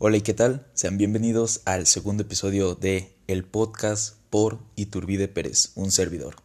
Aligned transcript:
Hola 0.00 0.18
y 0.18 0.20
qué 0.20 0.32
tal, 0.32 0.64
sean 0.74 0.96
bienvenidos 0.96 1.60
al 1.64 1.88
segundo 1.88 2.22
episodio 2.22 2.76
de 2.76 3.16
El 3.26 3.42
Podcast 3.42 4.14
por 4.30 4.60
Iturbide 4.76 5.26
Pérez, 5.26 5.72
un 5.74 5.90
servidor. 5.90 6.36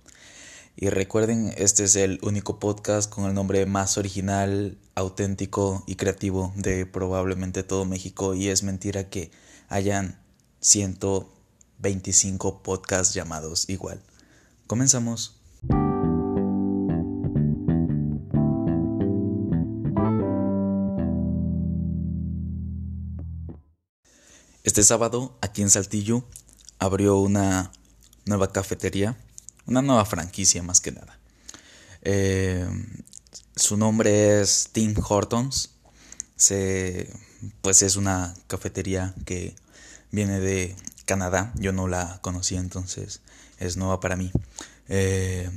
Y 0.75 0.89
recuerden, 0.89 1.53
este 1.55 1.83
es 1.83 1.95
el 1.95 2.17
único 2.23 2.57
podcast 2.57 3.13
con 3.13 3.25
el 3.25 3.35
nombre 3.35 3.67
más 3.67 3.99
original, 3.99 4.79
auténtico 4.95 5.83
y 5.85 5.97
creativo 5.97 6.51
de 6.55 6.87
probablemente 6.87 7.61
todo 7.61 7.85
México 7.85 8.33
y 8.33 8.47
es 8.47 8.63
mentira 8.63 9.11
que 9.11 9.29
hayan 9.69 10.19
125 10.59 12.63
podcasts 12.63 13.13
llamados 13.13 13.69
igual. 13.69 14.01
Comenzamos. 14.65 15.39
Este 24.63 24.81
sábado, 24.81 25.37
aquí 25.41 25.61
en 25.61 25.69
Saltillo, 25.69 26.23
abrió 26.79 27.17
una 27.17 27.73
nueva 28.23 28.53
cafetería, 28.53 29.17
una 29.65 29.81
nueva 29.81 30.05
franquicia 30.05 30.63
más 30.63 30.79
que 30.79 30.93
nada. 30.93 31.19
Eh, 32.01 32.65
su 33.57 33.75
nombre 33.75 34.39
es 34.39 34.69
Tim 34.71 34.95
Hortons. 35.05 35.71
Se, 36.37 37.11
pues 37.59 37.81
es 37.81 37.97
una 37.97 38.35
cafetería 38.47 39.13
que 39.25 39.53
viene 40.11 40.39
de 40.39 40.77
Canadá. 41.03 41.51
Yo 41.55 41.73
no 41.73 41.89
la 41.89 42.19
conocía, 42.21 42.61
entonces 42.61 43.19
es 43.59 43.75
nueva 43.75 43.99
para 43.99 44.15
mí. 44.15 44.31
Eh, 44.87 45.49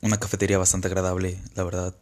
una 0.00 0.18
cafetería 0.18 0.56
bastante 0.56 0.88
agradable, 0.88 1.38
la 1.56 1.64
verdad. 1.64 1.94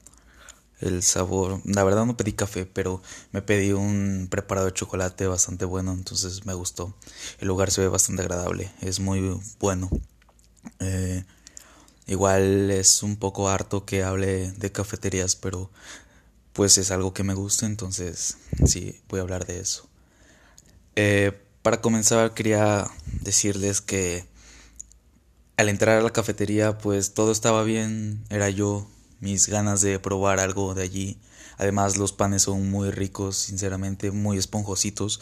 El 0.81 1.03
sabor, 1.03 1.61
la 1.65 1.85
verdad 1.85 2.05
no 2.05 2.17
pedí 2.17 2.33
café, 2.33 2.67
pero 2.67 3.01
me 3.33 3.43
pedí 3.43 3.73
un 3.73 4.27
preparado 4.31 4.67
de 4.67 4.75
chocolate 4.75 5.27
bastante 5.27 5.65
bueno, 5.65 5.93
entonces 5.93 6.45
me 6.47 6.55
gustó. 6.55 6.95
El 7.39 7.49
lugar 7.49 7.71
se 7.71 7.81
ve 7.81 7.89
bastante 7.89 8.23
agradable, 8.23 8.71
es 8.81 9.01
muy 9.01 9.41
bueno. 9.61 9.89
Eh, 10.81 11.25
igual 12.07 12.71
es 12.71 13.03
un 13.03 13.17
poco 13.17 13.49
harto 13.49 13.85
que 13.85 14.03
hable 14.03 14.53
de 14.53 14.73
cafeterías, 14.73 15.37
pero 15.37 15.71
pues 16.53 16.79
es 16.79 16.91
algo 16.91 17.15
que 17.15 17.25
me 17.25 17.35
gusta, 17.35 17.67
entonces 17.67 18.39
sí, 18.67 19.01
voy 19.09 19.21
a 19.21 19.23
hablar 19.23 19.47
de 19.47 19.61
eso. 19.61 19.89
Eh, 20.97 21.33
para 21.63 21.81
comenzar 21.81 22.35
quería 22.35 22.87
decirles 23.23 23.81
que 23.81 24.27
al 25.57 25.69
entrar 25.69 25.99
a 25.99 26.03
la 26.03 26.13
cafetería 26.13 26.79
pues 26.79 27.15
todo 27.15 27.33
estaba 27.33 27.63
bien, 27.65 28.25
era 28.29 28.51
yo, 28.51 28.87
mis 29.25 29.49
ganas 29.49 29.81
de 29.81 29.99
probar 29.99 30.39
algo 30.39 30.75
de 30.75 30.83
allí. 30.83 31.19
Además 31.57 31.97
los 31.97 32.13
panes 32.13 32.43
son 32.43 32.71
muy 32.71 32.91
ricos, 32.91 33.37
sinceramente, 33.37 34.11
muy 34.11 34.37
esponjositos, 34.37 35.21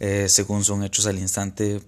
eh, 0.00 0.28
según 0.28 0.64
son 0.64 0.82
hechos 0.82 1.06
al 1.06 1.18
instante. 1.18 1.80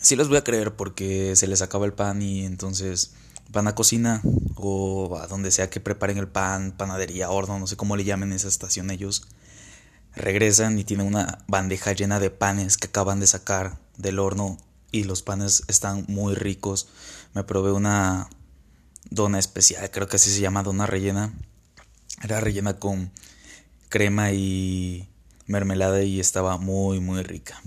Sí 0.00 0.14
los 0.14 0.28
voy 0.28 0.38
a 0.38 0.44
creer 0.44 0.76
porque 0.76 1.34
se 1.34 1.48
les 1.48 1.60
acaba 1.60 1.86
el 1.86 1.92
pan 1.92 2.22
y 2.22 2.46
entonces 2.46 3.10
van 3.50 3.66
a 3.66 3.74
cocina 3.74 4.22
o 4.54 5.18
a 5.20 5.26
donde 5.26 5.50
sea 5.50 5.68
que 5.68 5.80
preparen 5.80 6.18
el 6.18 6.28
pan, 6.28 6.72
panadería, 6.76 7.30
horno, 7.30 7.58
no 7.58 7.66
sé 7.66 7.76
cómo 7.76 7.96
le 7.96 8.04
llamen 8.04 8.32
esa 8.32 8.46
estación 8.46 8.90
ellos. 8.90 9.26
Regresan 10.14 10.78
y 10.78 10.84
tienen 10.84 11.06
una 11.06 11.44
bandeja 11.48 11.92
llena 11.92 12.20
de 12.20 12.30
panes 12.30 12.76
que 12.76 12.86
acaban 12.86 13.18
de 13.18 13.26
sacar 13.26 13.78
del 13.96 14.20
horno 14.20 14.56
y 14.92 15.02
los 15.02 15.22
panes 15.22 15.64
están 15.66 16.04
muy 16.06 16.34
ricos. 16.34 16.88
Me 17.34 17.42
probé 17.42 17.72
una 17.72 18.28
dona 19.10 19.38
especial, 19.38 19.90
creo 19.90 20.08
que 20.08 20.16
así 20.16 20.30
se 20.30 20.40
llama 20.40 20.62
dona 20.62 20.86
rellena. 20.86 21.34
Era 22.22 22.40
rellena 22.40 22.78
con 22.78 23.12
crema 23.88 24.32
y 24.32 25.08
mermelada 25.46 26.02
y 26.02 26.20
estaba 26.20 26.56
muy 26.58 27.00
muy 27.00 27.22
rica. 27.22 27.60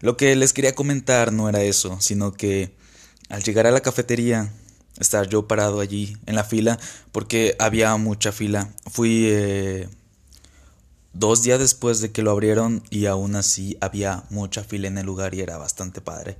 Lo 0.00 0.16
que 0.16 0.34
les 0.36 0.52
quería 0.52 0.74
comentar 0.74 1.32
no 1.32 1.48
era 1.48 1.62
eso, 1.62 2.00
sino 2.00 2.32
que 2.32 2.74
al 3.28 3.42
llegar 3.42 3.66
a 3.66 3.70
la 3.70 3.80
cafetería, 3.80 4.52
estar 4.98 5.28
yo 5.28 5.46
parado 5.46 5.80
allí 5.80 6.16
en 6.26 6.34
la 6.34 6.44
fila, 6.44 6.78
porque 7.12 7.56
había 7.58 7.96
mucha 7.96 8.32
fila. 8.32 8.72
Fui 8.90 9.26
eh, 9.26 9.88
dos 11.12 11.42
días 11.42 11.58
después 11.58 12.00
de 12.00 12.12
que 12.12 12.22
lo 12.22 12.30
abrieron 12.30 12.82
y 12.90 13.06
aún 13.06 13.36
así 13.36 13.76
había 13.80 14.24
mucha 14.30 14.64
fila 14.64 14.88
en 14.88 14.98
el 14.98 15.06
lugar 15.06 15.34
y 15.34 15.40
era 15.40 15.58
bastante 15.58 16.00
padre. 16.00 16.38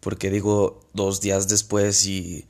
Porque 0.00 0.30
digo 0.30 0.80
dos 0.92 1.20
días 1.20 1.48
después 1.48 2.06
y 2.06 2.46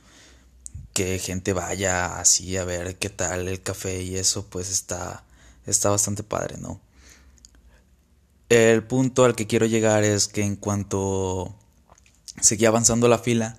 que 0.96 1.18
gente 1.18 1.52
vaya 1.52 2.18
así 2.18 2.56
a 2.56 2.64
ver 2.64 2.96
qué 2.96 3.10
tal 3.10 3.48
el 3.48 3.62
café 3.62 4.00
y 4.02 4.16
eso 4.16 4.46
pues 4.46 4.70
está 4.70 5.24
está 5.66 5.90
bastante 5.90 6.22
padre, 6.22 6.56
¿no? 6.56 6.80
El 8.48 8.82
punto 8.82 9.26
al 9.26 9.34
que 9.34 9.46
quiero 9.46 9.66
llegar 9.66 10.04
es 10.04 10.26
que 10.26 10.40
en 10.40 10.56
cuanto 10.56 11.54
seguía 12.40 12.68
avanzando 12.68 13.08
la 13.08 13.18
fila, 13.18 13.58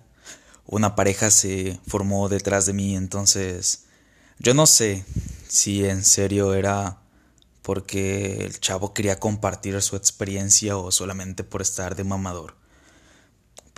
una 0.65 0.95
pareja 0.95 1.29
se 1.29 1.79
formó 1.85 2.27
detrás 2.27 2.65
de 2.65 2.73
mí, 2.73 2.95
entonces 2.95 3.83
yo 4.39 4.55
no 4.55 4.65
sé 4.65 5.05
si 5.47 5.85
en 5.85 6.03
serio 6.03 6.55
era 6.55 6.97
porque 7.61 8.45
el 8.45 8.59
chavo 8.59 8.95
quería 8.95 9.19
compartir 9.19 9.79
su 9.83 9.95
experiencia 9.95 10.75
o 10.75 10.91
solamente 10.91 11.43
por 11.43 11.61
estar 11.61 11.95
de 11.95 12.03
mamador. 12.03 12.56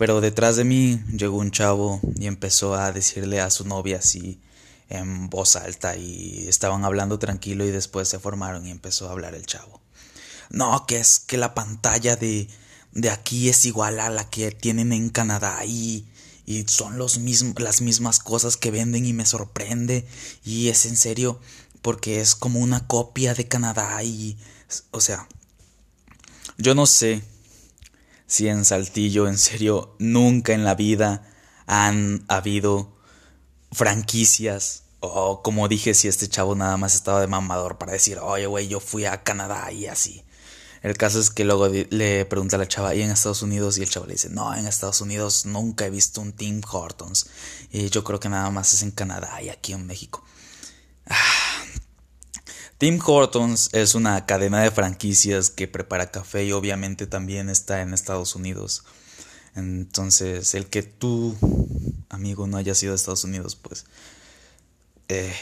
Pero 0.00 0.22
detrás 0.22 0.56
de 0.56 0.64
mí 0.64 0.98
llegó 1.14 1.36
un 1.36 1.50
chavo 1.50 2.00
y 2.18 2.26
empezó 2.26 2.74
a 2.74 2.90
decirle 2.90 3.38
a 3.42 3.50
su 3.50 3.66
novia 3.66 3.98
así 3.98 4.40
en 4.88 5.28
voz 5.28 5.56
alta 5.56 5.94
y 5.94 6.48
estaban 6.48 6.86
hablando 6.86 7.18
tranquilo 7.18 7.66
y 7.66 7.70
después 7.70 8.08
se 8.08 8.18
formaron 8.18 8.66
y 8.66 8.70
empezó 8.70 9.06
a 9.06 9.12
hablar 9.12 9.34
el 9.34 9.44
chavo. 9.44 9.82
No, 10.48 10.86
que 10.86 10.96
es 10.96 11.18
que 11.18 11.36
la 11.36 11.52
pantalla 11.52 12.16
de, 12.16 12.48
de 12.92 13.10
aquí 13.10 13.50
es 13.50 13.66
igual 13.66 14.00
a 14.00 14.08
la 14.08 14.30
que 14.30 14.50
tienen 14.52 14.94
en 14.94 15.10
Canadá 15.10 15.66
y, 15.66 16.06
y 16.46 16.64
son 16.66 16.96
los 16.96 17.20
las 17.58 17.82
mismas 17.82 18.20
cosas 18.20 18.56
que 18.56 18.70
venden 18.70 19.04
y 19.04 19.12
me 19.12 19.26
sorprende 19.26 20.08
y 20.42 20.70
es 20.70 20.86
en 20.86 20.96
serio 20.96 21.42
porque 21.82 22.22
es 22.22 22.34
como 22.34 22.60
una 22.60 22.86
copia 22.86 23.34
de 23.34 23.48
Canadá 23.48 24.02
y 24.02 24.38
o 24.92 25.02
sea 25.02 25.28
yo 26.56 26.74
no 26.74 26.86
sé 26.86 27.22
si 28.30 28.46
en 28.46 28.64
Saltillo 28.64 29.26
en 29.26 29.38
serio 29.38 29.96
nunca 29.98 30.52
en 30.52 30.64
la 30.64 30.76
vida 30.76 31.28
han 31.66 32.24
habido 32.28 32.96
franquicias 33.72 34.84
o 35.00 35.42
como 35.42 35.66
dije 35.66 35.94
si 35.94 36.06
este 36.06 36.28
chavo 36.28 36.54
nada 36.54 36.76
más 36.76 36.94
estaba 36.94 37.20
de 37.20 37.26
mamador 37.26 37.76
para 37.76 37.92
decir 37.92 38.18
oye 38.20 38.46
güey 38.46 38.68
yo 38.68 38.78
fui 38.78 39.04
a 39.04 39.24
Canadá 39.24 39.72
y 39.72 39.86
así 39.86 40.24
el 40.82 40.96
caso 40.96 41.18
es 41.18 41.30
que 41.30 41.44
luego 41.44 41.68
le 41.68 42.24
pregunta 42.24 42.56
a 42.56 42.58
la 42.58 42.66
chava, 42.66 42.94
¿y 42.94 43.02
en 43.02 43.10
Estados 43.10 43.42
Unidos? 43.42 43.76
Y 43.76 43.82
el 43.82 43.90
chavo 43.90 44.06
le 44.06 44.12
dice, 44.12 44.30
no, 44.30 44.54
en 44.54 44.66
Estados 44.66 45.02
Unidos 45.02 45.44
nunca 45.44 45.84
he 45.84 45.90
visto 45.90 46.22
un 46.22 46.32
Tim 46.32 46.62
Hortons. 46.66 47.26
Y 47.70 47.90
yo 47.90 48.02
creo 48.02 48.18
que 48.18 48.30
nada 48.30 48.48
más 48.50 48.72
es 48.72 48.82
en 48.82 48.90
Canadá 48.90 49.42
y 49.42 49.50
aquí 49.50 49.74
en 49.74 49.86
México. 49.86 50.24
Ah. 51.06 51.50
Tim 52.80 52.98
Hortons 53.04 53.68
es 53.74 53.94
una 53.94 54.24
cadena 54.24 54.62
de 54.62 54.70
franquicias 54.70 55.50
que 55.50 55.68
prepara 55.68 56.10
café 56.10 56.46
y 56.46 56.52
obviamente 56.52 57.06
también 57.06 57.50
está 57.50 57.82
en 57.82 57.92
Estados 57.92 58.34
Unidos. 58.34 58.84
Entonces, 59.54 60.54
el 60.54 60.64
que 60.64 60.82
tú, 60.82 61.36
amigo, 62.08 62.46
no 62.46 62.56
hayas 62.56 62.82
ido 62.82 62.92
a 62.92 62.96
Estados 62.96 63.24
Unidos, 63.24 63.54
pues, 63.54 63.84
eh, 65.10 65.34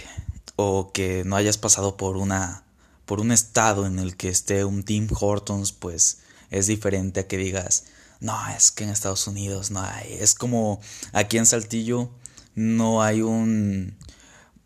o 0.56 0.90
que 0.90 1.22
no 1.24 1.36
hayas 1.36 1.58
pasado 1.58 1.96
por 1.96 2.16
una, 2.16 2.64
por 3.06 3.20
un 3.20 3.30
estado 3.30 3.86
en 3.86 4.00
el 4.00 4.16
que 4.16 4.30
esté 4.30 4.64
un 4.64 4.82
Tim 4.82 5.06
Hortons, 5.08 5.70
pues, 5.70 6.18
es 6.50 6.66
diferente 6.66 7.20
a 7.20 7.28
que 7.28 7.36
digas, 7.36 7.84
no, 8.18 8.36
es 8.48 8.72
que 8.72 8.82
en 8.82 8.90
Estados 8.90 9.28
Unidos 9.28 9.70
no 9.70 9.80
hay. 9.80 10.12
Es 10.14 10.34
como 10.34 10.80
aquí 11.12 11.38
en 11.38 11.46
Saltillo 11.46 12.10
no 12.56 13.00
hay 13.00 13.22
un 13.22 13.96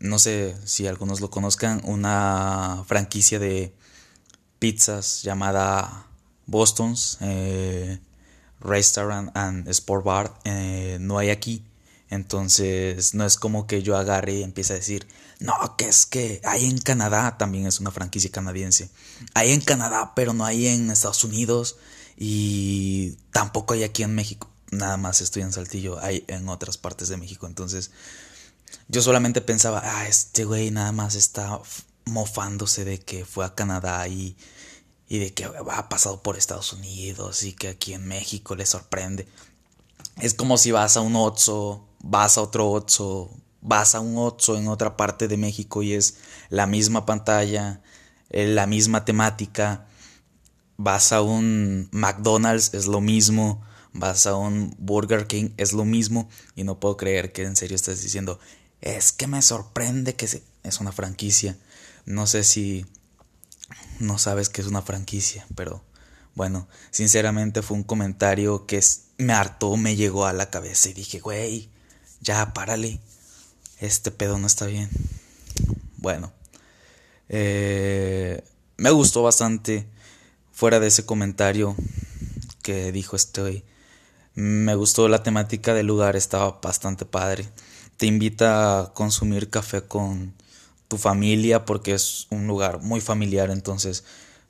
no 0.03 0.19
sé 0.19 0.53
si 0.65 0.85
algunos 0.85 1.21
lo 1.21 1.29
conozcan, 1.29 1.81
una 1.85 2.83
franquicia 2.85 3.39
de 3.39 3.73
pizzas 4.59 5.23
llamada 5.23 6.07
Boston's 6.45 7.17
eh, 7.21 7.99
Restaurant 8.59 9.31
and 9.33 9.65
Sport 9.69 10.03
Bar. 10.03 10.39
Eh, 10.43 10.97
no 10.99 11.19
hay 11.19 11.29
aquí. 11.29 11.63
Entonces 12.09 13.13
no 13.13 13.25
es 13.25 13.37
como 13.37 13.65
que 13.65 13.81
yo 13.81 13.95
agarre 13.95 14.33
y 14.33 14.43
empiece 14.43 14.73
a 14.73 14.75
decir, 14.75 15.07
no, 15.39 15.53
que 15.77 15.87
es 15.87 16.05
que 16.05 16.41
hay 16.43 16.65
en 16.65 16.79
Canadá, 16.79 17.37
también 17.37 17.65
es 17.65 17.79
una 17.79 17.91
franquicia 17.91 18.29
canadiense. 18.29 18.89
Hay 19.33 19.51
en 19.51 19.61
Canadá, 19.61 20.11
pero 20.17 20.33
no 20.33 20.43
hay 20.43 20.67
en 20.67 20.91
Estados 20.91 21.23
Unidos 21.23 21.77
y 22.17 23.15
tampoco 23.31 23.73
hay 23.73 23.83
aquí 23.83 24.03
en 24.03 24.13
México. 24.15 24.49
Nada 24.69 24.97
más 24.97 25.21
estoy 25.21 25.43
en 25.43 25.53
Saltillo, 25.53 25.97
hay 26.01 26.25
en 26.27 26.49
otras 26.49 26.77
partes 26.77 27.07
de 27.07 27.15
México. 27.15 27.47
Entonces 27.47 27.91
yo 28.87 29.01
solamente 29.01 29.41
pensaba, 29.41 29.81
ah, 29.83 30.07
este 30.07 30.45
güey 30.45 30.71
nada 30.71 30.91
más 30.91 31.15
está 31.15 31.59
mofándose 32.05 32.85
de 32.85 32.99
que 32.99 33.25
fue 33.25 33.45
a 33.45 33.55
Canadá 33.55 34.07
y, 34.07 34.35
y 35.07 35.19
de 35.19 35.33
que 35.33 35.45
ha 35.45 35.89
pasado 35.89 36.21
por 36.21 36.37
Estados 36.37 36.73
Unidos 36.73 37.43
y 37.43 37.53
que 37.53 37.69
aquí 37.69 37.93
en 37.93 38.07
México 38.07 38.55
le 38.55 38.65
sorprende. 38.65 39.27
Es 40.21 40.33
como 40.33 40.57
si 40.57 40.71
vas 40.71 40.97
a 40.97 41.01
un 41.01 41.15
Otso, 41.15 41.87
vas 42.01 42.37
a 42.37 42.41
otro 42.41 42.69
Otso, 42.69 43.31
vas 43.61 43.95
a 43.95 43.99
un 43.99 44.17
Otso 44.17 44.57
en 44.57 44.67
otra 44.67 44.97
parte 44.97 45.27
de 45.27 45.37
México 45.37 45.81
y 45.81 45.93
es 45.93 46.17
la 46.49 46.67
misma 46.67 47.05
pantalla, 47.05 47.81
eh, 48.29 48.47
la 48.47 48.67
misma 48.67 49.05
temática. 49.05 49.87
Vas 50.77 51.13
a 51.13 51.21
un 51.21 51.89
McDonald's, 51.91 52.73
es 52.73 52.87
lo 52.87 52.99
mismo, 52.99 53.61
vas 53.93 54.25
a 54.25 54.35
un 54.35 54.75
Burger 54.77 55.27
King, 55.27 55.49
es 55.57 55.71
lo 55.73 55.85
mismo, 55.85 56.27
y 56.55 56.63
no 56.63 56.79
puedo 56.79 56.97
creer 56.97 57.31
que 57.31 57.43
en 57.43 57.55
serio 57.55 57.75
estés 57.75 58.01
diciendo, 58.01 58.39
es 58.83 59.13
que 59.13 59.27
me 59.27 59.41
sorprende 59.41 60.15
que 60.15 60.27
es 60.63 60.79
una 60.79 60.91
franquicia. 60.91 61.57
No 62.05 62.27
sé 62.27 62.43
si 62.43 62.85
no 63.99 64.17
sabes 64.17 64.49
que 64.49 64.61
es 64.61 64.67
una 64.67 64.81
franquicia, 64.81 65.47
pero 65.55 65.81
bueno, 66.35 66.67
sinceramente 66.91 67.61
fue 67.61 67.77
un 67.77 67.83
comentario 67.83 68.65
que 68.65 68.83
me 69.17 69.33
hartó, 69.33 69.77
me 69.77 69.95
llegó 69.95 70.25
a 70.25 70.33
la 70.33 70.49
cabeza 70.49 70.89
y 70.89 70.93
dije, 70.93 71.19
güey, 71.19 71.69
ya 72.19 72.53
párale, 72.53 72.99
este 73.79 74.11
pedo 74.11 74.37
no 74.37 74.47
está 74.47 74.65
bien. 74.65 74.89
Bueno, 75.97 76.33
eh, 77.29 78.43
me 78.75 78.91
gustó 78.91 79.23
bastante 79.23 79.87
fuera 80.51 80.81
de 80.81 80.87
ese 80.87 81.05
comentario 81.05 81.77
que 82.61 82.91
dijo 82.91 83.15
este 83.15 83.63
Me 84.35 84.75
gustó 84.75 85.07
la 85.07 85.23
temática 85.23 85.73
del 85.73 85.87
lugar, 85.87 86.17
estaba 86.17 86.59
bastante 86.61 87.05
padre. 87.05 87.47
Te 87.97 88.05
invita 88.05 88.79
a 88.79 88.93
consumir 88.93 89.49
café 89.49 89.83
con 89.83 90.33
tu 90.87 90.97
familia 90.97 91.65
porque 91.65 91.93
es 91.93 92.27
un 92.29 92.47
lugar 92.47 92.81
muy 92.81 93.01
familiar, 93.01 93.51
entonces 93.51 94.03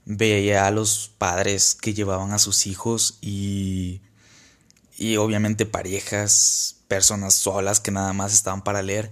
veía 0.06 0.68
a 0.68 0.72
los 0.72 1.12
padres 1.18 1.76
que 1.76 1.94
llevaban 1.94 2.34
a 2.34 2.40
sus 2.40 2.68
hijos 2.68 3.18
y 3.22 4.02
y 4.98 5.18
obviamente 5.18 5.66
parejas, 5.66 6.78
personas 6.88 7.34
solas 7.34 7.80
que 7.80 7.92
nada 7.92 8.14
más 8.14 8.34
estaban 8.34 8.64
para 8.64 8.82
leer. 8.82 9.12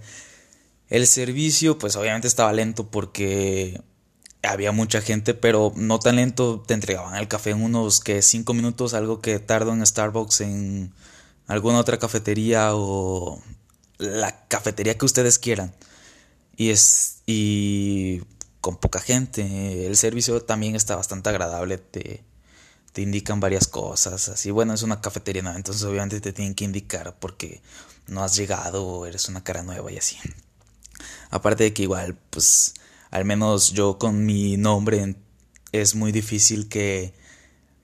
El 0.88 1.06
servicio 1.06 1.78
pues 1.78 1.96
obviamente 1.96 2.28
estaba 2.28 2.52
lento 2.52 2.90
porque 2.90 3.80
había 4.42 4.72
mucha 4.72 5.00
gente, 5.00 5.34
pero 5.34 5.72
no 5.76 5.98
tan 5.98 6.16
lento, 6.16 6.62
te 6.66 6.74
entregaban 6.74 7.16
el 7.16 7.28
café 7.28 7.50
en 7.50 7.62
unos 7.62 8.00
que 8.00 8.22
cinco 8.22 8.54
minutos, 8.54 8.94
algo 8.94 9.20
que 9.20 9.38
tardo 9.38 9.72
en 9.72 9.84
Starbucks 9.86 10.40
en 10.42 10.92
alguna 11.46 11.78
otra 11.78 11.98
cafetería 11.98 12.74
o 12.74 13.42
la 14.02 14.46
cafetería 14.48 14.98
que 14.98 15.04
ustedes 15.04 15.38
quieran. 15.38 15.74
Y 16.56 16.70
es 16.70 17.22
y 17.26 18.22
con 18.60 18.76
poca 18.76 19.00
gente, 19.00 19.86
el 19.86 19.96
servicio 19.96 20.42
también 20.42 20.76
está 20.76 20.96
bastante 20.96 21.28
agradable, 21.30 21.78
te, 21.78 22.22
te 22.92 23.02
indican 23.02 23.40
varias 23.40 23.66
cosas, 23.66 24.28
así 24.28 24.50
bueno, 24.50 24.74
es 24.74 24.82
una 24.82 25.00
cafetería 25.00 25.42
nueva, 25.42 25.56
entonces 25.56 25.82
obviamente 25.82 26.20
te 26.20 26.32
tienen 26.32 26.54
que 26.54 26.64
indicar 26.64 27.16
porque 27.18 27.60
no 28.06 28.22
has 28.22 28.36
llegado 28.36 28.86
o 28.86 29.06
eres 29.06 29.28
una 29.28 29.42
cara 29.42 29.62
nueva 29.62 29.90
y 29.90 29.98
así. 29.98 30.16
Aparte 31.30 31.64
de 31.64 31.72
que 31.72 31.82
igual, 31.82 32.16
pues, 32.30 32.74
al 33.10 33.24
menos 33.24 33.72
yo 33.72 33.98
con 33.98 34.24
mi 34.24 34.56
nombre 34.56 35.16
es 35.72 35.94
muy 35.94 36.12
difícil 36.12 36.68
que 36.68 37.14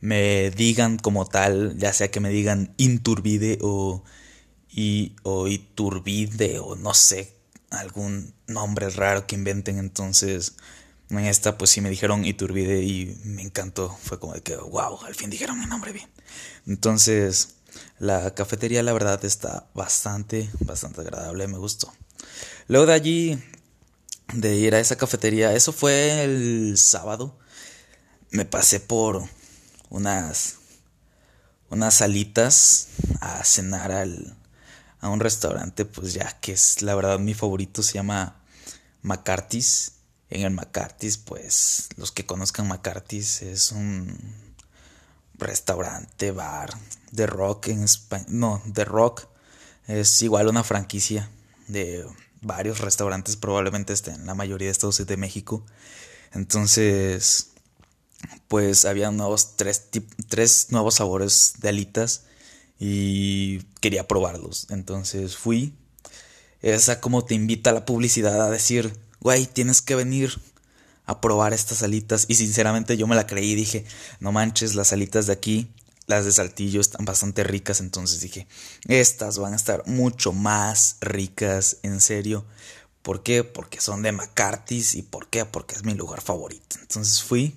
me 0.01 0.51
digan 0.51 0.99
como 0.99 1.27
tal, 1.27 1.77
ya 1.79 1.93
sea 1.93 2.11
que 2.11 2.21
me 2.21 2.31
digan 2.31 2.75
Inturbide 2.77 3.59
o, 3.63 4.05
y, 4.71 5.17
o 5.23 5.49
Iturbide 5.49 6.59
o 6.59 6.77
no 6.77 6.95
sé, 6.95 7.35
algún 7.71 8.35
nombre 8.47 8.91
raro 8.91 9.27
que 9.27 9.37
inventen. 9.37 9.79
Entonces, 9.79 10.55
en 11.11 11.21
esta 11.21 11.59
pues 11.59 11.71
sí 11.71 11.81
me 11.81 11.91
dijeron 11.91 12.25
Iturbide 12.25 12.83
y 12.83 13.19
me 13.25 13.43
encantó. 13.43 13.97
Fue 14.03 14.19
como 14.19 14.35
de 14.35 14.43
que, 14.43 14.57
wow, 14.57 15.01
al 15.05 15.15
fin 15.15 15.31
dijeron 15.31 15.59
mi 15.59 15.67
nombre 15.67 15.93
bien. 15.93 16.09
Entonces, 16.67 17.57
la 17.99 18.35
cafetería 18.35 18.83
la 18.83 18.93
verdad 18.93 19.25
está 19.25 19.69
bastante, 19.75 20.51
bastante 20.61 21.01
agradable, 21.01 21.49
me 21.49 21.59
gustó. 21.59 21.93
Luego 22.67 22.87
de 22.87 22.95
allí, 22.95 23.43
de 24.35 24.57
ir 24.57 24.75
a 24.75 24.81
esa 24.81 24.97
cafetería, 24.97 25.55
eso 25.55 25.73
fue 25.73 26.23
el 26.23 26.77
sábado, 26.77 27.39
me 28.31 28.45
pasé 28.45 28.81
por 28.81 29.25
unas, 29.89 30.57
unas 31.71 31.95
salitas 31.95 32.89
a 33.21 33.43
cenar 33.45 33.91
al, 33.91 34.38
a 35.01 35.09
un 35.09 35.21
restaurante, 35.21 35.85
pues 35.85 36.13
ya 36.15 36.39
que 36.41 36.53
es 36.53 36.83
la 36.83 36.95
verdad 36.95 37.19
mi 37.19 37.35
favorito, 37.35 37.83
se 37.83 37.95
llama 37.95 38.37
McCarthy's. 39.03 39.93
En 40.31 40.43
el 40.43 40.51
McCarthy's, 40.51 41.17
pues 41.17 41.89
los 41.97 42.13
que 42.13 42.27
conozcan 42.27 42.69
McCarthy's 42.69 43.41
es 43.41 43.73
un 43.73 44.19
restaurante, 45.35 46.33
bar 46.33 46.71
de 47.13 47.27
rock 47.27 47.69
en 47.69 47.83
España. 47.83 48.27
No, 48.29 48.63
de 48.67 48.85
rock. 48.85 49.27
Es 49.87 50.21
igual 50.21 50.49
una 50.49 50.65
franquicia 50.65 51.31
de 51.67 52.07
varios 52.43 52.81
restaurantes, 52.81 53.37
probablemente 53.37 53.93
estén 53.93 54.27
la 54.27 54.35
mayoría 54.35 54.67
de 54.67 54.73
Estados 54.73 54.99
Unidos 54.99 55.09
de 55.09 55.17
México. 55.17 55.65
Entonces, 56.33 57.53
pues 58.49 58.85
había 58.85 59.11
nuevos, 59.11 59.57
tres, 59.57 59.89
tres 60.29 60.67
nuevos 60.71 60.97
sabores 60.97 61.55
de 61.61 61.71
alitas 61.71 62.25
y 62.79 63.59
quería 63.81 64.07
probarlos. 64.07 64.67
Entonces 64.71 65.37
fui. 65.37 65.75
Esa 66.61 67.01
como 67.01 67.25
te 67.25 67.35
invita 67.35 67.71
a 67.71 67.73
la 67.73 67.85
publicidad 67.85 68.43
a 68.43 68.51
decir, 68.51 68.93
güey, 69.21 69.47
tienes 69.47 69.81
que 69.81 69.95
venir 69.95 70.41
a 71.07 71.21
probar 71.21 71.53
estas 71.53 71.83
alitas. 71.83 72.27
Y 72.29 72.35
sinceramente 72.35 72.97
yo 72.97 73.07
me 73.07 73.17
la 73.17 73.27
creí 73.27 73.55
dije, 73.55 73.85
no 74.21 74.33
manches, 74.33 74.75
las 74.75 74.93
alitas 74.93 75.27
de 75.27 75.33
aquí 75.33 75.71
las 76.09 76.25
de 76.25 76.33
Saltillo 76.33 76.81
están 76.81 77.05
bastante 77.05 77.45
ricas, 77.45 77.81
entonces 77.81 78.21
dije, 78.21 78.49
estas 78.89 79.39
van 79.39 79.53
a 79.53 79.57
estar 79.57 79.87
mucho 79.87 80.33
más 80.33 80.97
ricas, 81.03 81.77
en 81.83 82.01
serio. 82.01 82.47
¿Por 83.03 83.23
qué? 83.23 83.45
Porque 83.45 83.81
son 83.81 84.03
de 84.03 84.13
McCarthy's 84.13 84.95
y 84.95 85.03
¿por 85.03 85.29
qué? 85.29 85.45
Porque 85.45 85.75
es 85.75 85.85
mi 85.85 85.95
lugar 85.95 86.23
favorito. 86.23 86.77
Entonces 86.81 87.23
fui. 87.23 87.55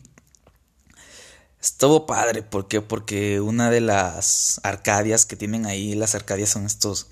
Estuvo 1.62 2.08
padre, 2.08 2.42
¿por 2.42 2.68
qué? 2.68 2.82
Porque 2.82 3.40
una 3.40 3.70
de 3.70 3.82
las 3.82 4.60
arcadias 4.64 5.28
que 5.28 5.36
tienen 5.36 5.68
ahí, 5.68 5.94
las 5.94 6.16
arcadias 6.16 6.50
son 6.50 6.66
estos 6.66 7.08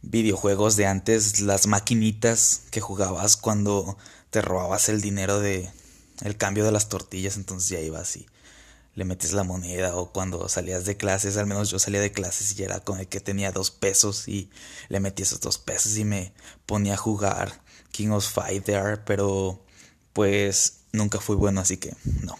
videojuegos 0.00 0.76
de 0.76 0.86
antes, 0.86 1.40
las 1.40 1.66
maquinitas 1.66 2.62
que 2.70 2.80
jugabas 2.80 3.36
cuando 3.36 3.98
te 4.30 4.40
robabas 4.40 4.88
el 4.88 5.02
dinero 5.02 5.40
de 5.40 5.70
el 6.22 6.36
cambio 6.38 6.64
de 6.64 6.72
las 6.72 6.88
tortillas, 6.88 7.36
entonces 7.36 7.68
ya 7.68 7.80
ibas 7.80 8.16
y 8.16 8.26
le 8.94 9.04
metes 9.04 9.32
la 9.32 9.44
moneda 9.44 9.94
o 9.96 10.10
cuando 10.10 10.48
salías 10.48 10.86
de 10.86 10.96
clases, 10.96 11.36
al 11.36 11.46
menos 11.46 11.68
yo 11.68 11.78
salía 11.78 12.00
de 12.00 12.12
clases 12.12 12.58
y 12.58 12.62
era 12.62 12.80
con 12.80 12.98
el 12.98 13.08
que 13.08 13.20
tenía 13.20 13.52
dos 13.52 13.70
pesos 13.70 14.26
y 14.26 14.48
le 14.88 15.00
metí 15.00 15.22
esos 15.22 15.40
dos 15.40 15.58
pesos 15.58 15.98
y 15.98 16.04
me 16.04 16.32
ponía 16.64 16.94
a 16.94 16.98
jugar 16.98 17.60
King 17.90 18.08
of 18.08 18.26
Fighter, 18.26 19.04
pero 19.04 19.62
pues 20.14 20.78
nunca 20.92 21.20
fui 21.20 21.36
bueno, 21.36 21.60
así 21.60 21.76
que 21.76 21.94
no. 22.22 22.38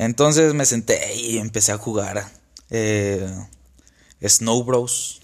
Entonces 0.00 0.54
me 0.54 0.64
senté 0.64 1.14
y 1.14 1.36
empecé 1.36 1.72
a 1.72 1.76
jugar 1.76 2.26
eh, 2.70 3.30
Snow 4.26 4.64
Bros. 4.64 5.20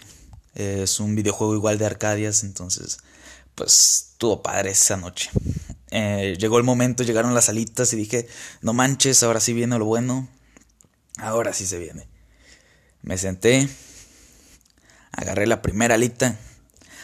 es 0.53 0.99
un 0.99 1.15
videojuego 1.15 1.55
igual 1.55 1.79
de 1.79 1.87
Arcadias, 1.87 2.43
entonces 2.43 2.99
pues 3.55 4.09
estuvo 4.11 4.43
padre 4.43 4.69
esa 4.69 4.95
noche. 4.95 5.31
Eh, 5.89 6.37
llegó 6.39 6.59
el 6.59 6.63
momento, 6.63 7.01
llegaron 7.01 7.33
las 7.33 7.49
alitas 7.49 7.91
y 7.93 7.95
dije, 7.95 8.27
no 8.61 8.73
manches, 8.73 9.23
ahora 9.23 9.39
sí 9.39 9.51
viene 9.51 9.79
lo 9.79 9.85
bueno. 9.85 10.27
Ahora 11.17 11.53
sí 11.53 11.65
se 11.65 11.79
viene. 11.79 12.07
Me 13.01 13.17
senté, 13.17 13.67
agarré 15.11 15.47
la 15.47 15.63
primera 15.63 15.95
alita. 15.95 16.37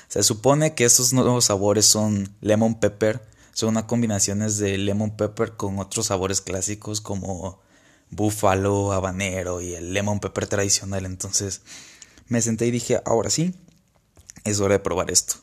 Se 0.09 0.21
supone 0.21 0.75
que 0.75 0.85
estos 0.85 1.11
nuevos 1.11 1.45
sabores 1.45 1.87
son 1.87 2.35
lemon 2.39 2.79
pepper. 2.79 3.27
Son 3.53 3.69
una 3.69 3.87
combinaciones 3.87 4.59
de 4.59 4.77
lemon 4.77 5.17
pepper 5.17 5.53
con 5.53 5.79
otros 5.79 6.05
sabores 6.05 6.39
clásicos 6.41 7.01
como 7.01 7.62
búfalo, 8.15 8.91
habanero 8.91 9.61
y 9.61 9.73
el 9.73 9.93
lemon 9.93 10.19
pepper 10.19 10.47
tradicional. 10.47 11.05
Entonces 11.05 11.61
me 12.27 12.41
senté 12.41 12.67
y 12.67 12.71
dije, 12.71 13.01
ahora 13.05 13.29
sí, 13.29 13.55
es 14.43 14.59
hora 14.59 14.75
de 14.75 14.79
probar 14.79 15.11
esto. 15.11 15.35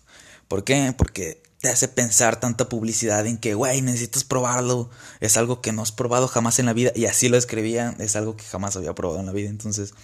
¿Por 0.49 0.65
qué? 0.65 0.95
Porque 0.97 1.43
te 1.61 1.69
hace 1.69 1.89
pensar 1.89 2.41
tanta 2.41 2.69
publicidad 2.69 3.27
en 3.27 3.39
que, 3.39 3.55
güey, 3.55 3.83
necesitas 3.83 4.25
probarlo. 4.25 4.91
Es 5.21 5.37
algo 5.37 5.61
que 5.61 5.73
no 5.73 5.83
has 5.83 5.93
probado 5.93 6.27
jamás 6.27 6.59
en 6.59 6.67
la 6.67 6.73
vida. 6.73 6.91
Y 6.95 7.07
así 7.07 7.29
lo 7.29 7.37
escribía. 7.37 7.95
Es 7.99 8.17
algo 8.17 8.37
que 8.37 8.45
jamás 8.45 8.77
había 8.77 8.95
probado 8.95 9.21
en 9.21 9.27
la 9.27 9.33
vida. 9.33 9.51
Entonces 9.51 9.95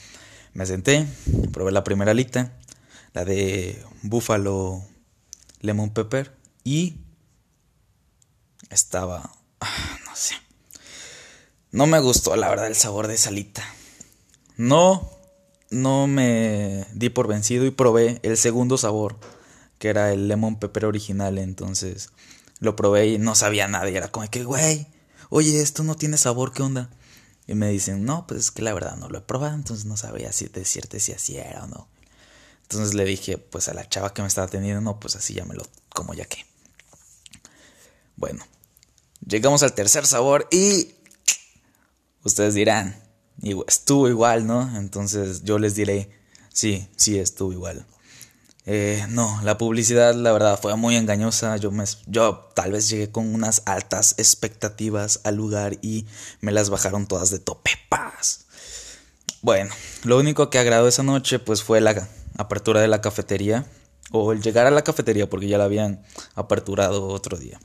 me 0.52 0.66
senté, 0.66 1.06
probé 1.52 1.72
la 1.72 1.84
primera 1.84 2.12
alita, 2.12 2.56
la 3.12 3.24
de 3.24 3.82
búfalo 4.02 4.84
lemon 5.60 5.90
pepper. 5.90 6.36
Y 6.62 7.00
estaba, 8.70 9.32
ah, 9.60 9.98
no 10.04 10.14
sé. 10.14 10.34
No 11.72 11.86
me 11.86 12.00
gustó, 12.00 12.36
la 12.36 12.48
verdad, 12.48 12.66
el 12.66 12.76
sabor 12.76 13.06
de 13.06 13.14
esa 13.14 13.30
alita. 13.30 13.64
No, 14.56 15.10
no 15.70 16.06
me 16.06 16.86
di 16.92 17.10
por 17.10 17.26
vencido 17.26 17.66
y 17.66 17.70
probé 17.70 18.20
el 18.22 18.36
segundo 18.36 18.78
sabor 18.78 19.18
que 19.78 19.88
era 19.88 20.12
el 20.12 20.28
lemon 20.28 20.58
pepper 20.58 20.86
original, 20.86 21.38
entonces 21.38 22.10
lo 22.60 22.76
probé 22.76 23.08
y 23.08 23.18
no 23.18 23.34
sabía 23.34 23.68
nada 23.68 23.88
y 23.90 23.96
era 23.96 24.08
como 24.08 24.28
que, 24.30 24.44
güey, 24.44 24.86
oye, 25.28 25.60
esto 25.60 25.82
no 25.82 25.96
tiene 25.96 26.16
sabor, 26.16 26.52
¿qué 26.52 26.62
onda? 26.62 26.90
Y 27.46 27.54
me 27.54 27.68
dicen, 27.68 28.04
no, 28.04 28.26
pues 28.26 28.40
es 28.40 28.50
que 28.50 28.62
la 28.62 28.74
verdad 28.74 28.96
no 28.96 29.08
lo 29.08 29.18
he 29.18 29.22
probado, 29.22 29.54
entonces 29.54 29.84
no 29.84 29.96
sabía 29.96 30.32
si 30.32 30.46
decirte 30.46 31.00
si 31.00 31.12
así 31.12 31.36
era 31.36 31.64
o 31.64 31.66
no. 31.66 31.88
Entonces 32.62 32.94
le 32.94 33.04
dije, 33.04 33.38
pues 33.38 33.68
a 33.68 33.74
la 33.74 33.88
chava 33.88 34.12
que 34.12 34.22
me 34.22 34.28
estaba 34.28 34.46
atendiendo, 34.46 34.80
no, 34.80 34.98
pues 34.98 35.14
así 35.14 35.34
ya 35.34 35.44
me 35.44 35.54
lo 35.54 35.64
como 35.90 36.14
ya 36.14 36.24
que. 36.24 36.44
Bueno, 38.16 38.44
llegamos 39.26 39.62
al 39.62 39.74
tercer 39.74 40.06
sabor 40.06 40.48
y... 40.50 40.94
Ustedes 42.26 42.54
dirán, 42.54 43.00
estuvo 43.68 44.08
igual, 44.08 44.48
¿no? 44.48 44.76
Entonces 44.76 45.44
yo 45.44 45.60
les 45.60 45.76
diré, 45.76 46.10
sí, 46.52 46.88
sí 46.96 47.20
estuvo 47.20 47.52
igual. 47.52 47.86
Eh, 48.64 49.06
no, 49.10 49.40
la 49.44 49.56
publicidad 49.58 50.12
la 50.12 50.32
verdad 50.32 50.58
fue 50.60 50.74
muy 50.74 50.96
engañosa. 50.96 51.56
Yo, 51.56 51.70
me, 51.70 51.84
yo 52.08 52.50
tal 52.56 52.72
vez 52.72 52.88
llegué 52.88 53.12
con 53.12 53.32
unas 53.32 53.62
altas 53.64 54.16
expectativas 54.18 55.20
al 55.22 55.36
lugar 55.36 55.78
y 55.82 56.06
me 56.40 56.50
las 56.50 56.68
bajaron 56.68 57.06
todas 57.06 57.30
de 57.30 57.38
tope. 57.38 57.70
Paz. 57.88 58.46
Bueno, 59.40 59.72
lo 60.02 60.18
único 60.18 60.50
que 60.50 60.58
agradó 60.58 60.88
esa 60.88 61.04
noche 61.04 61.38
pues 61.38 61.62
fue 61.62 61.80
la 61.80 62.08
apertura 62.38 62.80
de 62.80 62.88
la 62.88 63.00
cafetería 63.00 63.66
o 64.10 64.32
el 64.32 64.42
llegar 64.42 64.66
a 64.66 64.72
la 64.72 64.82
cafetería 64.82 65.30
porque 65.30 65.46
ya 65.46 65.58
la 65.58 65.64
habían 65.64 66.02
aperturado 66.34 67.06
otro 67.06 67.38
día. 67.38 67.60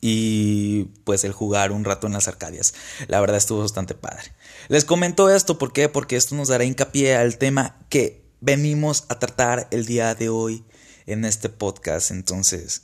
Y 0.00 0.84
pues 1.04 1.24
el 1.24 1.32
jugar 1.32 1.72
un 1.72 1.84
rato 1.84 2.06
en 2.06 2.12
las 2.12 2.28
Arcadias. 2.28 2.74
La 3.08 3.20
verdad 3.20 3.36
estuvo 3.36 3.60
bastante 3.60 3.94
padre. 3.94 4.32
Les 4.68 4.84
comento 4.84 5.30
esto, 5.30 5.58
¿por 5.58 5.72
qué? 5.72 5.88
Porque 5.88 6.16
esto 6.16 6.34
nos 6.34 6.48
dará 6.48 6.64
hincapié 6.64 7.16
al 7.16 7.38
tema 7.38 7.76
que 7.88 8.22
venimos 8.40 9.04
a 9.08 9.18
tratar 9.18 9.68
el 9.70 9.86
día 9.86 10.14
de 10.14 10.28
hoy 10.28 10.64
en 11.06 11.24
este 11.24 11.48
podcast. 11.48 12.10
Entonces, 12.10 12.82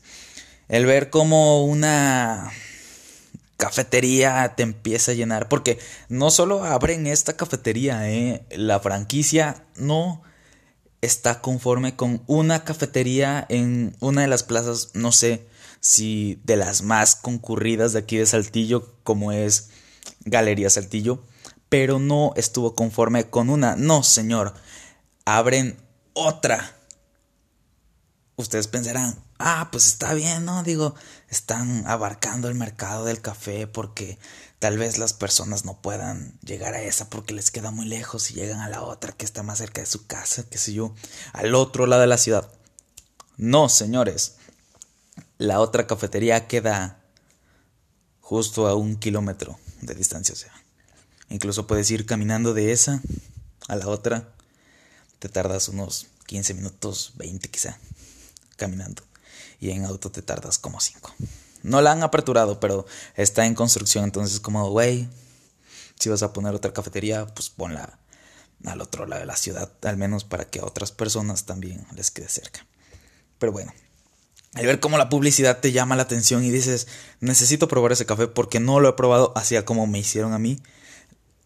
el 0.69 0.87
ver 0.87 1.11
cómo 1.11 1.65
una 1.65 2.53
cafetería 3.57 4.55
te 4.57 4.63
empieza 4.63 5.11
a 5.11 5.15
llenar, 5.15 5.49
porque 5.49 5.79
no 6.09 6.31
solo 6.31 6.65
abren 6.65 7.09
esta 7.09 7.37
cafetería, 7.37 8.09
¿eh? 8.11 8.47
la 8.51 8.79
franquicia 8.79 9.65
no 9.75 10.23
está 11.01 11.41
conforme 11.41 11.97
con 11.97 12.23
una 12.27 12.65
cafetería 12.65 13.45
en 13.49 13.97
una 13.99 14.23
de 14.23 14.29
las 14.29 14.45
plazas, 14.45 14.91
no 14.95 15.11
sé 15.11 15.49
si 15.81 16.41
de 16.45 16.57
las 16.57 16.83
más 16.83 17.15
concurridas 17.17 17.93
de 17.93 18.01
aquí 18.01 18.17
de 18.17 18.27
Saltillo, 18.27 18.95
como 19.05 19.33
es 19.33 19.71
Galería 20.25 20.71
Saltillo, 20.71 21.23
pero 21.69 21.99
no 21.99 22.33
estuvo 22.37 22.75
conforme 22.75 23.29
con 23.29 23.51
una. 23.51 23.77
No, 23.77 24.03
señor, 24.03 24.55
abren 25.25 25.79
otra. 26.15 26.77
Ustedes 28.37 28.69
pensarán, 28.69 29.19
ah, 29.39 29.69
pues 29.71 29.87
está 29.87 30.15
bien, 30.15 30.45
¿no? 30.45 30.63
Digo, 30.63 30.95
están 31.29 31.87
abarcando 31.87 32.49
el 32.49 32.55
mercado 32.55 33.05
del 33.05 33.21
café 33.21 33.67
porque 33.67 34.19
tal 34.59 34.79
vez 34.79 34.99
las 34.99 35.13
personas 35.13 35.65
no 35.65 35.81
puedan 35.81 36.39
llegar 36.41 36.75
a 36.75 36.83
esa 36.83 37.11
porque 37.11 37.35
les 37.35 37.51
queda 37.51 37.71
muy 37.71 37.87
lejos 37.87 38.31
y 38.31 38.35
llegan 38.35 38.61
a 38.61 38.69
la 38.69 38.83
otra 38.83 39.13
que 39.13 39.25
está 39.25 39.43
más 39.43 39.59
cerca 39.59 39.81
de 39.81 39.87
su 39.87 40.07
casa, 40.07 40.45
qué 40.49 40.59
sé 40.59 40.73
yo, 40.73 40.95
al 41.33 41.55
otro 41.55 41.87
lado 41.87 42.03
de 42.03 42.09
la 42.09 42.19
ciudad. 42.19 42.49
No, 43.37 43.69
señores. 43.69 44.38
La 45.39 45.61
otra 45.61 45.87
cafetería 45.87 46.49
queda 46.49 47.01
justo 48.21 48.67
a 48.67 48.75
un 48.75 48.97
kilómetro 48.97 49.59
de 49.81 49.95
distancia, 49.95 50.33
o 50.33 50.37
sea. 50.37 50.53
Incluso 51.31 51.67
puedes 51.67 51.91
ir 51.91 52.07
caminando 52.07 52.55
de 52.55 52.73
esa 52.73 53.01
a 53.69 53.77
la 53.77 53.87
otra. 53.87 54.33
Te 55.19 55.29
tardas 55.29 55.69
unos 55.69 56.09
15 56.27 56.55
minutos, 56.55 57.13
20 57.17 57.49
quizá, 57.51 57.79
caminando. 58.57 59.03
Y 59.61 59.71
en 59.71 59.85
auto 59.85 60.11
te 60.11 60.23
tardas 60.23 60.59
como 60.59 60.81
5. 60.81 61.15
No 61.63 61.83
la 61.83 61.93
han 61.93 62.03
aperturado, 62.03 62.61
pero 62.61 62.87
está 63.15 63.47
en 63.47 63.55
construcción. 63.55 64.05
Entonces, 64.05 64.41
como, 64.41 64.69
güey, 64.71 65.09
si 65.99 66.09
vas 66.09 66.23
a 66.23 66.33
poner 66.33 66.55
otra 66.55 66.73
cafetería, 66.73 67.27
pues 67.27 67.51
ponla 67.51 67.99
al 68.65 68.81
otro 68.81 69.07
lado 69.07 69.21
de 69.21 69.27
la 69.27 69.37
ciudad, 69.37 69.71
al 69.83 69.97
menos 69.97 70.25
para 70.25 70.45
que 70.47 70.61
a 70.61 70.65
otras 70.65 70.91
personas 70.93 71.45
también 71.47 71.87
les 71.95 72.11
quede 72.11 72.29
cerca. 72.29 72.67
Pero 73.39 73.53
bueno, 73.53 73.73
al 74.55 74.67
ver 74.67 74.81
cómo 74.81 74.99
la 74.99 75.09
publicidad 75.09 75.61
te 75.61 75.73
llama 75.73 75.97
la 75.97 76.03
atención 76.03 76.45
y 76.45 76.51
dices, 76.51 76.89
necesito 77.21 77.69
probar 77.69 77.93
ese 77.93 78.07
café 78.07 78.27
porque 78.29 78.61
no 78.61 78.81
lo 78.81 78.89
he 78.89 78.93
probado 78.95 79.33
así 79.37 79.57
como 79.63 79.87
me 79.87 79.99
hicieron 79.99 80.33
a 80.33 80.39
mí, 80.39 80.61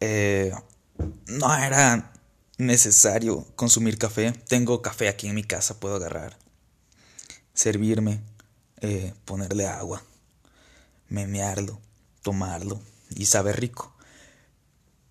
eh, 0.00 0.52
no 1.26 1.54
era 1.54 2.12
necesario 2.58 3.46
consumir 3.56 3.98
café. 3.98 4.32
Tengo 4.48 4.82
café 4.82 5.08
aquí 5.08 5.28
en 5.28 5.34
mi 5.34 5.42
casa, 5.42 5.78
puedo 5.80 5.96
agarrar, 5.96 6.38
servirme, 7.54 8.20
eh, 8.80 9.12
ponerle 9.24 9.66
agua, 9.66 10.02
memearlo, 11.08 11.80
tomarlo 12.22 12.80
y 13.10 13.26
saber 13.26 13.60
rico. 13.60 13.94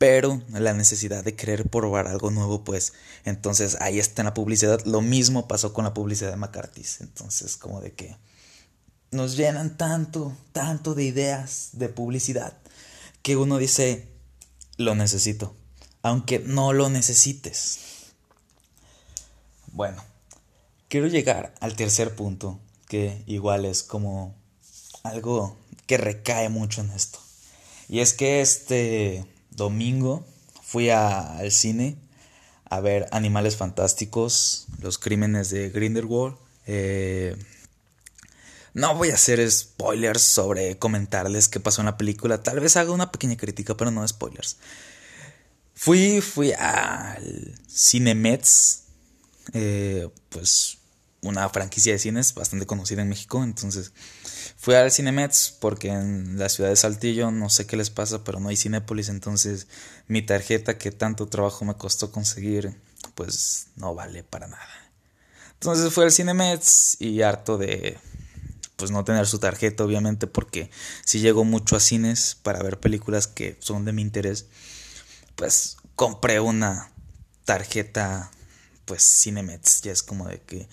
Pero 0.01 0.41
la 0.49 0.73
necesidad 0.73 1.23
de 1.23 1.35
querer 1.35 1.69
probar 1.69 2.07
algo 2.07 2.31
nuevo, 2.31 2.63
pues 2.63 2.93
entonces 3.23 3.77
ahí 3.81 3.99
está 3.99 4.23
en 4.23 4.25
la 4.25 4.33
publicidad. 4.33 4.83
Lo 4.83 5.01
mismo 5.01 5.47
pasó 5.47 5.73
con 5.73 5.85
la 5.85 5.93
publicidad 5.93 6.31
de 6.31 6.37
McCarthy's. 6.37 7.01
Entonces, 7.01 7.55
como 7.55 7.81
de 7.81 7.93
que 7.93 8.17
nos 9.11 9.37
llenan 9.37 9.77
tanto, 9.77 10.35
tanto 10.53 10.95
de 10.95 11.03
ideas 11.03 11.69
de 11.73 11.87
publicidad 11.87 12.57
que 13.21 13.37
uno 13.37 13.59
dice, 13.59 14.07
lo 14.77 14.95
necesito, 14.95 15.55
aunque 16.01 16.39
no 16.39 16.73
lo 16.73 16.89
necesites. 16.89 17.77
Bueno, 19.67 20.03
quiero 20.87 21.05
llegar 21.05 21.53
al 21.59 21.75
tercer 21.75 22.15
punto, 22.15 22.59
que 22.87 23.21
igual 23.27 23.65
es 23.65 23.83
como 23.83 24.33
algo 25.03 25.59
que 25.85 25.97
recae 25.97 26.49
mucho 26.49 26.81
en 26.81 26.89
esto. 26.89 27.19
Y 27.87 27.99
es 27.99 28.13
que 28.13 28.41
este 28.41 29.27
domingo 29.61 30.25
fui 30.63 30.89
al 30.89 31.51
cine 31.51 31.97
a 32.65 32.79
ver 32.79 33.07
Animales 33.11 33.57
Fantásticos, 33.57 34.67
Los 34.81 34.97
Crímenes 34.97 35.49
de 35.49 35.69
Grindelwald. 35.69 36.35
Eh, 36.65 37.35
no 38.73 38.95
voy 38.95 39.11
a 39.11 39.15
hacer 39.15 39.39
spoilers 39.51 40.21
sobre 40.21 40.79
comentarles 40.79 41.49
qué 41.49 41.59
pasó 41.59 41.81
en 41.81 41.87
la 41.87 41.97
película. 41.97 42.41
Tal 42.41 42.59
vez 42.59 42.77
haga 42.77 42.91
una 42.91 43.11
pequeña 43.11 43.35
crítica, 43.35 43.75
pero 43.75 43.91
no 43.91 44.07
spoilers. 44.07 44.57
Fui, 45.75 46.21
fui 46.21 46.53
al 46.53 47.59
Cinemets, 47.67 48.83
eh, 49.53 50.07
pues 50.29 50.77
una 51.21 51.49
franquicia 51.49 51.93
de 51.93 51.99
cines 51.99 52.33
bastante 52.33 52.65
conocida 52.65 53.01
en 53.01 53.09
México. 53.09 53.43
Entonces 53.43 53.91
fui 54.57 54.75
al 54.75 54.91
Cinemets 54.91 55.55
porque 55.59 55.89
en 55.89 56.37
la 56.37 56.49
ciudad 56.49 56.69
de 56.69 56.75
Saltillo 56.75 57.31
no 57.31 57.49
sé 57.49 57.65
qué 57.65 57.77
les 57.77 57.89
pasa, 57.89 58.23
pero 58.23 58.39
no 58.39 58.49
hay 58.49 58.57
Cinépolis. 58.57 59.09
Entonces 59.09 59.67
mi 60.07 60.21
tarjeta 60.21 60.77
que 60.77 60.91
tanto 60.91 61.27
trabajo 61.27 61.65
me 61.65 61.75
costó 61.75 62.11
conseguir, 62.11 62.75
pues 63.15 63.67
no 63.75 63.95
vale 63.95 64.23
para 64.23 64.47
nada. 64.47 64.91
Entonces 65.53 65.93
fui 65.93 66.03
al 66.03 66.11
Cinemets 66.11 66.97
y 66.99 67.21
harto 67.21 67.57
de 67.57 67.97
pues 68.81 68.89
no 68.89 69.03
tener 69.03 69.27
su 69.27 69.37
tarjeta 69.37 69.83
obviamente 69.83 70.25
porque 70.25 70.71
si 71.05 71.19
llego 71.19 71.43
mucho 71.43 71.75
a 71.75 71.79
cines 71.79 72.35
para 72.41 72.63
ver 72.63 72.79
películas 72.79 73.27
que 73.27 73.55
son 73.59 73.85
de 73.85 73.93
mi 73.93 74.01
interés 74.01 74.47
pues 75.35 75.77
compré 75.95 76.39
una 76.39 76.91
tarjeta 77.45 78.31
pues 78.85 79.03
Cinemets 79.03 79.81
ya 79.83 79.91
es 79.91 80.01
como 80.01 80.27
de 80.27 80.41
que 80.41 80.67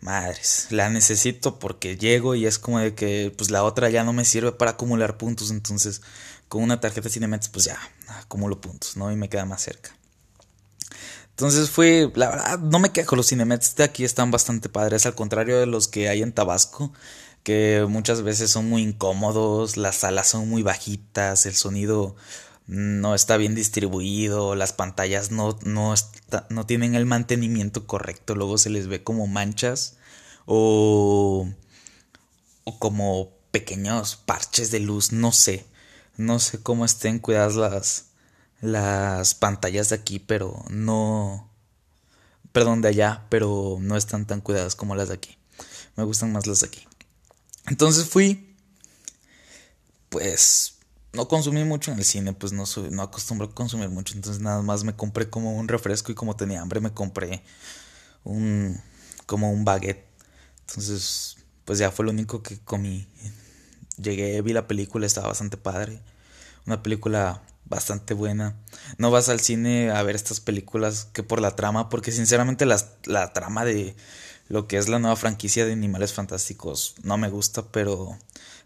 madres 0.00 0.66
la 0.70 0.88
necesito 0.88 1.58
porque 1.58 1.96
llego 1.96 2.34
y 2.34 2.46
es 2.46 2.58
como 2.58 2.78
de 2.78 2.94
que 2.94 3.32
pues 3.36 3.50
la 3.50 3.64
otra 3.64 3.90
ya 3.90 4.04
no 4.04 4.12
me 4.12 4.24
sirve 4.24 4.52
para 4.52 4.72
acumular 4.72 5.18
puntos 5.18 5.50
entonces 5.50 6.02
con 6.48 6.62
una 6.62 6.80
tarjeta 6.80 7.08
Cinemets 7.08 7.48
pues 7.48 7.66
ya 7.66 7.78
acumulo 8.08 8.60
puntos 8.60 8.96
no 8.96 9.12
y 9.12 9.16
me 9.16 9.28
queda 9.28 9.44
más 9.44 9.62
cerca. 9.62 9.90
Entonces 11.40 11.70
fui, 11.70 12.12
la 12.16 12.28
verdad, 12.28 12.58
no 12.58 12.78
me 12.78 12.92
quejo, 12.92 13.16
los 13.16 13.28
Cinemets 13.28 13.74
de 13.74 13.84
aquí 13.84 14.04
están 14.04 14.30
bastante 14.30 14.68
padres, 14.68 15.06
al 15.06 15.14
contrario 15.14 15.58
de 15.58 15.64
los 15.64 15.88
que 15.88 16.10
hay 16.10 16.20
en 16.20 16.32
Tabasco, 16.32 16.92
que 17.42 17.86
muchas 17.88 18.20
veces 18.20 18.50
son 18.50 18.68
muy 18.68 18.82
incómodos, 18.82 19.78
las 19.78 19.96
salas 19.96 20.28
son 20.28 20.50
muy 20.50 20.62
bajitas, 20.62 21.46
el 21.46 21.54
sonido 21.54 22.14
no 22.70 23.16
está 23.16 23.36
bien 23.36 23.56
distribuido, 23.56 24.54
las 24.54 24.72
pantallas 24.72 25.32
no, 25.32 25.58
no, 25.64 25.92
no 26.50 26.66
tienen 26.66 26.94
el 26.94 27.04
mantenimiento 27.04 27.84
correcto, 27.84 28.36
luego 28.36 28.58
se 28.58 28.70
les 28.70 28.86
ve 28.86 29.02
como 29.02 29.26
manchas 29.26 29.96
o, 30.46 31.48
o 32.62 32.78
como 32.78 33.32
pequeños 33.50 34.14
parches 34.14 34.70
de 34.70 34.78
luz, 34.78 35.10
no 35.10 35.32
sé, 35.32 35.66
no 36.16 36.38
sé 36.38 36.62
cómo 36.62 36.84
estén 36.84 37.18
cuidadas 37.18 37.56
las, 37.56 38.04
las 38.60 39.34
pantallas 39.34 39.88
de 39.88 39.96
aquí, 39.96 40.20
pero 40.20 40.64
no, 40.70 41.50
perdón, 42.52 42.82
de 42.82 42.88
allá, 42.88 43.26
pero 43.30 43.78
no 43.80 43.96
están 43.96 44.26
tan 44.26 44.40
cuidadas 44.40 44.76
como 44.76 44.94
las 44.94 45.08
de 45.08 45.14
aquí, 45.14 45.36
me 45.96 46.04
gustan 46.04 46.30
más 46.30 46.46
las 46.46 46.60
de 46.60 46.68
aquí. 46.68 46.86
Entonces 47.66 48.08
fui, 48.08 48.54
pues 50.08 50.76
no 51.12 51.28
consumí 51.28 51.64
mucho 51.64 51.92
en 51.92 51.98
el 51.98 52.04
cine, 52.04 52.32
pues 52.32 52.52
no, 52.52 52.64
no 52.90 53.02
acostumbro 53.02 53.48
a 53.48 53.54
consumir 53.54 53.88
mucho, 53.88 54.14
entonces 54.14 54.40
nada 54.42 54.62
más 54.62 54.84
me 54.84 54.94
compré 54.94 55.28
como 55.28 55.56
un 55.56 55.68
refresco 55.68 56.12
y 56.12 56.14
como 56.14 56.36
tenía 56.36 56.60
hambre 56.60 56.80
me 56.80 56.92
compré 56.92 57.42
un, 58.24 58.80
como 59.26 59.50
un 59.50 59.64
baguette. 59.64 60.06
Entonces, 60.68 61.36
pues 61.64 61.78
ya 61.78 61.90
fue 61.90 62.04
lo 62.04 62.12
único 62.12 62.42
que 62.42 62.58
comí. 62.60 63.08
Llegué, 63.96 64.40
vi 64.42 64.52
la 64.52 64.68
película, 64.68 65.06
estaba 65.06 65.28
bastante 65.28 65.56
padre. 65.56 66.00
Una 66.66 66.82
película 66.82 67.42
bastante 67.64 68.14
buena. 68.14 68.56
No 68.98 69.10
vas 69.10 69.28
al 69.28 69.40
cine 69.40 69.90
a 69.90 70.02
ver 70.02 70.14
estas 70.14 70.40
películas 70.40 71.08
que 71.12 71.22
por 71.22 71.40
la 71.40 71.56
trama, 71.56 71.88
porque 71.88 72.12
sinceramente 72.12 72.66
la 72.66 73.32
trama 73.32 73.64
de 73.64 73.96
lo 74.50 74.66
que 74.66 74.78
es 74.78 74.88
la 74.88 74.98
nueva 74.98 75.14
franquicia 75.14 75.64
de 75.64 75.72
Animales 75.72 76.12
Fantásticos 76.12 76.96
no 77.04 77.16
me 77.16 77.30
gusta, 77.30 77.70
pero 77.70 78.18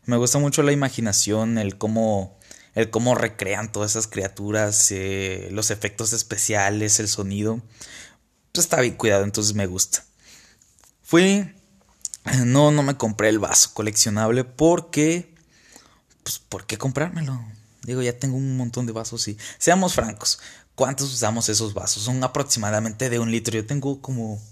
me 0.06 0.16
gusta 0.16 0.38
mucho 0.38 0.62
la 0.62 0.72
imaginación, 0.72 1.58
el 1.58 1.78
cómo 1.78 2.38
el 2.74 2.90
cómo 2.90 3.14
recrean 3.14 3.70
todas 3.70 3.92
esas 3.92 4.08
criaturas, 4.08 4.90
eh, 4.90 5.48
los 5.52 5.70
efectos 5.70 6.12
especiales, 6.12 6.98
el 6.98 7.08
sonido, 7.08 7.62
pues 8.52 8.64
está 8.64 8.80
bien 8.80 8.96
cuidado, 8.96 9.24
entonces 9.24 9.54
me 9.54 9.66
gusta. 9.66 10.04
Fui, 11.02 11.54
no, 12.44 12.70
no 12.70 12.82
me 12.82 12.96
compré 12.96 13.28
el 13.28 13.38
vaso 13.38 13.70
coleccionable 13.74 14.44
porque, 14.44 15.34
pues, 16.22 16.38
¿por 16.38 16.66
qué 16.66 16.76
comprármelo? 16.76 17.40
Digo, 17.82 18.02
ya 18.02 18.18
tengo 18.18 18.36
un 18.36 18.56
montón 18.56 18.86
de 18.86 18.92
vasos 18.92 19.28
y, 19.28 19.38
seamos 19.58 19.94
francos, 19.94 20.40
¿cuántos 20.74 21.12
usamos 21.12 21.48
esos 21.48 21.74
vasos? 21.74 22.02
Son 22.02 22.22
aproximadamente 22.24 23.10
de 23.10 23.18
un 23.18 23.30
litro, 23.30 23.54
yo 23.54 23.66
tengo 23.66 24.00
como 24.00 24.42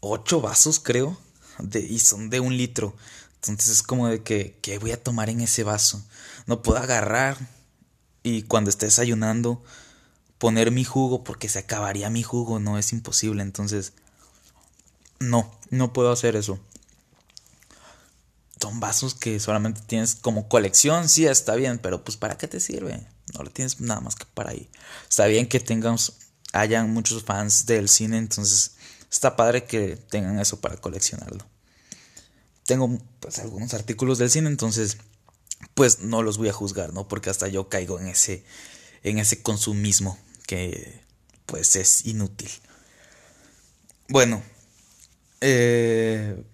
ocho 0.00 0.40
vasos, 0.40 0.80
creo, 0.80 1.18
de, 1.58 1.80
y 1.80 1.98
son 1.98 2.30
de 2.30 2.40
un 2.40 2.56
litro. 2.56 2.96
Entonces 3.42 3.68
es 3.68 3.82
como 3.82 4.08
de 4.08 4.22
que, 4.22 4.58
¿qué 4.60 4.78
voy 4.78 4.92
a 4.92 5.02
tomar 5.02 5.30
en 5.30 5.40
ese 5.40 5.64
vaso? 5.64 6.04
No 6.46 6.62
puedo 6.62 6.78
agarrar 6.78 7.38
y 8.22 8.42
cuando 8.42 8.68
esté 8.68 8.86
desayunando 8.86 9.62
poner 10.36 10.70
mi 10.70 10.84
jugo 10.84 11.24
porque 11.24 11.48
se 11.48 11.58
acabaría 11.58 12.10
mi 12.10 12.22
jugo, 12.22 12.58
no 12.58 12.78
es 12.78 12.92
imposible. 12.92 13.42
Entonces, 13.42 13.94
no, 15.20 15.50
no 15.70 15.94
puedo 15.94 16.12
hacer 16.12 16.36
eso. 16.36 16.60
Son 18.60 18.78
vasos 18.78 19.14
que 19.14 19.40
solamente 19.40 19.80
tienes 19.86 20.16
como 20.16 20.46
colección, 20.48 21.08
sí, 21.08 21.26
está 21.26 21.54
bien, 21.54 21.78
pero 21.78 22.04
pues 22.04 22.18
¿para 22.18 22.36
qué 22.36 22.46
te 22.46 22.60
sirve? 22.60 23.06
No 23.32 23.42
lo 23.42 23.50
tienes 23.50 23.80
nada 23.80 24.00
más 24.00 24.16
que 24.16 24.26
para 24.26 24.50
ahí. 24.50 24.68
Está 25.08 25.24
bien 25.26 25.48
que 25.48 25.60
tengamos, 25.60 26.18
hayan 26.52 26.92
muchos 26.92 27.24
fans 27.24 27.64
del 27.64 27.88
cine, 27.88 28.18
entonces 28.18 28.72
está 29.10 29.34
padre 29.34 29.64
que 29.64 29.96
tengan 29.96 30.38
eso 30.40 30.60
para 30.60 30.76
coleccionarlo 30.76 31.46
tengo 32.70 32.88
pues 33.18 33.40
algunos 33.40 33.74
artículos 33.74 34.18
del 34.18 34.30
cine, 34.30 34.48
entonces 34.48 34.98
pues 35.74 35.98
no 35.98 36.22
los 36.22 36.38
voy 36.38 36.50
a 36.50 36.52
juzgar, 36.52 36.92
¿no? 36.92 37.08
Porque 37.08 37.28
hasta 37.28 37.48
yo 37.48 37.68
caigo 37.68 37.98
en 37.98 38.06
ese 38.06 38.44
en 39.02 39.18
ese 39.18 39.42
consumismo 39.42 40.16
que 40.46 41.02
pues 41.46 41.74
es 41.74 42.06
inútil. 42.06 42.48
Bueno, 44.08 44.40
eh, 45.40 46.44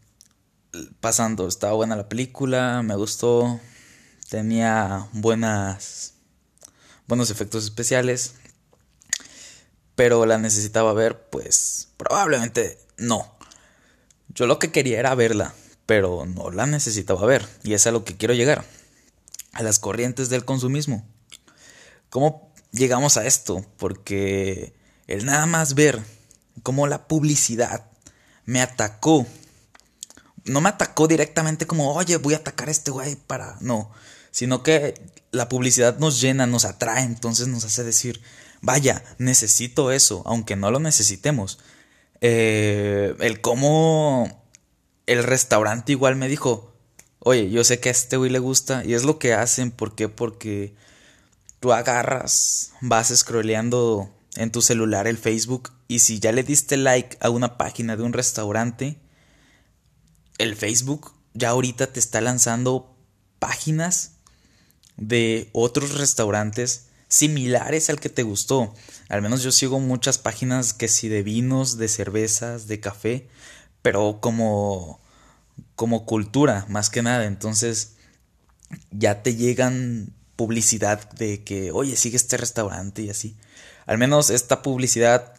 pasando, 1.00 1.48
estaba 1.48 1.74
buena 1.74 1.96
la 1.96 2.08
película, 2.08 2.80
me 2.82 2.96
gustó, 2.96 3.60
tenía 4.30 5.10
buenas 5.12 6.14
buenos 7.06 7.28
efectos 7.28 7.64
especiales, 7.64 8.36
pero 9.94 10.24
la 10.24 10.38
necesitaba 10.38 10.94
ver, 10.94 11.28
pues 11.28 11.88
probablemente 11.98 12.78
no. 12.96 13.36
Yo 14.28 14.46
lo 14.46 14.58
que 14.58 14.72
quería 14.72 14.98
era 14.98 15.14
verla, 15.14 15.54
pero 15.86 16.26
no 16.26 16.50
la 16.50 16.66
necesitaba 16.66 17.24
ver, 17.26 17.46
y 17.62 17.74
es 17.74 17.86
a 17.86 17.92
lo 17.92 18.04
que 18.04 18.16
quiero 18.16 18.34
llegar, 18.34 18.64
a 19.52 19.62
las 19.62 19.78
corrientes 19.78 20.28
del 20.28 20.44
consumismo. 20.44 21.06
¿Cómo 22.10 22.52
llegamos 22.72 23.16
a 23.16 23.26
esto? 23.26 23.64
Porque 23.78 24.74
el 25.06 25.24
nada 25.24 25.46
más 25.46 25.74
ver 25.74 26.02
cómo 26.62 26.86
la 26.86 27.06
publicidad 27.06 27.86
me 28.44 28.60
atacó, 28.60 29.26
no 30.44 30.60
me 30.60 30.68
atacó 30.68 31.06
directamente 31.06 31.66
como, 31.66 31.94
oye, 31.94 32.16
voy 32.16 32.34
a 32.34 32.38
atacar 32.38 32.68
a 32.68 32.72
este 32.72 32.90
güey 32.90 33.16
para, 33.16 33.56
no, 33.60 33.90
sino 34.30 34.62
que 34.62 35.00
la 35.30 35.48
publicidad 35.48 35.98
nos 35.98 36.20
llena, 36.20 36.46
nos 36.46 36.64
atrae, 36.64 37.02
entonces 37.04 37.48
nos 37.48 37.64
hace 37.64 37.84
decir, 37.84 38.20
vaya, 38.60 39.04
necesito 39.18 39.92
eso, 39.92 40.22
aunque 40.26 40.56
no 40.56 40.70
lo 40.70 40.80
necesitemos. 40.80 41.58
Eh, 42.20 43.14
el 43.20 43.40
cómo 43.40 44.45
el 45.06 45.22
restaurante 45.24 45.92
igual 45.92 46.16
me 46.16 46.28
dijo, 46.28 46.74
oye, 47.20 47.50
yo 47.50 47.64
sé 47.64 47.80
que 47.80 47.88
a 47.88 47.92
este 47.92 48.16
güey 48.16 48.30
le 48.30 48.38
gusta 48.38 48.84
y 48.84 48.94
es 48.94 49.04
lo 49.04 49.18
que 49.18 49.34
hacen, 49.34 49.70
¿por 49.70 49.94
qué? 49.94 50.08
Porque 50.08 50.74
tú 51.60 51.72
agarras, 51.72 52.72
vas 52.80 53.08
scrolleando 53.14 54.12
en 54.36 54.52
tu 54.52 54.62
celular 54.62 55.06
el 55.06 55.18
Facebook 55.18 55.72
y 55.88 56.00
si 56.00 56.18
ya 56.20 56.32
le 56.32 56.42
diste 56.42 56.76
like 56.76 57.16
a 57.20 57.30
una 57.30 57.56
página 57.56 57.96
de 57.96 58.02
un 58.02 58.12
restaurante, 58.12 58.98
el 60.38 60.56
Facebook 60.56 61.12
ya 61.34 61.50
ahorita 61.50 61.92
te 61.92 62.00
está 62.00 62.20
lanzando 62.20 62.96
páginas 63.38 64.12
de 64.96 65.50
otros 65.52 65.94
restaurantes 65.94 66.86
similares 67.08 67.90
al 67.90 68.00
que 68.00 68.08
te 68.08 68.22
gustó. 68.22 68.74
Al 69.08 69.22
menos 69.22 69.42
yo 69.42 69.52
sigo 69.52 69.78
muchas 69.78 70.18
páginas 70.18 70.72
que 70.72 70.88
si 70.88 71.08
de 71.08 71.22
vinos, 71.22 71.78
de 71.78 71.88
cervezas, 71.88 72.66
de 72.66 72.80
café, 72.80 73.28
pero 73.86 74.18
como, 74.20 74.98
como 75.76 76.06
cultura, 76.06 76.66
más 76.68 76.90
que 76.90 77.02
nada. 77.02 77.24
Entonces, 77.24 77.92
ya 78.90 79.22
te 79.22 79.36
llegan 79.36 80.12
publicidad 80.34 81.08
de 81.10 81.44
que, 81.44 81.70
oye, 81.70 81.94
sigue 81.94 82.16
este 82.16 82.36
restaurante 82.36 83.02
y 83.02 83.10
así. 83.10 83.36
Al 83.86 83.96
menos 83.96 84.30
esta 84.30 84.60
publicidad, 84.60 85.34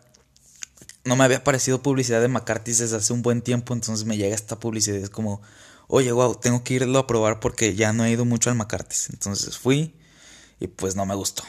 no 1.03 1.17
me 1.17 1.25
había 1.25 1.43
parecido 1.43 1.83
publicidad 1.83 2.21
de 2.21 2.29
McCarthy 2.29 2.71
desde 2.71 2.95
hace 2.95 3.12
un 3.12 3.21
buen 3.21 3.41
tiempo, 3.41 3.73
entonces 3.73 4.05
me 4.05 4.15
llega 4.15 4.33
esta 4.33 4.57
publicidad. 4.57 4.95
Es 4.95 5.10
como, 5.10 5.41
oye, 5.89 6.13
wow, 6.13 6.36
tengo 6.36 6.63
que 6.63 6.75
irlo 6.75 6.99
a 6.99 7.05
probar 7.05 7.41
porque 7.41 7.75
ya 7.75 7.91
no 7.91 8.05
he 8.05 8.12
ido 8.12 8.23
mucho 8.23 8.49
al 8.49 8.55
McCarthy. 8.55 8.95
Entonces 9.12 9.57
fui 9.57 9.93
y 10.62 10.67
pues 10.67 10.95
no 10.95 11.05
me 11.05 11.15
gustó. 11.15 11.43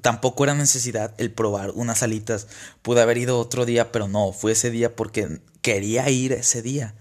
Tampoco 0.00 0.44
era 0.44 0.54
necesidad 0.54 1.14
el 1.18 1.32
probar 1.32 1.70
unas 1.70 2.02
alitas. 2.02 2.48
Pude 2.82 3.00
haber 3.00 3.18
ido 3.18 3.38
otro 3.38 3.64
día, 3.64 3.92
pero 3.92 4.08
no, 4.08 4.32
fue 4.32 4.52
ese 4.52 4.70
día 4.70 4.96
porque 4.96 5.40
quería 5.62 6.08
ir 6.10 6.32
ese 6.32 6.62
día. 6.62 6.94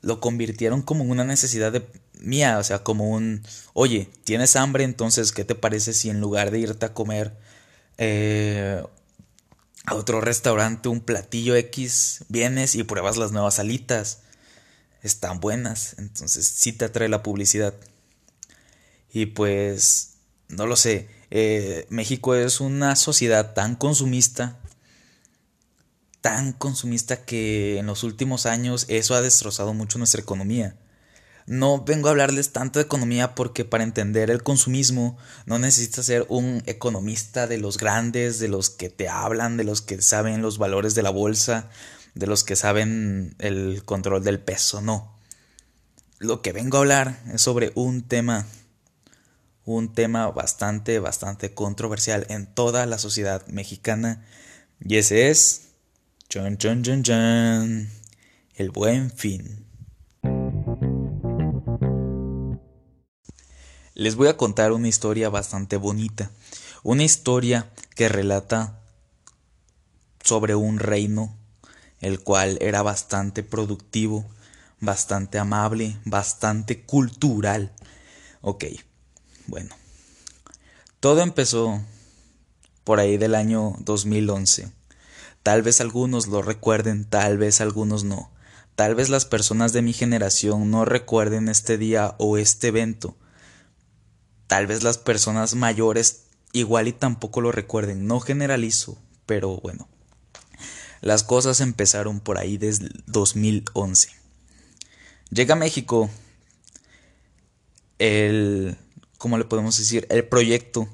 Lo 0.00 0.20
convirtieron 0.20 0.82
como 0.82 1.04
una 1.04 1.24
necesidad 1.24 1.72
de 1.72 1.86
mía, 2.20 2.58
o 2.58 2.64
sea, 2.64 2.82
como 2.82 3.10
un, 3.10 3.42
oye, 3.72 4.10
tienes 4.24 4.56
hambre, 4.56 4.84
entonces, 4.84 5.32
¿qué 5.32 5.44
te 5.44 5.54
parece 5.54 5.92
si 5.92 6.10
en 6.10 6.20
lugar 6.20 6.50
de 6.50 6.58
irte 6.60 6.86
a 6.86 6.94
comer 6.94 7.36
eh, 7.98 8.82
a 9.86 9.94
otro 9.94 10.20
restaurante, 10.20 10.88
un 10.88 11.00
platillo 11.00 11.54
X, 11.56 12.24
vienes 12.28 12.74
y 12.74 12.82
pruebas 12.82 13.16
las 13.16 13.32
nuevas 13.32 13.58
alitas? 13.58 14.22
Están 15.02 15.40
buenas, 15.40 15.94
entonces 15.98 16.46
sí 16.46 16.72
te 16.72 16.86
atrae 16.86 17.08
la 17.08 17.22
publicidad. 17.22 17.74
Y 19.12 19.26
pues, 19.26 20.14
no 20.48 20.66
lo 20.66 20.76
sé, 20.76 21.08
eh, 21.30 21.86
México 21.90 22.34
es 22.34 22.60
una 22.60 22.96
sociedad 22.96 23.54
tan 23.54 23.76
consumista, 23.76 24.58
tan 26.20 26.52
consumista 26.52 27.24
que 27.24 27.78
en 27.78 27.86
los 27.86 28.02
últimos 28.02 28.46
años 28.46 28.86
eso 28.88 29.14
ha 29.14 29.22
destrozado 29.22 29.74
mucho 29.74 29.98
nuestra 29.98 30.20
economía. 30.20 30.76
No 31.46 31.84
vengo 31.84 32.08
a 32.08 32.10
hablarles 32.10 32.50
tanto 32.50 32.80
de 32.80 32.84
economía 32.84 33.36
porque 33.36 33.64
para 33.64 33.84
entender 33.84 34.30
el 34.30 34.42
consumismo 34.42 35.16
no 35.46 35.60
necesitas 35.60 36.06
ser 36.06 36.26
un 36.28 36.62
economista 36.66 37.46
de 37.46 37.58
los 37.58 37.78
grandes, 37.78 38.40
de 38.40 38.48
los 38.48 38.68
que 38.68 38.90
te 38.90 39.08
hablan, 39.08 39.56
de 39.56 39.62
los 39.62 39.80
que 39.80 40.02
saben 40.02 40.42
los 40.42 40.58
valores 40.58 40.96
de 40.96 41.04
la 41.04 41.10
bolsa, 41.10 41.70
de 42.14 42.26
los 42.26 42.42
que 42.42 42.56
saben 42.56 43.36
el 43.38 43.84
control 43.84 44.24
del 44.24 44.40
peso, 44.40 44.80
no. 44.80 45.16
Lo 46.18 46.42
que 46.42 46.52
vengo 46.52 46.78
a 46.78 46.80
hablar 46.80 47.20
es 47.32 47.42
sobre 47.42 47.70
un 47.76 48.02
tema 48.02 48.46
un 49.66 49.92
tema 49.92 50.30
bastante, 50.30 50.98
bastante 51.00 51.52
controversial 51.52 52.24
en 52.30 52.46
toda 52.46 52.86
la 52.86 52.96
sociedad 52.96 53.46
mexicana. 53.48 54.24
Y 54.80 54.96
ese 54.96 55.28
es. 55.28 55.72
Chon, 56.30 56.56
chon, 56.56 56.82
chon, 56.82 57.02
chon. 57.02 57.90
El 58.54 58.70
buen 58.70 59.10
fin. 59.10 59.66
Les 63.94 64.14
voy 64.14 64.28
a 64.28 64.36
contar 64.36 64.72
una 64.72 64.88
historia 64.88 65.28
bastante 65.28 65.76
bonita. 65.76 66.30
Una 66.82 67.02
historia 67.02 67.70
que 67.94 68.08
relata 68.08 68.80
sobre 70.22 70.54
un 70.54 70.78
reino 70.78 71.36
el 72.00 72.20
cual 72.20 72.58
era 72.60 72.82
bastante 72.82 73.42
productivo, 73.42 74.26
bastante 74.80 75.38
amable, 75.38 75.96
bastante 76.04 76.82
cultural. 76.82 77.72
Ok, 78.42 78.64
bueno, 79.46 79.74
todo 81.00 81.22
empezó 81.22 81.80
por 82.84 83.00
ahí 83.00 83.16
del 83.16 83.34
año 83.34 83.74
2011. 83.80 84.70
Tal 85.42 85.62
vez 85.62 85.80
algunos 85.80 86.26
lo 86.26 86.42
recuerden, 86.42 87.04
tal 87.04 87.38
vez 87.38 87.60
algunos 87.60 88.04
no. 88.04 88.30
Tal 88.74 88.94
vez 88.94 89.08
las 89.08 89.24
personas 89.24 89.72
de 89.72 89.82
mi 89.82 89.92
generación 89.92 90.70
no 90.70 90.84
recuerden 90.84 91.48
este 91.48 91.78
día 91.78 92.14
o 92.18 92.36
este 92.36 92.68
evento. 92.68 93.16
Tal 94.46 94.66
vez 94.66 94.82
las 94.82 94.98
personas 94.98 95.54
mayores 95.54 96.24
igual 96.52 96.88
y 96.88 96.92
tampoco 96.92 97.40
lo 97.40 97.52
recuerden. 97.52 98.06
No 98.06 98.20
generalizo, 98.20 98.98
pero 99.24 99.56
bueno. 99.58 99.88
Las 101.00 101.24
cosas 101.24 101.60
empezaron 101.60 102.20
por 102.20 102.38
ahí 102.38 102.58
desde 102.58 102.88
2011. 103.06 104.10
Llega 105.30 105.54
a 105.54 105.58
México 105.58 106.10
el 107.98 108.76
¿cómo 109.18 109.38
le 109.38 109.44
podemos 109.44 109.78
decir? 109.78 110.06
El 110.10 110.26
proyecto, 110.26 110.88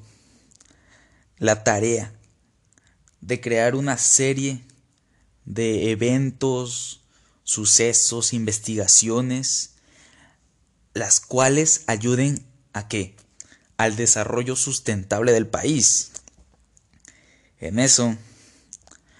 la 1.37 1.63
tarea 1.63 2.13
de 3.21 3.41
crear 3.41 3.75
una 3.75 3.97
serie 3.97 4.63
de 5.45 5.91
eventos, 5.91 7.01
sucesos, 7.43 8.33
investigaciones, 8.33 9.75
las 10.93 11.19
cuales 11.19 11.83
ayuden 11.87 12.45
a 12.73 12.87
qué? 12.87 13.15
al 13.77 13.95
desarrollo 13.95 14.55
sustentable 14.55 15.31
del 15.31 15.47
país. 15.47 16.11
En 17.59 17.79
eso, 17.79 18.15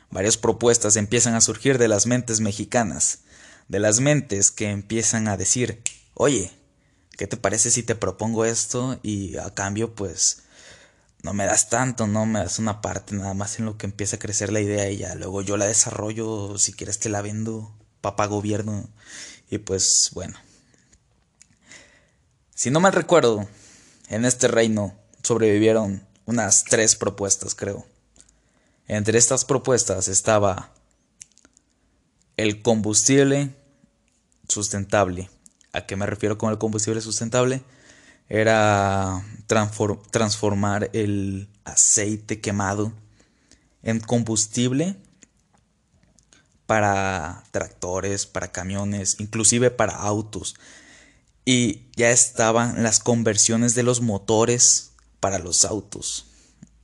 varias 0.10 0.38
propuestas 0.38 0.96
empiezan 0.96 1.36
a 1.36 1.42
surgir 1.42 1.78
de 1.78 1.88
las 1.88 2.06
mentes 2.06 2.40
mexicanas, 2.40 3.20
de 3.68 3.80
las 3.80 4.00
mentes 4.00 4.52
que 4.52 4.70
empiezan 4.70 5.28
a 5.28 5.38
decir, 5.38 5.82
oye, 6.14 6.52
¿qué 7.18 7.28
te 7.28 7.38
parece 7.38 7.72
si 7.72 7.84
te 7.84 7.96
propongo 7.96 8.46
esto 8.46 9.00
y 9.04 9.38
a 9.38 9.54
cambio 9.54 9.96
pues 9.96 10.44
no 11.24 11.34
me 11.34 11.46
das 11.46 11.70
tanto, 11.70 12.06
no 12.06 12.26
me 12.26 12.40
das 12.40 12.60
una 12.60 12.82
parte 12.82 13.16
nada 13.16 13.34
más 13.34 13.58
en 13.58 13.66
lo 13.66 13.78
que 13.78 13.86
empieza 13.86 14.18
a 14.18 14.20
crecer 14.20 14.52
la 14.52 14.60
idea 14.60 14.90
y 14.90 14.98
ya 14.98 15.16
luego 15.16 15.42
yo 15.42 15.56
la 15.58 15.66
desarrollo, 15.66 16.58
si 16.58 16.74
quieres 16.74 17.00
te 17.00 17.10
la 17.10 17.22
vendo, 17.22 17.74
papá 18.02 18.26
gobierno 18.26 18.90
y 19.50 19.60
pues 19.60 20.12
bueno. 20.14 20.38
Si 22.56 22.72
no 22.72 22.80
mal 22.80 22.94
recuerdo, 22.94 23.48
en 24.10 24.26
este 24.26 24.48
reino 24.48 24.96
sobrevivieron 25.24 26.06
unas 26.26 26.66
tres 26.66 26.96
propuestas, 26.96 27.56
creo. 27.56 27.86
Entre 28.88 29.18
estas 29.18 29.46
propuestas 29.46 30.08
estaba 30.08 30.74
el 32.38 32.62
combustible 32.62 33.56
sustentable. 34.48 35.30
¿A 35.74 35.88
qué 35.88 35.96
me 35.96 36.06
refiero 36.06 36.38
con 36.38 36.52
el 36.52 36.60
combustible 36.60 37.02
sustentable? 37.02 37.64
Era 38.30 39.26
transformar 39.48 40.92
el 40.94 41.50
aceite 41.66 42.40
quemado 42.40 42.94
en 43.82 44.00
combustible 44.00 44.96
para 46.68 47.44
tractores, 47.52 48.28
para 48.28 48.52
camiones, 48.52 49.20
inclusive 49.20 49.72
para 49.72 49.96
autos. 49.96 50.56
Y 51.44 51.88
ya 51.96 52.12
estaban 52.12 52.84
las 52.84 53.00
conversiones 53.00 53.74
de 53.74 53.84
los 53.84 54.00
motores 54.00 54.92
para 55.20 55.40
los 55.40 55.66
autos, 55.66 56.28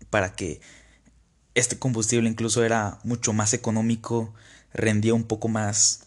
para 0.10 0.36
que 0.36 0.62
este 1.54 1.78
combustible 1.78 2.28
incluso 2.28 2.64
era 2.64 3.00
mucho 3.04 3.34
más 3.34 3.54
económico, 3.54 4.34
rendía 4.74 5.14
un 5.14 5.24
poco 5.24 5.48
más 5.48 6.06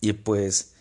y 0.00 0.12
pues 0.12 0.74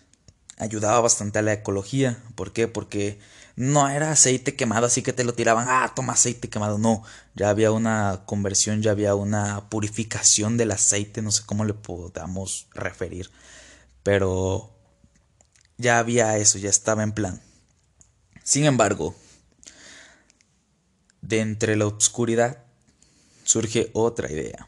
ayudaba 0.57 0.99
bastante 1.01 1.39
a 1.39 1.41
la 1.41 1.53
ecología. 1.53 2.21
¿Por 2.35 2.51
qué? 2.51 2.67
Porque 2.67 3.19
no 3.55 3.89
era 3.89 4.11
aceite 4.11 4.55
quemado 4.55 4.85
así 4.85 5.01
que 5.01 5.13
te 5.13 5.23
lo 5.23 5.33
tiraban, 5.33 5.67
ah, 5.69 5.91
toma 5.95 6.13
aceite 6.13 6.49
quemado. 6.49 6.77
No, 6.77 7.03
ya 7.35 7.49
había 7.49 7.71
una 7.71 8.23
conversión, 8.25 8.81
ya 8.81 8.91
había 8.91 9.15
una 9.15 9.69
purificación 9.69 10.57
del 10.57 10.71
aceite, 10.71 11.21
no 11.21 11.31
sé 11.31 11.43
cómo 11.45 11.65
le 11.65 11.73
podamos 11.73 12.67
referir. 12.73 13.31
Pero 14.03 14.75
ya 15.77 15.99
había 15.99 16.37
eso, 16.37 16.57
ya 16.57 16.69
estaba 16.69 17.03
en 17.03 17.11
plan. 17.13 17.41
Sin 18.43 18.65
embargo, 18.65 19.15
de 21.21 21.41
entre 21.41 21.75
la 21.75 21.87
oscuridad 21.87 22.63
surge 23.43 23.89
otra 23.93 24.31
idea. 24.31 24.67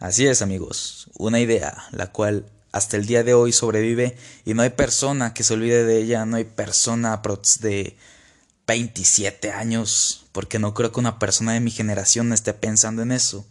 Así 0.00 0.26
es, 0.26 0.42
amigos, 0.42 1.10
una 1.14 1.40
idea 1.40 1.84
la 1.90 2.12
cual 2.12 2.50
hasta 2.72 2.96
el 2.96 3.06
día 3.06 3.22
de 3.24 3.34
hoy 3.34 3.52
sobrevive 3.52 4.16
y 4.44 4.54
no 4.54 4.62
hay 4.62 4.70
persona 4.70 5.34
que 5.34 5.44
se 5.44 5.54
olvide 5.54 5.84
de 5.84 5.98
ella, 5.98 6.26
no 6.26 6.36
hay 6.36 6.44
persona 6.44 7.20
de 7.60 7.96
27 8.66 9.50
años, 9.52 10.26
porque 10.32 10.58
no 10.58 10.74
creo 10.74 10.92
que 10.92 11.00
una 11.00 11.18
persona 11.18 11.54
de 11.54 11.60
mi 11.60 11.70
generación 11.70 12.32
esté 12.32 12.52
pensando 12.52 13.02
en 13.02 13.12
eso. 13.12 13.46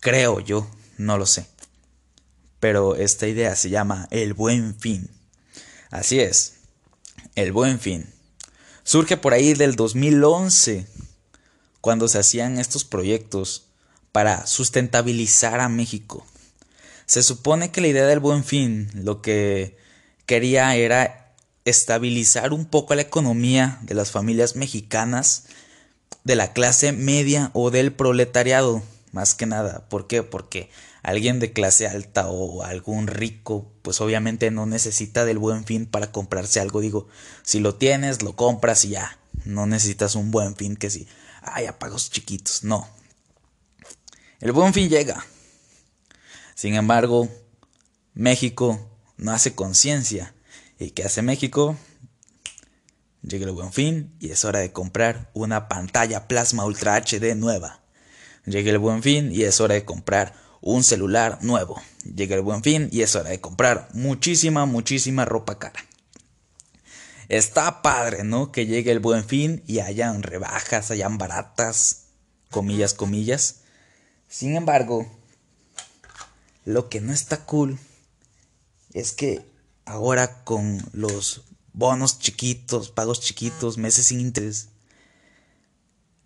Creo 0.00 0.40
yo, 0.40 0.68
no 0.98 1.16
lo 1.16 1.26
sé. 1.26 1.46
Pero 2.60 2.96
esta 2.96 3.26
idea 3.26 3.54
se 3.56 3.70
llama 3.70 4.08
el 4.10 4.34
buen 4.34 4.74
fin. 4.74 5.10
Así 5.90 6.18
es, 6.18 6.54
el 7.36 7.52
buen 7.52 7.78
fin. 7.78 8.12
Surge 8.82 9.16
por 9.16 9.32
ahí 9.32 9.54
del 9.54 9.76
2011, 9.76 10.86
cuando 11.80 12.08
se 12.08 12.18
hacían 12.18 12.58
estos 12.58 12.84
proyectos 12.84 13.66
para 14.10 14.46
sustentabilizar 14.46 15.60
a 15.60 15.68
México. 15.68 16.26
Se 17.06 17.22
supone 17.22 17.70
que 17.70 17.80
la 17.80 17.88
idea 17.88 18.06
del 18.06 18.20
buen 18.20 18.44
fin 18.44 18.90
lo 18.94 19.20
que 19.20 19.76
quería 20.26 20.74
era 20.76 21.34
estabilizar 21.64 22.52
un 22.52 22.66
poco 22.66 22.94
la 22.94 23.02
economía 23.02 23.78
de 23.82 23.94
las 23.94 24.10
familias 24.10 24.56
mexicanas, 24.56 25.44
de 26.24 26.36
la 26.36 26.52
clase 26.52 26.92
media 26.92 27.50
o 27.52 27.70
del 27.70 27.92
proletariado, 27.92 28.82
más 29.12 29.34
que 29.34 29.46
nada. 29.46 29.88
¿Por 29.88 30.06
qué? 30.06 30.22
Porque 30.22 30.70
alguien 31.02 31.38
de 31.38 31.52
clase 31.52 31.86
alta 31.86 32.28
o 32.28 32.62
algún 32.62 33.06
rico, 33.06 33.70
pues 33.82 34.00
obviamente 34.00 34.50
no 34.50 34.66
necesita 34.66 35.24
del 35.24 35.38
buen 35.38 35.64
fin 35.64 35.86
para 35.86 36.10
comprarse 36.10 36.60
algo. 36.60 36.80
Digo, 36.80 37.08
si 37.42 37.60
lo 37.60 37.74
tienes, 37.74 38.22
lo 38.22 38.34
compras 38.36 38.84
y 38.84 38.90
ya. 38.90 39.18
No 39.44 39.66
necesitas 39.66 40.14
un 40.14 40.30
buen 40.30 40.56
fin 40.56 40.76
que 40.76 40.90
si, 40.90 41.06
ay, 41.42 41.66
apagos 41.66 42.10
chiquitos. 42.10 42.64
No. 42.64 42.88
El 44.40 44.52
buen 44.52 44.72
fin 44.72 44.88
llega. 44.88 45.24
Sin 46.54 46.74
embargo, 46.74 47.28
México 48.14 48.78
no 49.16 49.32
hace 49.32 49.54
conciencia. 49.54 50.34
¿Y 50.78 50.90
qué 50.90 51.04
hace 51.04 51.22
México? 51.22 51.76
Llega 53.22 53.46
el 53.46 53.52
buen 53.52 53.72
fin 53.72 54.14
y 54.20 54.30
es 54.30 54.44
hora 54.44 54.60
de 54.60 54.72
comprar 54.72 55.30
una 55.32 55.68
pantalla 55.68 56.28
plasma 56.28 56.64
Ultra 56.64 56.96
HD 56.96 57.34
nueva. 57.34 57.80
Llega 58.44 58.70
el 58.70 58.78
buen 58.78 59.02
fin 59.02 59.32
y 59.32 59.44
es 59.44 59.60
hora 59.60 59.74
de 59.74 59.84
comprar 59.84 60.34
un 60.60 60.84
celular 60.84 61.38
nuevo. 61.42 61.80
Llega 62.04 62.36
el 62.36 62.42
buen 62.42 62.62
fin 62.62 62.88
y 62.92 63.02
es 63.02 63.16
hora 63.16 63.30
de 63.30 63.40
comprar 63.40 63.88
muchísima, 63.94 64.66
muchísima 64.66 65.24
ropa 65.24 65.58
cara. 65.58 65.80
Está 67.28 67.80
padre, 67.80 68.24
¿no? 68.24 68.52
Que 68.52 68.66
llegue 68.66 68.92
el 68.92 69.00
buen 69.00 69.24
fin 69.24 69.62
y 69.66 69.78
hayan 69.80 70.22
rebajas, 70.22 70.90
hayan 70.90 71.16
baratas, 71.16 72.08
comillas, 72.50 72.92
comillas. 72.92 73.60
Sin 74.28 74.56
embargo, 74.56 75.10
lo 76.64 76.88
que 76.88 77.00
no 77.00 77.12
está 77.12 77.44
cool 77.44 77.78
es 78.92 79.12
que 79.12 79.44
ahora 79.84 80.44
con 80.44 80.82
los 80.92 81.42
bonos 81.72 82.18
chiquitos, 82.18 82.90
pagos 82.90 83.20
chiquitos, 83.20 83.78
meses 83.78 84.06
sin 84.06 84.20
interés, 84.20 84.68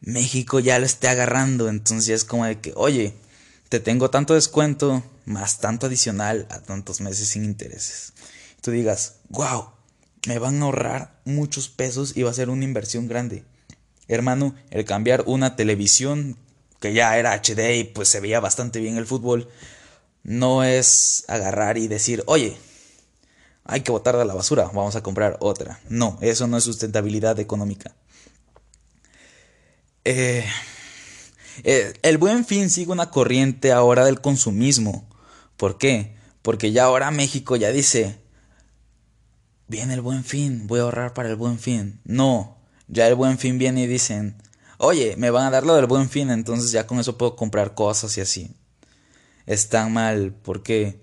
México 0.01 0.61
ya 0.61 0.79
lo 0.79 0.87
esté 0.87 1.09
agarrando. 1.09 1.69
Entonces 1.69 2.09
es 2.11 2.25
como 2.25 2.45
de 2.45 2.61
que, 2.61 2.73
oye, 2.77 3.15
te 3.69 3.81
tengo 3.81 4.11
tanto 4.11 4.35
descuento 4.35 5.03
más 5.25 5.59
tanto 5.59 5.87
adicional 5.87 6.47
a 6.51 6.61
tantos 6.61 7.01
meses 7.01 7.29
sin 7.29 7.45
intereses. 7.45 8.13
Tú 8.61 8.71
digas, 8.71 9.17
wow, 9.29 9.71
me 10.27 10.39
van 10.39 10.61
a 10.61 10.65
ahorrar 10.67 11.21
muchos 11.25 11.69
pesos 11.69 12.17
y 12.17 12.23
va 12.23 12.31
a 12.31 12.35
ser 12.35 12.51
una 12.51 12.65
inversión 12.65 13.09
grande. 13.09 13.45
Hermano, 14.09 14.55
el 14.71 14.85
cambiar 14.85 15.25
una 15.27 15.55
televisión 15.55 16.37
que 16.81 16.95
ya 16.95 17.19
era 17.19 17.35
HD 17.35 17.77
y 17.79 17.85
pues 17.85 18.09
se 18.09 18.21
veía 18.21 18.41
bastante 18.41 18.81
bien 18.81 18.97
el 18.97 19.07
fútbol, 19.07 19.49
no 20.29 20.63
es 20.63 21.25
agarrar 21.27 21.79
y 21.79 21.89
decir, 21.89 22.23
oye, 22.27 22.59
hay 23.65 23.81
que 23.81 23.91
botar 23.91 24.15
de 24.19 24.27
la 24.27 24.35
basura, 24.35 24.65
vamos 24.65 24.95
a 24.95 25.03
comprar 25.03 25.39
otra. 25.41 25.81
No, 25.89 26.19
eso 26.21 26.47
no 26.47 26.59
es 26.59 26.65
sustentabilidad 26.65 27.41
económica. 27.41 27.95
Eh, 30.05 30.45
eh, 31.65 31.95
el 32.03 32.19
buen 32.19 32.45
fin 32.45 32.69
sigue 32.69 32.93
una 32.93 33.11
corriente 33.11 33.73
ahora 33.73 34.05
del 34.05 34.21
consumismo. 34.21 35.09
¿Por 35.57 35.79
qué? 35.79 36.15
Porque 36.43 36.73
ya 36.73 36.85
ahora 36.85 37.11
México 37.11 37.57
ya 37.57 37.71
dice, 37.73 38.19
viene 39.67 39.95
el 39.95 40.03
buen 40.03 40.25
fin, 40.25 40.67
voy 40.67 40.81
a 40.81 40.83
ahorrar 40.83 41.15
para 41.15 41.31
el 41.31 41.37
buen 41.37 41.59
fin. 41.59 42.03
No, 42.05 42.59
ya 42.87 43.09
el 43.09 43.15
buen 43.15 43.39
fin 43.39 43.57
viene 43.57 43.85
y 43.85 43.87
dicen, 43.87 44.37
oye, 44.77 45.17
me 45.17 45.31
van 45.31 45.47
a 45.47 45.51
dar 45.51 45.65
lo 45.65 45.75
del 45.75 45.87
buen 45.87 46.11
fin, 46.11 46.31
entonces 46.31 46.71
ya 46.71 46.87
con 46.87 47.01
eso 47.01 47.17
puedo 47.17 47.35
comprar 47.35 47.75
cosas 47.75 48.17
y 48.19 48.21
así. 48.21 48.55
Está 49.49 49.89
mal 49.89 50.35
porque 50.43 51.01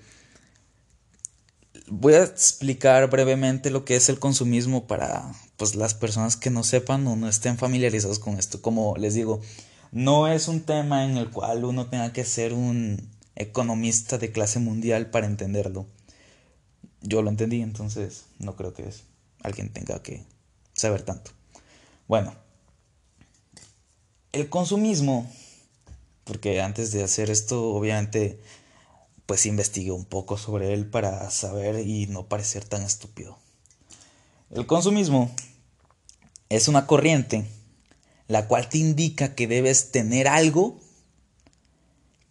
voy 1.88 2.14
a 2.14 2.24
explicar 2.24 3.10
brevemente 3.10 3.72
lo 3.72 3.86
que 3.86 3.96
es 3.96 4.08
el 4.08 4.20
consumismo 4.20 4.86
para 4.86 5.32
pues 5.58 5.74
las 5.74 5.96
personas 5.96 6.38
que 6.38 6.52
no 6.52 6.64
sepan 6.64 7.08
o 7.08 7.16
no 7.16 7.28
estén 7.28 7.58
familiarizados 7.58 8.20
con 8.20 8.38
esto. 8.38 8.62
Como 8.62 8.96
les 8.98 9.16
digo, 9.16 9.42
no 9.92 10.28
es 10.28 10.48
un 10.48 10.62
tema 10.62 11.06
en 11.06 11.18
el 11.18 11.32
cual 11.32 11.66
uno 11.66 11.88
tenga 11.88 12.14
que 12.14 12.24
ser 12.24 12.54
un 12.54 13.10
economista 13.36 14.20
de 14.20 14.32
clase 14.32 14.60
mundial 14.60 15.10
para 15.10 15.26
entenderlo. 15.26 15.88
Yo 17.02 17.24
lo 17.24 17.32
entendí, 17.32 17.62
entonces 17.62 18.26
no 18.38 18.56
creo 18.56 18.74
que 18.74 18.88
alguien 19.42 19.74
tenga 19.74 20.04
que 20.04 20.24
saber 20.74 21.02
tanto. 21.02 21.32
Bueno, 22.08 22.36
el 24.32 24.50
consumismo, 24.50 25.32
porque 26.26 26.62
antes 26.62 26.92
de 26.92 27.04
hacer 27.04 27.30
esto, 27.30 27.70
obviamente, 27.70 28.42
pues 29.26 29.46
investigué 29.46 29.92
un 29.92 30.06
poco 30.06 30.38
sobre 30.38 30.74
él 30.74 30.86
para 30.88 31.30
saber 31.32 31.88
y 31.88 32.08
no 32.08 32.28
parecer 32.28 32.66
tan 32.66 32.84
estúpido. 32.84 33.38
El 34.52 34.68
consumismo 34.68 35.32
es 36.50 36.68
una 36.68 36.86
corriente 36.86 37.48
la 38.28 38.48
cual 38.48 38.70
te 38.70 38.80
indica 38.80 39.36
que 39.36 39.48
debes 39.48 39.92
tener 39.92 40.28
algo 40.28 40.80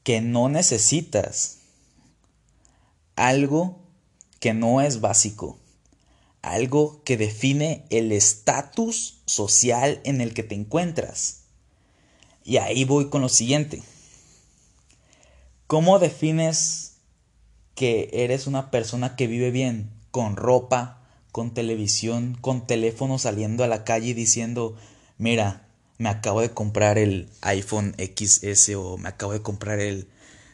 que 0.03 0.21
no 0.21 0.49
necesitas, 0.49 1.59
algo 3.17 3.79
que 4.41 4.55
no 4.55 4.81
es 4.81 5.01
básico, 5.01 5.59
algo 6.43 7.03
que 7.05 7.17
define 7.17 7.87
el 7.91 8.13
estatus 8.13 9.23
social 9.27 10.01
en 10.05 10.21
el 10.21 10.35
que 10.35 10.43
te 10.43 10.55
encuentras. 10.55 11.44
Y 12.45 12.59
ahí 12.59 12.85
voy 12.85 13.09
con 13.09 13.23
lo 13.23 13.31
siguiente. 13.31 13.83
¿Cómo 15.67 15.99
defines 15.99 16.99
que 17.75 18.11
eres 18.13 18.47
una 18.47 18.71
persona 18.71 19.17
que 19.17 19.27
vive 19.27 19.51
bien? 19.51 19.91
Con 20.11 20.37
ropa, 20.37 21.01
con 21.33 21.55
televisión, 21.55 22.37
con 22.41 22.67
teléfono 22.67 23.19
saliendo 23.19 23.65
a 23.65 23.67
la 23.67 23.83
calle 23.83 24.09
y 24.09 24.15
diciendo, 24.15 24.77
mira, 25.17 25.67
me 25.97 26.11
acabo 26.11 26.43
de 26.43 26.53
comprar 26.53 26.99
el 26.99 27.31
iPhone 27.41 27.97
XS 27.99 28.75
o 28.77 28.99
me 28.99 29.09
acabo 29.09 29.33
de 29.33 29.43
comprar 29.43 29.81
el 29.81 30.09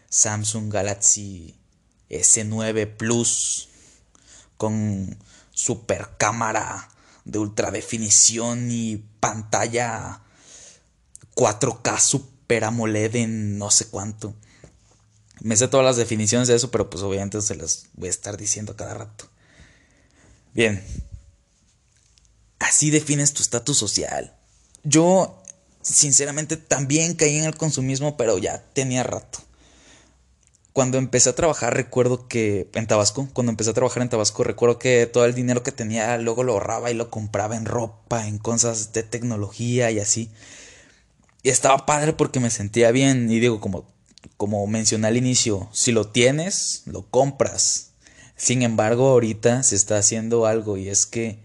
Samsung 0.09 0.73
Galaxy 0.73 1.57
S9 2.09 2.97
Plus 2.97 3.69
con 4.57 5.19
super 5.51 6.11
cámara 6.19 6.89
de 7.25 7.39
ultra 7.39 7.71
definición 7.71 8.71
y 8.71 8.99
pantalla 9.19 10.23
4K 11.35 11.99
Super 11.99 12.65
AMOLED 12.65 13.17
en 13.17 13.59
no 13.59 13.71
sé 13.71 13.89
cuánto. 13.89 14.35
Me 15.41 15.57
sé 15.57 15.69
todas 15.69 15.87
las 15.87 15.97
definiciones 15.97 16.49
de 16.49 16.55
eso, 16.55 16.71
pero 16.71 16.91
pues 16.91 17.03
obviamente 17.03 17.41
se 17.41 17.55
las 17.55 17.87
voy 17.95 18.09
a 18.09 18.11
estar 18.11 18.37
diciendo 18.37 18.77
cada 18.77 18.95
rato. 18.95 19.27
Bien. 20.53 20.83
Así 22.59 22.91
defines 22.91 23.33
tu 23.33 23.43
estatus 23.43 23.79
social. 23.79 24.37
Yo, 24.83 25.43
sinceramente, 25.81 26.57
también 26.57 27.15
caí 27.15 27.39
en 27.39 27.45
el 27.45 27.57
consumismo, 27.57 28.17
pero 28.17 28.37
ya 28.37 28.63
tenía 28.75 29.03
rato. 29.03 29.39
Cuando 30.73 30.99
empecé 30.99 31.31
a 31.31 31.35
trabajar, 31.35 31.75
recuerdo 31.75 32.29
que 32.29 32.71
en 32.75 32.87
Tabasco, 32.87 33.29
cuando 33.33 33.51
empecé 33.51 33.71
a 33.71 33.75
trabajar 33.75 34.03
en 34.03 34.09
Tabasco, 34.09 34.45
recuerdo 34.45 34.79
que 34.79 35.07
todo 35.07 35.25
el 35.25 35.35
dinero 35.35 35.63
que 35.63 35.73
tenía 35.73 36.17
luego 36.19 36.45
lo 36.45 36.53
ahorraba 36.53 36.91
y 36.91 36.95
lo 36.95 37.11
compraba 37.11 37.57
en 37.57 37.65
ropa, 37.65 38.29
en 38.29 38.39
cosas 38.39 38.93
de 38.93 39.03
tecnología 39.03 39.91
y 39.91 39.99
así. 39.99 40.31
Y 41.43 41.51
estaba 41.51 41.87
padre 41.87 42.13
porque 42.13 42.41
me 42.41 42.51
sentía 42.51 42.91
bien 42.91 43.31
y 43.31 43.41
digo, 43.41 43.61
como, 43.61 43.87
como 44.37 44.67
mencioné 44.67 45.09
al 45.09 45.17
inicio, 45.17 45.69
si 45.73 45.93
lo 45.93 46.09
tienes, 46.09 46.83
lo 46.87 47.03
compras. 47.03 47.93
Sin 48.37 48.63
embargo, 48.63 49.09
ahorita 49.09 49.63
se 49.63 49.77
está 49.77 49.99
haciendo 49.99 50.47
algo 50.47 50.77
y 50.77 50.89
es 50.89 51.07
que 51.07 51.39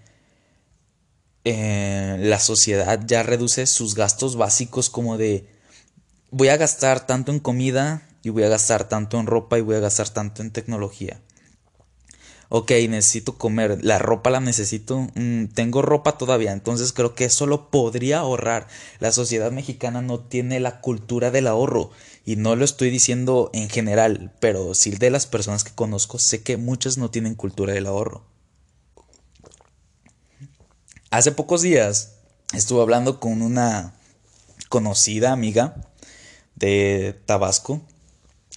eh, 1.43 2.17
la 2.19 2.39
sociedad 2.39 2.99
ya 3.05 3.21
reduce 3.23 3.67
sus 3.67 3.95
gastos 3.95 4.35
básicos 4.35 4.89
como 4.89 5.17
de 5.17 5.47
voy 6.31 6.47
a 6.47 6.57
gastar 6.57 7.05
tanto 7.05 7.31
en 7.31 7.39
comida 7.39 8.01
y 8.23 8.29
voy 8.29 8.43
a 8.43 8.49
gastar 8.49 8.89
tanto 8.89 9.19
en 9.19 9.27
ropa 9.27 9.57
y 9.57 9.61
voy 9.61 9.75
a 9.75 9.79
gastar 9.79 10.09
tanto 10.09 10.41
en 10.41 10.51
tecnología. 10.51 11.21
Ok, 12.49 12.71
necesito 12.89 13.37
comer, 13.37 13.83
la 13.83 13.97
ropa 13.97 14.29
la 14.29 14.39
necesito, 14.39 15.07
mm, 15.15 15.45
tengo 15.53 15.81
ropa 15.81 16.17
todavía, 16.17 16.51
entonces 16.51 16.93
creo 16.93 17.15
que 17.15 17.25
eso 17.25 17.47
lo 17.47 17.69
podría 17.69 18.19
ahorrar. 18.19 18.67
La 18.99 19.11
sociedad 19.11 19.51
mexicana 19.51 20.01
no 20.01 20.19
tiene 20.19 20.59
la 20.59 20.81
cultura 20.81 21.31
del 21.31 21.47
ahorro 21.47 21.91
y 22.25 22.35
no 22.35 22.55
lo 22.55 22.65
estoy 22.65 22.89
diciendo 22.91 23.49
en 23.53 23.69
general, 23.69 24.33
pero 24.39 24.73
sí 24.75 24.91
de 24.91 25.09
las 25.09 25.25
personas 25.25 25.63
que 25.63 25.73
conozco 25.73 26.19
sé 26.19 26.43
que 26.43 26.57
muchas 26.57 26.97
no 26.97 27.09
tienen 27.11 27.35
cultura 27.35 27.73
del 27.73 27.87
ahorro. 27.87 28.23
Hace 31.09 31.31
pocos 31.31 31.61
días 31.61 32.15
estuve 32.53 32.81
hablando 32.81 33.19
con 33.19 33.41
una 33.41 33.95
conocida 34.69 35.31
amiga 35.31 35.75
de 36.55 37.19
Tabasco 37.25 37.81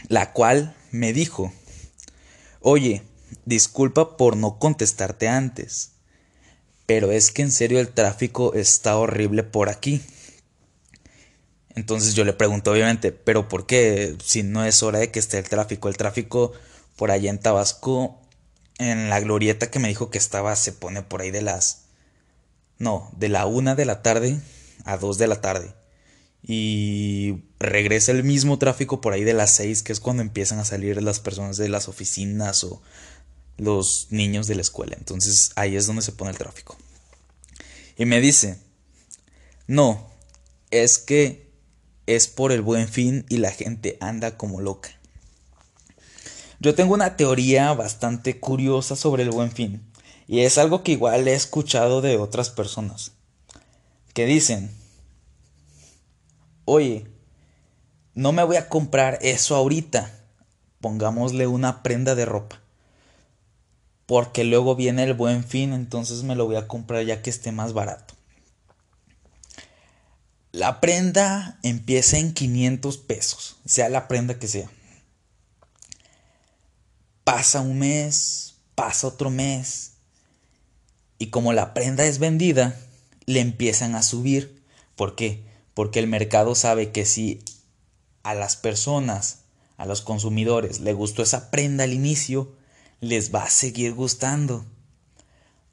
la 0.07 0.33
cual 0.33 0.74
me 0.92 1.12
dijo, 1.12 1.53
oye, 2.61 3.03
disculpa 3.44 4.16
por 4.16 4.36
no 4.36 4.58
contestarte 4.58 5.28
antes, 5.28 5.92
pero 6.86 7.12
es 7.12 7.30
que 7.30 7.42
en 7.42 7.50
serio 7.50 7.80
el 7.80 7.88
tráfico 7.88 8.54
está 8.54 8.96
horrible 8.96 9.42
por 9.42 9.68
aquí. 9.68 10.02
Entonces 11.74 12.14
yo 12.14 12.24
le 12.24 12.32
pregunto 12.32 12.72
obviamente, 12.72 13.12
pero 13.12 13.48
¿por 13.48 13.66
qué 13.66 14.16
si 14.24 14.42
no 14.42 14.64
es 14.64 14.82
hora 14.82 14.98
de 14.98 15.10
que 15.10 15.18
esté 15.18 15.38
el 15.38 15.48
tráfico? 15.48 15.88
El 15.88 15.96
tráfico 15.96 16.52
por 16.96 17.10
allá 17.10 17.30
en 17.30 17.38
Tabasco, 17.38 18.20
en 18.78 19.10
la 19.10 19.20
glorieta 19.20 19.70
que 19.70 19.78
me 19.78 19.88
dijo 19.88 20.10
que 20.10 20.18
estaba, 20.18 20.56
se 20.56 20.72
pone 20.72 21.02
por 21.02 21.20
ahí 21.20 21.30
de 21.30 21.42
las... 21.42 21.84
No, 22.78 23.10
de 23.16 23.28
la 23.28 23.46
una 23.46 23.74
de 23.74 23.84
la 23.84 24.02
tarde 24.02 24.40
a 24.84 24.96
dos 24.96 25.18
de 25.18 25.26
la 25.26 25.40
tarde 25.40 25.74
y 26.42 27.42
regresa 27.58 28.12
el 28.12 28.24
mismo 28.24 28.58
tráfico 28.58 29.00
por 29.00 29.12
ahí 29.12 29.24
de 29.24 29.34
las 29.34 29.54
6, 29.54 29.82
que 29.82 29.92
es 29.92 30.00
cuando 30.00 30.22
empiezan 30.22 30.58
a 30.58 30.64
salir 30.64 31.02
las 31.02 31.20
personas 31.20 31.56
de 31.56 31.68
las 31.68 31.88
oficinas 31.88 32.64
o 32.64 32.80
los 33.59 34.07
niños 34.11 34.47
de 34.47 34.55
la 34.55 34.62
escuela. 34.62 34.97
Entonces 34.99 35.53
ahí 35.57 35.77
es 35.77 35.87
donde 35.87 36.03
se 36.03 36.12
pone 36.12 36.31
el 36.31 36.38
tráfico. 36.38 36.77
Y 37.97 38.07
me 38.07 38.21
dice, 38.21 38.59
no, 39.66 40.09
es 40.71 40.99
que 40.99 41.53
es 42.07 42.27
por 42.27 42.53
el 42.53 42.62
buen 42.62 42.88
fin 42.88 43.27
y 43.29 43.37
la 43.37 43.51
gente 43.51 43.99
anda 44.01 44.38
como 44.38 44.62
loca. 44.62 44.90
Yo 46.61 46.75
tengo 46.75 46.94
una 46.94 47.16
teoría 47.16 47.75
bastante 47.75 48.40
curiosa 48.40 48.97
sobre 48.97 49.25
el 49.25 49.31
buen 49.31 49.53
fin. 49.53 49.83
Y 50.27 50.40
es 50.40 50.57
algo 50.57 50.83
que 50.83 50.92
igual 50.92 51.29
he 51.29 51.35
escuchado 51.35 52.01
de 52.01 52.16
otras 52.16 52.49
personas. 52.49 53.12
Que 54.14 54.25
dicen 54.25 54.79
oye, 56.68 57.07
no 58.14 58.33
me 58.33 58.44
voy 58.44 58.57
a 58.57 58.68
comprar 58.68 59.18
eso 59.23 59.57
ahorita, 59.57 60.11
pongámosle 60.81 61.47
una 61.47 61.83
prenda 61.83 62.14
de 62.14 62.27
ropa. 62.27 62.61
Porque 64.09 64.42
luego 64.42 64.75
viene 64.75 65.05
el 65.05 65.14
buen 65.14 65.44
fin, 65.44 65.73
entonces 65.73 66.25
me 66.25 66.35
lo 66.35 66.47
voy 66.47 66.57
a 66.57 66.66
comprar 66.66 67.05
ya 67.05 67.23
que 67.23 67.31
esté 67.31 67.53
más 67.53 67.73
barato. 67.73 68.14
La 70.51 70.81
prenda 70.81 71.61
empieza 71.62 72.18
en 72.18 72.35
500 72.35 72.99
pesos, 72.99 73.59
sea 73.64 73.88
la 73.88 74.09
prenda 74.09 74.40
que 74.40 74.49
sea. 74.49 74.68
Pasa 77.23 77.61
un 77.61 77.79
mes, 77.79 78.57
pasa 78.75 79.07
otro 79.07 79.31
mes. 79.31 79.92
Y 81.21 81.29
como 81.29 81.53
la 81.53 81.73
prenda 81.73 82.05
es 82.05 82.18
vendida, 82.18 82.75
le 83.27 83.38
empiezan 83.38 83.94
a 83.94 84.03
subir. 84.03 84.64
¿Por 84.97 85.14
qué? 85.14 85.47
porque 85.79 86.01
el 86.01 86.09
mercado 86.09 86.57
sabe 86.57 86.90
que 86.90 87.07
si 87.07 87.40
a 88.25 88.35
las 88.35 88.57
personas, 88.57 89.42
a 89.77 89.87
los 89.87 90.03
consumidores, 90.03 90.81
le 90.81 90.92
gustó 90.92 91.23
esa 91.23 91.53
prenda 91.53 91.85
al 91.85 91.92
inicio, 91.92 92.53
les 93.00 93.34
va 93.34 93.44
a 93.44 93.50
seguir 93.50 93.94
gustando. 93.94 94.64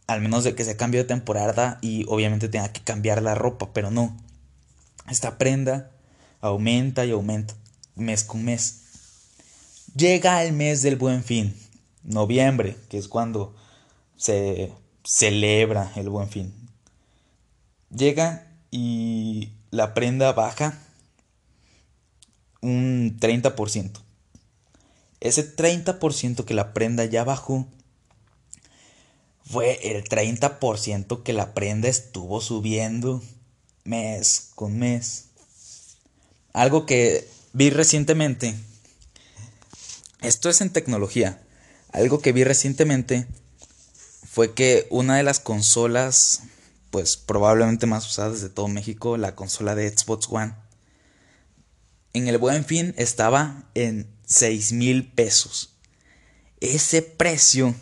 Al 0.07 0.21
menos 0.21 0.43
de 0.43 0.55
que 0.55 0.63
se 0.63 0.77
cambie 0.77 1.01
de 1.01 1.07
temporada 1.07 1.79
y 1.81 2.05
obviamente 2.07 2.49
tenga 2.49 2.71
que 2.71 2.81
cambiar 2.81 3.21
la 3.21 3.35
ropa, 3.35 3.73
pero 3.73 3.89
no. 3.91 4.15
Esta 5.09 5.37
prenda 5.37 5.91
aumenta 6.41 7.05
y 7.05 7.11
aumenta 7.11 7.55
mes 7.95 8.23
con 8.23 8.43
mes. 8.43 8.81
Llega 9.95 10.43
el 10.43 10.53
mes 10.53 10.81
del 10.81 10.97
buen 10.97 11.23
fin, 11.23 11.55
noviembre, 12.03 12.75
que 12.89 12.97
es 12.97 13.07
cuando 13.07 13.55
se 14.17 14.71
celebra 15.03 15.91
el 15.95 16.09
buen 16.09 16.29
fin. 16.29 16.53
Llega 17.95 18.47
y 18.71 19.53
la 19.71 19.93
prenda 19.93 20.33
baja 20.33 20.77
un 22.61 23.17
30%. 23.19 24.04
Ese 25.25 25.55
30% 25.55 26.45
que 26.45 26.53
la 26.53 26.71
prenda 26.71 27.03
ya 27.03 27.23
bajó 27.23 27.67
fue 29.43 29.79
el 29.81 30.03
30% 30.03 31.23
que 31.23 31.33
la 31.33 31.55
prenda 31.55 31.89
estuvo 31.89 32.41
subiendo 32.41 33.23
mes 33.85 34.51
con 34.53 34.77
mes. 34.77 35.29
Algo 36.53 36.85
que 36.85 37.27
vi 37.53 37.71
recientemente. 37.71 38.53
Esto 40.21 40.47
es 40.47 40.61
en 40.61 40.69
tecnología. 40.69 41.41
Algo 41.91 42.19
que 42.19 42.31
vi 42.31 42.43
recientemente 42.43 43.25
fue 44.29 44.53
que 44.53 44.85
una 44.91 45.17
de 45.17 45.23
las 45.23 45.39
consolas 45.39 46.43
pues 46.91 47.17
probablemente 47.17 47.87
más 47.87 48.05
usadas 48.05 48.41
de 48.41 48.49
todo 48.49 48.67
México, 48.67 49.17
la 49.17 49.33
consola 49.33 49.73
de 49.73 49.89
Xbox 49.89 50.27
One. 50.29 50.53
En 52.13 52.27
el 52.27 52.37
buen 52.37 52.63
fin 52.63 52.93
estaba 52.95 53.63
en 53.73 54.14
6 54.25 54.73
mil 54.73 55.11
pesos. 55.11 55.75
Ese 56.59 57.01
precio 57.01 57.75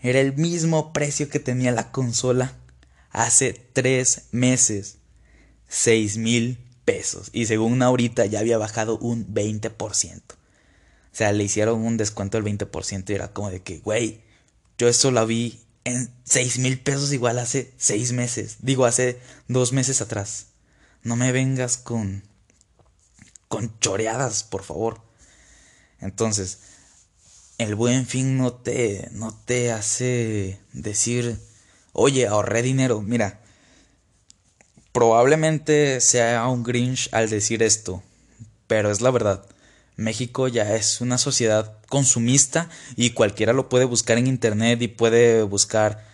era 0.00 0.20
el 0.20 0.36
mismo 0.36 0.92
precio 0.92 1.28
que 1.28 1.40
tenía 1.40 1.72
la 1.72 1.90
consola 1.90 2.56
hace 3.10 3.52
tres 3.72 4.28
meses. 4.32 4.98
6 5.68 6.16
mil 6.18 6.58
pesos. 6.84 7.30
Y 7.32 7.46
según 7.46 7.82
ahorita 7.82 8.26
ya 8.26 8.40
había 8.40 8.58
bajado 8.58 8.98
un 8.98 9.26
20%. 9.34 10.22
O 10.30 10.36
sea, 11.12 11.32
le 11.32 11.44
hicieron 11.44 11.84
un 11.84 11.96
descuento 11.96 12.40
del 12.40 12.58
20% 12.58 13.10
y 13.10 13.12
era 13.12 13.32
como 13.32 13.50
de 13.50 13.60
que, 13.60 13.78
güey, 13.78 14.22
yo 14.78 14.88
eso 14.88 15.10
lo 15.10 15.26
vi 15.26 15.60
en 15.84 16.10
6 16.24 16.58
mil 16.58 16.78
pesos 16.80 17.12
igual 17.12 17.38
hace 17.38 17.72
6 17.76 18.12
meses. 18.12 18.56
Digo, 18.60 18.86
hace 18.86 19.18
2 19.48 19.72
meses 19.72 20.00
atrás. 20.00 20.46
No 21.02 21.16
me 21.16 21.32
vengas 21.32 21.76
con... 21.76 22.22
con 23.48 23.78
choreadas, 23.80 24.44
por 24.44 24.62
favor. 24.62 25.00
Entonces, 26.00 26.60
el 27.58 27.74
buen 27.74 28.06
fin 28.06 28.38
no 28.38 28.52
te, 28.52 29.08
no 29.12 29.36
te 29.44 29.72
hace 29.72 30.60
decir, 30.72 31.38
oye, 31.92 32.26
ahorré 32.26 32.62
dinero. 32.62 33.02
Mira, 33.02 33.40
probablemente 34.92 36.00
sea 36.00 36.46
un 36.48 36.62
Grinch 36.62 37.08
al 37.12 37.28
decir 37.28 37.62
esto, 37.62 38.02
pero 38.66 38.90
es 38.90 39.00
la 39.00 39.10
verdad. 39.10 39.44
México 39.96 40.46
ya 40.46 40.76
es 40.76 41.00
una 41.00 41.18
sociedad 41.18 41.78
consumista 41.88 42.70
y 42.94 43.10
cualquiera 43.10 43.52
lo 43.52 43.68
puede 43.68 43.84
buscar 43.84 44.16
en 44.18 44.28
internet 44.28 44.80
y 44.80 44.86
puede 44.86 45.42
buscar 45.42 46.06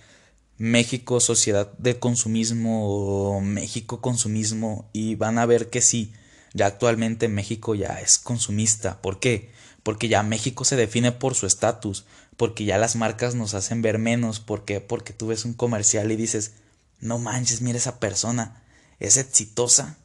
México 0.57 1.21
sociedad 1.21 1.71
de 1.79 1.99
consumismo 1.99 2.89
o 2.89 3.41
México 3.43 4.01
consumismo 4.01 4.89
y 4.95 5.17
van 5.17 5.39
a 5.39 5.45
ver 5.45 5.69
que 5.69 5.83
sí, 5.83 6.15
ya 6.55 6.67
actualmente 6.67 7.29
México 7.29 7.75
ya 7.75 8.01
es 8.01 8.17
consumista. 8.17 9.03
¿Por 9.03 9.21
qué? 9.21 9.51
Porque 9.83 10.09
ya 10.09 10.23
México 10.23 10.65
se 10.65 10.77
define 10.77 11.13
por 11.13 11.35
su 11.35 11.47
estatus, 11.47 12.07
porque 12.39 12.65
ya 12.65 12.79
las 12.79 12.97
marcas 12.97 13.35
nos 13.35 13.53
hacen 13.53 13.83
ver 13.83 13.99
menos, 13.99 14.41
¿por 14.41 14.65
qué? 14.65 14.81
Porque 14.81 15.13
tú 15.13 15.27
ves 15.27 15.45
un 15.45 15.53
comercial 15.53 16.11
y 16.11 16.17
dices, 16.17 16.53
no 17.01 17.19
manches, 17.19 17.61
mira 17.61 17.77
esa 17.77 18.01
persona, 18.01 18.63
es 18.99 19.19
exitosa 19.19 19.99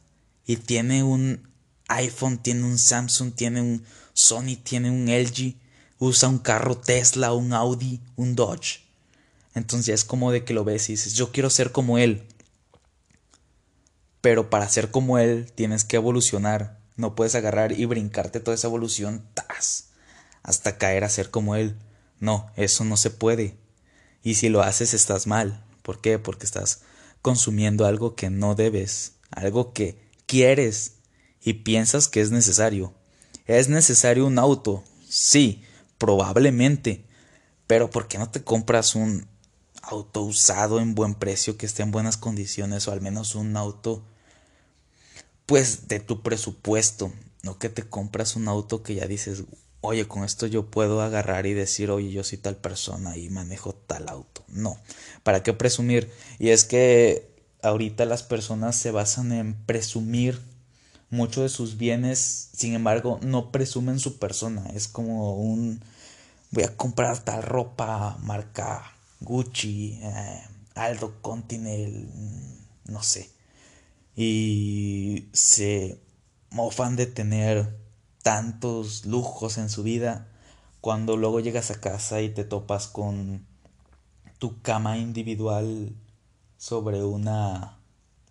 y 0.45 0.57
tiene 0.57 1.03
un 1.03 1.47
iPhone, 1.87 2.39
tiene 2.39 2.63
un 2.63 2.77
Samsung, 2.77 3.33
tiene 3.33 3.61
un 3.61 3.85
Sony, 4.13 4.57
tiene 4.61 4.91
un 4.91 5.07
LG, 5.07 5.55
usa 5.99 6.27
un 6.27 6.39
carro 6.39 6.75
Tesla, 6.77 7.33
un 7.33 7.53
Audi, 7.53 8.01
un 8.15 8.35
Dodge. 8.35 8.81
Entonces 9.53 9.85
ya 9.85 9.93
es 9.93 10.03
como 10.03 10.31
de 10.31 10.43
que 10.43 10.53
lo 10.53 10.63
ves 10.63 10.89
y 10.89 10.93
dices, 10.93 11.13
yo 11.13 11.31
quiero 11.31 11.49
ser 11.49 11.71
como 11.71 11.97
él. 11.97 12.25
Pero 14.21 14.49
para 14.49 14.69
ser 14.69 14.91
como 14.91 15.17
él 15.17 15.51
tienes 15.53 15.83
que 15.83 15.95
evolucionar. 15.95 16.79
No 16.95 17.15
puedes 17.15 17.35
agarrar 17.35 17.71
y 17.71 17.85
brincarte 17.85 18.39
toda 18.39 18.55
esa 18.55 18.67
evolución 18.67 19.25
¡tas! 19.33 19.89
hasta 20.43 20.77
caer 20.77 21.03
a 21.03 21.09
ser 21.09 21.29
como 21.29 21.55
él. 21.55 21.77
No, 22.19 22.51
eso 22.55 22.83
no 22.83 22.97
se 22.97 23.11
puede. 23.11 23.57
Y 24.23 24.35
si 24.35 24.49
lo 24.49 24.61
haces 24.61 24.93
estás 24.93 25.27
mal. 25.27 25.63
¿Por 25.81 26.01
qué? 26.01 26.19
Porque 26.19 26.45
estás 26.45 26.81
consumiendo 27.21 27.85
algo 27.85 28.15
que 28.15 28.29
no 28.29 28.55
debes, 28.55 29.13
algo 29.31 29.73
que 29.73 29.99
quieres 30.25 30.93
y 31.41 31.53
piensas 31.53 32.07
que 32.07 32.21
es 32.21 32.31
necesario. 32.31 32.93
¿Es 33.45 33.69
necesario 33.69 34.25
un 34.25 34.37
auto? 34.37 34.83
Sí, 35.07 35.63
probablemente. 35.97 37.05
Pero 37.67 37.89
¿por 37.89 38.07
qué 38.07 38.17
no 38.17 38.29
te 38.29 38.43
compras 38.43 38.95
un 38.95 39.27
auto 39.81 40.21
usado 40.21 40.79
en 40.79 40.95
buen 40.95 41.15
precio 41.15 41.57
que 41.57 41.65
esté 41.65 41.83
en 41.83 41.91
buenas 41.91 42.17
condiciones 42.17 42.87
o 42.87 42.91
al 42.91 43.01
menos 43.01 43.35
un 43.35 43.55
auto 43.57 44.03
pues 45.49 45.87
de 45.87 45.99
tu 45.99 46.21
presupuesto? 46.21 47.11
No 47.41 47.57
que 47.57 47.69
te 47.69 47.81
compras 47.81 48.35
un 48.35 48.47
auto 48.47 48.83
que 48.83 48.93
ya 48.93 49.07
dices, 49.07 49.45
oye, 49.81 50.07
con 50.07 50.23
esto 50.23 50.45
yo 50.45 50.67
puedo 50.67 51.01
agarrar 51.01 51.47
y 51.47 51.55
decir, 51.55 51.89
oye, 51.89 52.11
yo 52.11 52.23
soy 52.23 52.37
tal 52.37 52.55
persona 52.55 53.17
y 53.17 53.29
manejo 53.29 53.73
tal 53.73 54.09
auto. 54.09 54.43
No, 54.47 54.77
¿para 55.23 55.41
qué 55.41 55.53
presumir? 55.53 56.11
Y 56.37 56.49
es 56.49 56.65
que 56.65 57.31
ahorita 57.63 58.05
las 58.05 58.21
personas 58.21 58.75
se 58.75 58.91
basan 58.91 59.31
en 59.31 59.55
presumir 59.65 60.39
muchos 61.09 61.41
de 61.41 61.49
sus 61.49 61.77
bienes, 61.77 62.49
sin 62.53 62.75
embargo, 62.75 63.19
no 63.23 63.51
presumen 63.51 63.99
su 63.99 64.19
persona. 64.19 64.69
Es 64.75 64.87
como 64.87 65.33
un 65.35 65.81
voy 66.51 66.63
a 66.63 66.77
comprar 66.77 67.23
tal 67.23 67.41
ropa 67.41 68.17
marca 68.21 68.93
Gucci, 69.21 69.99
eh, 70.03 70.43
Aldo 70.75 71.15
Continental, 71.23 72.07
mm, 72.13 72.91
no 72.91 73.01
sé. 73.01 73.38
Y 74.21 75.29
se 75.31 76.03
mofan 76.49 76.97
de 76.97 77.05
tener 77.05 77.79
tantos 78.21 79.05
lujos 79.05 79.57
en 79.57 79.69
su 79.69 79.81
vida 79.81 80.27
cuando 80.81 81.15
luego 81.15 81.39
llegas 81.39 81.71
a 81.71 81.79
casa 81.79 82.19
y 82.19 82.27
te 82.27 82.43
topas 82.43 82.87
con 82.87 83.47
tu 84.37 84.61
cama 84.61 84.97
individual 84.97 85.95
sobre 86.57 87.01
una 87.01 87.79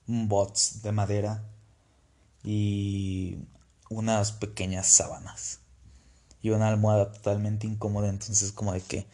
un 0.07 0.29
bots 0.29 0.83
de 0.83 0.93
madera 0.93 1.43
y 2.45 3.39
unas 3.89 4.33
pequeñas 4.33 4.89
sábanas 4.89 5.61
y 6.43 6.51
una 6.51 6.69
almohada 6.69 7.13
totalmente 7.13 7.67
incómoda. 7.67 8.11
Entonces, 8.11 8.53
como 8.53 8.75
de 8.75 8.83
que, 8.83 9.07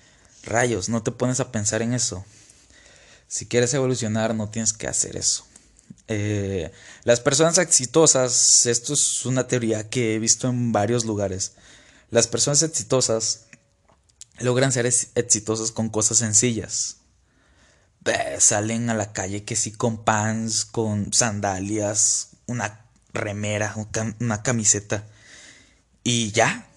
rayos, 0.42 0.88
no 0.88 1.04
te 1.04 1.12
pones 1.12 1.38
a 1.38 1.52
pensar 1.52 1.82
en 1.82 1.92
eso. 1.92 2.24
Si 3.28 3.46
quieres 3.46 3.72
evolucionar, 3.74 4.34
no 4.34 4.50
tienes 4.50 4.72
que 4.72 4.88
hacer 4.88 5.16
eso. 5.16 5.44
Eh, 6.08 6.70
las 7.04 7.20
personas 7.20 7.58
exitosas, 7.58 8.66
esto 8.66 8.92
es 8.92 9.24
una 9.24 9.46
teoría 9.46 9.88
que 9.88 10.14
he 10.14 10.18
visto 10.18 10.48
en 10.48 10.72
varios 10.72 11.04
lugares. 11.04 11.52
Las 12.10 12.26
personas 12.26 12.62
exitosas 12.62 13.46
logran 14.38 14.72
ser 14.72 14.86
exitosas 14.86 15.72
con 15.72 15.88
cosas 15.88 16.18
sencillas. 16.18 16.98
salen 18.38 18.90
a 18.90 18.94
la 18.94 19.12
calle 19.12 19.44
que 19.44 19.56
sí 19.56 19.72
con 19.72 20.04
pants, 20.04 20.64
con 20.64 21.12
sandalias, 21.12 22.30
una 22.46 22.84
remera, 23.12 23.74
una 24.20 24.42
camiseta. 24.42 25.06
Y 26.02 26.32
ya. 26.32 26.68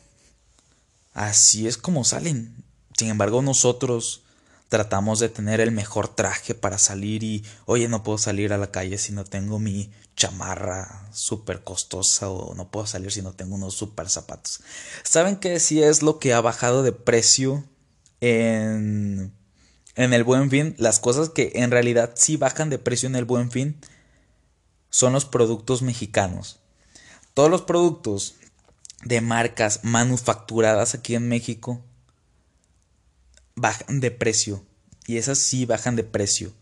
Así 1.14 1.68
es 1.68 1.78
como 1.78 2.04
salen. 2.06 2.64
Sin 2.98 3.10
embargo, 3.10 3.42
nosotros 3.42 4.24
tratamos 4.70 5.20
de 5.20 5.30
tener 5.30 5.62
el 5.62 5.72
mejor 5.72 6.08
traje 6.08 6.54
para 6.54 6.78
salir 6.78 7.24
y, 7.24 7.46
oye, 7.66 7.88
no 7.88 8.04
puedo 8.04 8.18
salir 8.18 8.54
a 8.54 8.58
la 8.58 8.72
calle 8.72 8.98
si 8.98 9.14
no 9.14 9.24
tengo 9.24 9.60
mi 9.60 9.92
chamarra 10.16 11.08
súper 11.12 11.64
costosa 11.64 12.30
o 12.30 12.54
no 12.56 12.70
puedo 12.70 12.86
salir 12.86 13.12
si 13.12 13.22
no 13.22 13.34
tengo 13.34 13.56
unos 13.56 13.76
super 13.76 14.10
zapatos. 14.10 14.62
¿Saben 15.04 15.38
qué 15.38 15.60
si 15.60 15.82
es 15.82 16.02
lo 16.02 16.20
que 16.20 16.34
ha 16.34 16.42
bajado 16.42 16.84
de 16.84 16.92
precio 16.92 17.64
en, 18.20 19.34
en 19.96 20.14
el 20.14 20.24
buen 20.24 20.50
fin? 20.50 20.76
Las 20.78 21.00
cosas 21.00 21.30
que 21.30 21.52
en 21.56 21.72
realidad 21.72 22.14
sí 22.16 22.36
bajan 22.36 22.70
de 22.70 22.80
precio 22.80 23.08
en 23.08 23.16
el 23.16 23.26
buen 23.26 23.52
fin 23.52 23.80
son 24.90 25.14
los 25.14 25.26
productos 25.26 25.82
mexicanos. 25.82 26.60
Todos 27.34 27.50
los 27.50 27.62
productos 27.62 28.36
de 29.04 29.22
marcas 29.22 29.82
manufacturadas 29.84 30.96
aquí 30.96 31.16
en 31.16 31.30
México 31.30 31.84
bajan 33.58 34.00
de 34.00 34.12
precio. 34.12 34.64
Y 35.06 35.18
esas 35.18 35.40
sí 35.40 35.66
bajan 35.66 35.98
de 35.98 36.06
precio. 36.06 36.54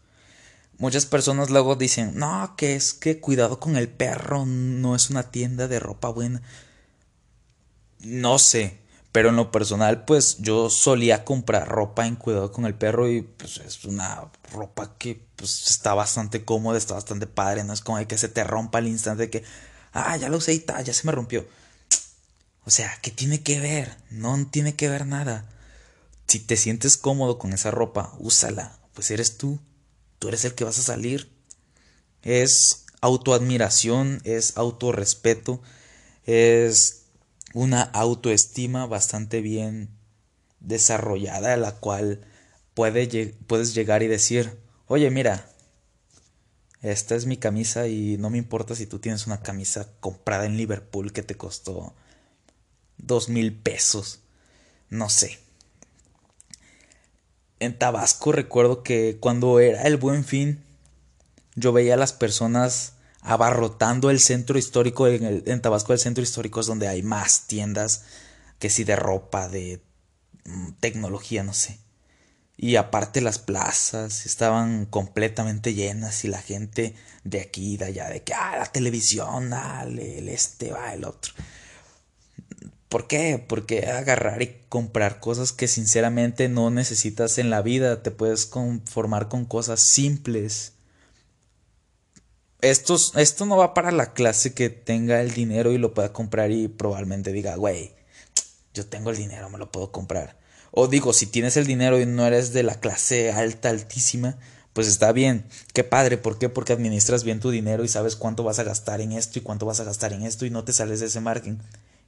Muchas 0.78 1.06
personas 1.06 1.52
luego 1.52 1.76
dicen, 1.76 2.14
no, 2.16 2.56
que 2.58 2.76
es 2.76 2.94
que 2.94 3.20
cuidado 3.20 3.60
con 3.60 3.76
el 3.76 3.88
perro, 3.88 4.46
no 4.46 4.96
es 4.96 5.10
una 5.10 5.24
tienda 5.24 5.68
de 5.68 5.80
ropa 5.80 6.10
buena. 6.10 6.42
No 8.00 8.40
sé, 8.40 8.80
pero 9.12 9.30
en 9.30 9.38
lo 9.38 9.52
personal, 9.52 10.04
pues 10.06 10.38
yo 10.40 10.70
solía 10.70 11.24
comprar 11.24 11.68
ropa 11.68 12.06
en 12.06 12.16
cuidado 12.16 12.52
con 12.52 12.66
el 12.66 12.76
perro 12.76 13.10
y 13.10 13.22
pues 13.22 13.58
es 13.60 13.86
una 13.86 14.30
ropa 14.52 14.98
que 14.98 15.26
pues 15.38 15.68
está 15.70 15.94
bastante 15.94 16.44
cómoda, 16.44 16.78
está 16.78 16.96
bastante 16.96 17.26
padre, 17.26 17.64
no 17.64 17.74
es 17.74 17.82
como 17.82 18.06
que 18.06 18.18
se 18.18 18.30
te 18.30 18.44
rompa 18.44 18.80
al 18.80 18.88
instante 18.88 19.24
de 19.24 19.30
que, 19.30 19.44
ah, 19.94 20.18
ya 20.18 20.30
lo 20.30 20.38
usé 20.38 20.54
y 20.54 20.66
ya 20.84 20.94
se 20.94 21.06
me 21.06 21.14
rompió. 21.14 21.48
O 22.66 22.72
sea, 22.72 22.98
¿qué 23.02 23.12
tiene 23.12 23.42
que 23.42 23.60
ver? 23.60 23.96
No 24.10 24.46
tiene 24.52 24.76
que 24.76 24.90
ver 24.90 25.06
nada. 25.06 25.46
Si 26.28 26.40
te 26.40 26.58
sientes 26.58 26.98
cómodo 26.98 27.38
con 27.38 27.54
esa 27.54 27.72
ropa, 27.72 28.16
úsala, 28.20 28.80
pues 28.94 29.12
eres 29.12 29.38
tú, 29.38 29.60
tú 30.20 30.28
eres 30.28 30.46
el 30.46 30.56
que 30.56 30.64
vas 30.64 30.80
a 30.80 30.84
salir. 30.84 31.32
Es 32.24 32.86
autoadmiración, 33.02 34.22
es 34.24 34.58
autorrespeto, 34.58 35.62
es 36.26 37.04
una 37.54 37.82
autoestima 37.82 38.86
bastante 38.88 39.42
bien 39.42 39.90
desarrollada, 40.60 41.56
la 41.58 41.76
cual 41.76 42.26
puede, 42.74 43.36
puedes 43.48 43.74
llegar 43.76 44.04
y 44.04 44.08
decir, 44.08 44.58
oye, 44.88 45.12
mira, 45.12 45.50
esta 46.82 47.16
es 47.16 47.26
mi 47.26 47.38
camisa 47.38 47.88
y 47.88 48.18
no 48.18 48.30
me 48.30 48.38
importa 48.38 48.76
si 48.76 48.86
tú 48.86 49.00
tienes 49.00 49.26
una 49.28 49.42
camisa 49.42 49.88
comprada 50.00 50.46
en 50.46 50.58
Liverpool 50.58 51.14
que 51.14 51.24
te 51.24 51.36
costó 51.36 51.96
dos 52.98 53.30
mil 53.30 53.54
pesos, 53.54 54.20
no 54.90 55.10
sé. 55.10 55.45
En 57.60 57.78
Tabasco 57.78 58.32
recuerdo 58.32 58.84
que 58.84 59.18
cuando 59.20 59.60
era 59.60 59.84
el 59.84 59.98
buen 59.98 60.26
fin, 60.26 60.64
yo 61.56 61.72
veía 61.72 61.94
a 61.94 61.98
las 61.98 62.14
personas 62.14 62.94
abarrotando 63.22 64.10
el 64.10 64.20
centro 64.20 64.58
histórico. 64.58 65.08
En, 65.08 65.62
Tabasco 65.62 65.94
el 65.94 66.00
centro 66.00 66.24
histórico 66.24 66.60
es 66.60 66.68
donde 66.68 66.88
hay 66.88 67.02
más 67.02 67.48
tiendas 67.48 68.04
que 68.60 68.70
si 68.70 68.84
de 68.84 68.96
ropa, 68.96 69.50
de 69.50 69.82
mm, 70.46 70.72
tecnología, 70.80 71.44
no 71.44 71.54
sé. 71.54 71.80
Y 72.58 72.78
aparte 72.78 73.20
las 73.20 73.40
plazas 73.40 74.26
estaban 74.26 74.86
completamente 74.86 75.74
llenas 75.74 76.24
y 76.24 76.30
la 76.30 76.42
gente 76.42 76.96
de 77.24 77.42
aquí 77.42 77.74
y 77.74 77.78
de 77.78 77.86
allá, 77.86 78.10
de 78.10 78.24
que, 78.24 78.34
ah, 78.34 78.56
la 78.58 78.66
televisión, 78.72 79.50
dale, 79.50 80.20
el 80.20 80.30
este 80.30 80.72
va, 80.72 80.94
el 80.94 81.04
otro. 81.04 81.34
¿Por 82.96 83.08
qué? 83.08 83.44
Porque 83.46 83.88
agarrar 83.88 84.42
y 84.42 84.56
comprar 84.70 85.20
cosas 85.20 85.52
que 85.52 85.68
sinceramente 85.68 86.48
no 86.48 86.70
necesitas 86.70 87.38
en 87.40 87.50
la 87.50 87.62
vida, 87.62 88.02
te 88.04 88.10
puedes 88.10 88.46
conformar 88.46 89.28
con 89.28 89.44
cosas 89.44 89.82
simples 89.82 90.76
esto, 92.62 92.96
esto 93.18 93.46
no 93.46 93.58
va 93.58 93.74
para 93.74 93.92
la 93.92 94.14
clase 94.14 94.54
que 94.54 94.70
tenga 94.70 95.20
el 95.20 95.34
dinero 95.34 95.74
y 95.74 95.78
lo 95.78 95.94
pueda 95.94 96.14
comprar 96.14 96.52
y 96.52 96.70
probablemente 96.70 97.34
diga, 97.34 97.58
güey, 97.58 97.92
yo 98.74 98.86
tengo 98.86 99.10
el 99.10 99.18
dinero, 99.18 99.50
me 99.50 99.58
lo 99.58 99.74
puedo 99.74 99.92
comprar. 99.92 100.40
O 100.72 100.88
digo, 100.88 101.12
si 101.12 101.26
tienes 101.26 101.58
el 101.58 101.68
dinero 101.68 102.00
y 102.00 102.06
no 102.06 102.26
eres 102.26 102.54
de 102.54 102.64
la 102.64 102.80
clase 102.80 103.30
alta, 103.34 103.72
altísima, 103.72 104.38
pues 104.72 104.88
está 104.88 105.12
bien. 105.12 105.44
Qué 105.74 105.84
padre. 105.84 106.18
¿Por 106.18 106.40
qué? 106.40 106.48
Porque 106.48 106.72
administras 106.72 107.26
bien 107.26 107.42
tu 107.42 107.52
dinero 107.52 107.84
y 107.84 107.90
sabes 107.90 108.16
cuánto 108.16 108.46
vas 108.46 108.60
a 108.60 108.64
gastar 108.64 109.02
en 109.02 109.12
esto 109.12 109.38
y 109.38 109.42
cuánto 109.42 109.66
vas 109.66 109.82
a 109.82 109.84
gastar 109.84 110.14
en 110.14 110.24
esto 110.24 110.46
y 110.46 110.50
no 110.50 110.64
te 110.64 110.72
sales 110.72 111.02
de 111.02 111.08
ese 111.08 111.20
margen. 111.20 111.62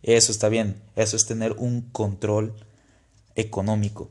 Eso 0.04 0.32
está 0.32 0.50
bien. 0.50 0.82
Eso 0.95 1.16
es 1.16 1.26
tener 1.26 1.54
un 1.54 1.82
control 1.82 2.54
económico. 3.36 4.10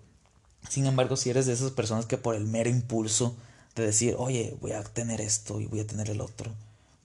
Sin 0.69 0.87
embargo, 0.87 1.17
si 1.17 1.31
eres 1.31 1.47
de 1.47 1.53
esas 1.53 1.71
personas 1.71 2.07
que 2.07 2.19
por 2.19 2.35
el 2.35 2.47
mero 2.47 2.71
impulso 2.71 3.37
de 3.75 3.87
decir, 3.87 4.17
oye, 4.19 4.57
voy 4.61 4.73
a 4.73 4.83
tener 4.83 5.21
esto 5.21 5.61
y 5.61 5.67
voy 5.67 5.81
a 5.81 5.87
tener 5.87 6.11
el 6.11 6.21
otro, 6.21 6.53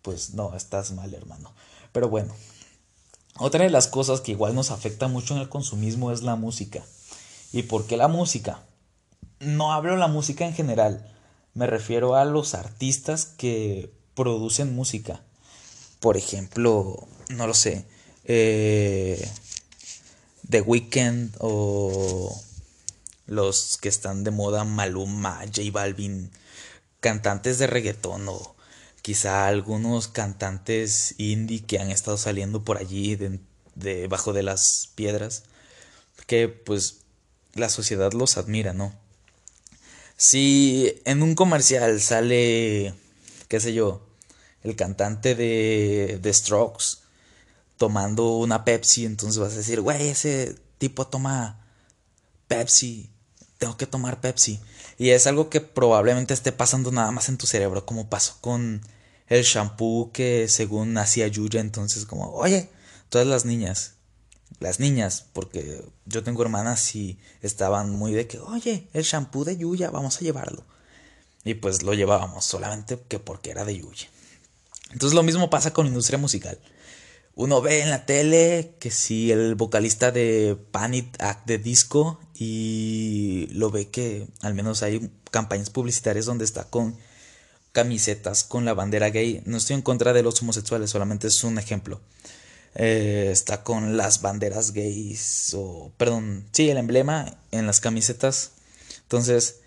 pues 0.02 0.34
no, 0.34 0.56
estás 0.56 0.92
mal, 0.94 1.14
hermano. 1.14 1.54
Pero 1.92 2.10
bueno, 2.10 2.34
otra 3.38 3.64
de 3.64 3.70
las 3.70 3.88
cosas 3.88 4.22
que 4.22 4.32
igual 4.32 4.56
nos 4.56 4.72
afecta 4.72 5.08
mucho 5.08 5.36
en 5.36 5.42
el 5.42 5.50
consumismo 5.50 6.12
es 6.12 6.24
la 6.24 6.36
música. 6.36 6.84
¿Y 7.52 7.64
por 7.64 7.86
qué 7.86 7.98
la 7.98 8.08
música? 8.08 8.64
No 9.40 9.74
hablo 9.74 9.98
la 9.98 10.08
música 10.08 10.46
en 10.46 10.54
general, 10.54 11.12
me 11.54 11.68
refiero 11.68 12.16
a 12.16 12.26
los 12.26 12.54
artistas 12.54 13.26
que 13.26 13.92
producen 14.16 14.76
música. 14.76 15.22
Por 16.00 16.18
ejemplo, 16.18 17.08
no 17.30 17.48
lo 17.48 17.54
sé, 17.54 17.86
eh, 18.34 19.30
The 20.50 20.62
Weeknd 20.62 21.36
o 21.40 22.42
los 23.26 23.78
que 23.78 23.90
están 23.90 24.24
de 24.24 24.32
moda 24.32 24.64
Maluma, 24.64 25.42
J 25.54 25.70
Balvin, 25.72 26.32
cantantes 27.02 27.60
de 27.60 27.68
reggaetón 27.68 28.30
o 28.30 28.56
quizá 29.02 29.48
algunos 29.48 30.08
cantantes 30.08 31.16
indie 31.18 31.66
que 31.66 31.80
han 31.80 31.92
estado 31.92 32.18
saliendo 32.18 32.64
por 32.64 32.78
allí 32.78 33.18
debajo 33.76 34.32
de 34.32 34.44
las 34.44 34.92
piedras 34.96 35.44
que 36.26 36.48
pues 36.48 37.02
la 37.54 37.68
sociedad 37.68 38.14
los 38.14 38.38
admira, 38.38 38.72
¿no? 38.72 38.94
Si 40.16 41.02
en 41.04 41.22
un 41.22 41.36
comercial 41.36 42.00
sale, 42.00 42.94
qué 43.50 43.60
sé 43.60 43.74
yo, 43.74 44.08
el 44.64 44.78
cantante 44.78 45.36
de 45.36 46.20
The 46.22 46.34
Strokes 46.34 47.01
tomando 47.82 48.38
una 48.38 48.64
Pepsi, 48.64 49.06
entonces 49.06 49.40
vas 49.40 49.54
a 49.54 49.58
decir, 49.58 49.82
güey, 49.82 50.10
ese 50.10 50.56
tipo 50.78 51.08
toma 51.08 51.66
Pepsi, 52.48 53.10
tengo 53.58 53.76
que 53.76 53.88
tomar 53.88 54.22
Pepsi. 54.22 54.60
Y 55.00 55.10
es 55.10 55.26
algo 55.26 55.50
que 55.50 55.62
probablemente 55.62 56.36
esté 56.36 56.52
pasando 56.52 56.92
nada 56.92 57.10
más 57.10 57.28
en 57.28 57.40
tu 57.40 57.48
cerebro, 57.48 57.84
como 57.88 58.08
pasó 58.08 58.38
con 58.40 58.82
el 59.26 59.44
shampoo 59.44 60.12
que 60.14 60.48
según 60.48 60.96
hacía 61.00 61.28
Yuya, 61.28 61.60
entonces 61.60 62.06
como, 62.06 62.32
oye, 62.34 62.70
todas 63.10 63.26
las 63.26 63.46
niñas 63.46 63.96
las 64.60 64.80
niñas, 64.80 65.26
porque 65.34 65.84
yo 66.06 66.24
tengo 66.24 66.44
hermanas 66.44 66.96
y 66.96 67.18
estaban 67.42 67.90
muy 67.90 68.14
de 68.14 68.28
que, 68.28 68.38
oye, 68.38 68.90
el 68.94 69.02
shampoo 69.02 69.44
de 69.44 69.58
Yuya, 69.58 69.90
vamos 69.90 70.18
a 70.18 70.20
llevarlo. 70.20 70.64
Y 71.44 71.56
pues 71.56 71.82
lo 71.82 71.96
llevábamos 71.96 72.46
solamente 72.46 73.00
que 73.08 73.18
porque 73.18 73.50
era 73.50 73.66
de 73.66 73.80
Yuya. 73.80 74.08
Entonces 74.92 75.16
lo 75.16 75.24
mismo 75.24 75.50
pasa 75.50 75.74
con 75.74 75.88
industria 75.88 76.20
musical. 76.20 76.60
Uno 77.36 77.62
ve 77.62 77.82
en 77.82 77.90
la 77.90 78.06
tele 78.06 78.76
que 78.80 78.92
si 78.92 79.32
el 79.32 79.56
vocalista 79.56 80.12
de 80.12 80.58
Panic 80.72 81.16
Act 81.20 81.48
de 81.48 81.58
disco 81.58 82.20
y 82.36 83.48
lo 83.52 83.72
ve 83.72 83.90
que 83.90 84.28
al 84.42 84.54
menos 84.54 84.84
hay 84.84 85.10
campañas 85.32 85.70
publicitarias 85.70 86.26
donde 86.26 86.46
está 86.46 86.66
con 86.66 86.98
camisetas 87.72 88.44
con 88.44 88.66
la 88.66 88.74
bandera 88.74 89.10
gay. 89.10 89.42
No 89.46 89.58
estoy 89.58 89.76
en 89.76 89.82
contra 89.82 90.14
de 90.14 90.24
los 90.24 90.42
homosexuales, 90.42 90.90
solamente 90.90 91.28
es 91.28 91.44
un 91.44 91.58
ejemplo. 91.58 92.02
Eh, 92.76 93.30
está 93.32 93.64
con 93.64 93.98
las 93.98 94.22
banderas 94.22 94.72
gays 94.72 95.54
o 95.58 95.92
perdón 95.98 96.48
sí 96.54 96.70
el 96.70 96.78
emblema 96.78 97.38
en 97.52 97.68
las 97.68 97.82
camisetas 97.82 98.52
entonces 99.02 99.60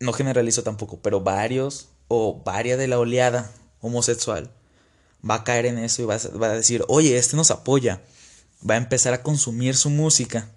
no 0.00 0.14
generalizo 0.14 0.62
tampoco 0.62 1.00
pero 1.02 1.20
varios 1.20 1.90
o 2.08 2.42
varias 2.42 2.78
de 2.78 2.88
la 2.88 2.98
oleada 2.98 3.52
homosexual 3.82 4.50
va 5.28 5.36
a 5.36 5.44
caer 5.44 5.66
en 5.66 5.78
eso 5.78 6.02
y 6.02 6.04
va 6.04 6.14
a, 6.14 6.54
decir 6.54 6.84
oye 6.88 7.16
este 7.16 7.36
nos 7.36 7.50
apoya 7.50 8.02
va 8.68 8.74
a 8.74 8.78
empezar 8.78 9.14
a 9.14 9.22
consumir 9.22 9.76
su 9.76 9.90
música 9.90 10.48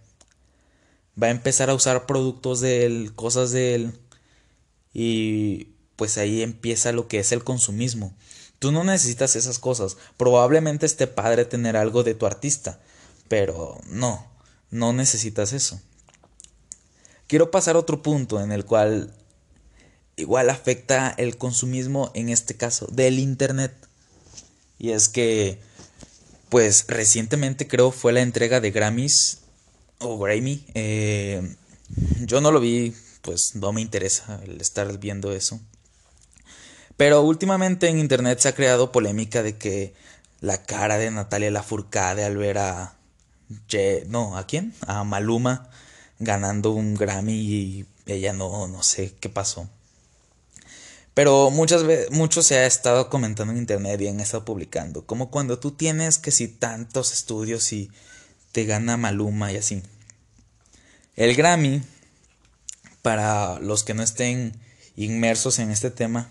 va 1.22 1.28
a 1.28 1.32
empezar 1.32 1.70
a 1.70 1.74
usar 1.74 2.06
productos 2.06 2.60
de 2.62 2.86
él 2.86 3.14
cosas 3.16 3.52
de 3.52 3.76
él 3.76 4.00
y 4.94 5.70
pues 5.96 6.18
ahí 6.18 6.42
empieza 6.42 6.92
lo 6.92 7.08
que 7.08 7.20
es 7.20 7.32
el 7.32 7.44
consumismo 7.44 8.14
Tú 8.60 8.72
no 8.72 8.84
necesitas 8.84 9.36
esas 9.36 9.60
cosas. 9.60 9.98
Probablemente 10.18 10.86
esté 10.86 11.08
padre 11.08 11.46
tener 11.46 11.78
algo 11.78 12.04
de 12.04 12.16
tu 12.16 12.26
artista, 12.26 12.80
pero 13.28 13.80
no, 13.88 14.26
no 14.72 14.94
necesitas 14.94 15.54
eso. 15.54 15.80
Quiero 17.28 17.52
pasar 17.52 17.76
a 17.76 17.80
otro 17.80 18.02
punto 18.02 18.42
en 18.42 18.52
el 18.52 18.66
cual 18.66 19.14
igual 20.16 20.50
afecta 20.50 21.14
el 21.18 21.38
consumismo, 21.38 22.12
en 22.16 22.30
este 22.30 22.58
caso, 22.58 22.88
del 22.92 23.20
Internet. 23.20 23.87
Y 24.80 24.92
es 24.92 25.10
que, 25.10 25.60
pues 26.50 26.86
recientemente 26.88 27.68
creo 27.68 27.92
fue 27.92 28.14
la 28.14 28.22
entrega 28.22 28.60
de 28.60 28.72
Grammys 28.72 29.40
o 30.00 30.18
Grammy. 30.18 30.66
Eh, 30.74 31.56
yo 32.26 32.42
no 32.42 32.52
lo 32.52 32.60
vi, 32.60 32.94
pues 33.22 33.56
no 33.56 33.74
me 33.74 33.82
interesa 33.82 34.40
el 34.44 34.62
estar 34.62 34.98
viendo 35.00 35.32
eso. 35.32 35.60
Pero 36.96 37.22
últimamente 37.22 37.88
en 37.90 38.00
internet 38.00 38.40
se 38.40 38.50
ha 38.50 38.56
creado 38.56 38.92
polémica 38.92 39.44
de 39.44 39.58
que 39.58 39.94
la 40.40 40.64
cara 40.64 40.98
de 40.98 41.12
Natalia 41.12 41.52
Lafourcade 41.52 42.24
al 42.24 42.38
ver 42.38 42.58
a... 42.58 42.98
no, 44.08 44.38
¿a 44.38 44.46
quién? 44.46 44.74
A 44.86 45.04
Maluma 45.04 45.70
ganando 46.20 46.72
un 46.72 46.96
Grammy 46.96 47.34
y 47.34 47.86
ella 48.08 48.34
no, 48.34 48.68
no 48.68 48.84
sé 48.84 49.14
qué 49.20 49.30
pasó. 49.30 49.70
Pero 51.18 51.50
muchas 51.50 51.84
veces, 51.84 52.12
mucho 52.12 52.44
se 52.44 52.60
ha 52.60 52.68
estado 52.68 53.10
comentando 53.10 53.52
en 53.52 53.58
internet 53.58 54.00
y 54.00 54.08
han 54.08 54.20
estado 54.20 54.46
publicando. 54.46 55.08
Como 55.08 55.32
cuando 55.32 55.58
tú 55.58 55.72
tienes 55.72 56.20
que 56.20 56.30
si 56.30 56.48
tantos 56.48 57.12
estudios 57.12 57.74
y 57.74 57.90
te 58.52 58.66
gana 58.66 58.98
Maluma 58.98 59.52
y 59.52 59.58
así. 59.58 59.82
El 61.16 61.36
Grammy, 61.36 61.82
para 63.02 63.58
los 63.58 63.84
que 63.84 63.96
no 63.96 64.04
estén 64.04 64.62
inmersos 64.96 65.58
en 65.58 65.72
este 65.72 65.90
tema, 65.90 66.30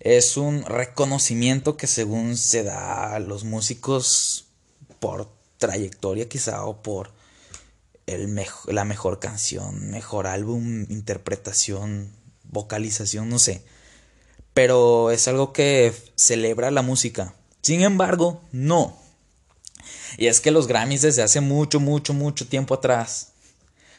es 0.00 0.38
un 0.38 0.64
reconocimiento 0.64 1.76
que 1.76 1.86
según 1.86 2.38
se 2.38 2.62
da 2.62 3.14
a 3.14 3.18
los 3.18 3.44
músicos 3.44 4.46
por 5.00 5.28
trayectoria 5.58 6.30
quizá 6.30 6.64
o 6.64 6.82
por 6.82 7.12
el 8.06 8.34
la 8.68 8.86
mejor 8.86 9.20
canción, 9.20 9.90
mejor 9.90 10.28
álbum, 10.28 10.86
interpretación, 10.88 12.23
vocalización, 12.44 13.28
no 13.28 13.38
sé. 13.38 13.64
Pero 14.52 15.10
es 15.10 15.26
algo 15.28 15.52
que 15.52 15.92
celebra 16.16 16.70
la 16.70 16.82
música. 16.82 17.34
Sin 17.62 17.82
embargo, 17.82 18.42
no. 18.52 18.96
Y 20.16 20.26
es 20.26 20.40
que 20.40 20.50
los 20.50 20.66
Grammys 20.66 21.02
desde 21.02 21.22
hace 21.22 21.40
mucho, 21.40 21.80
mucho, 21.80 22.14
mucho 22.14 22.46
tiempo 22.46 22.74
atrás 22.74 23.32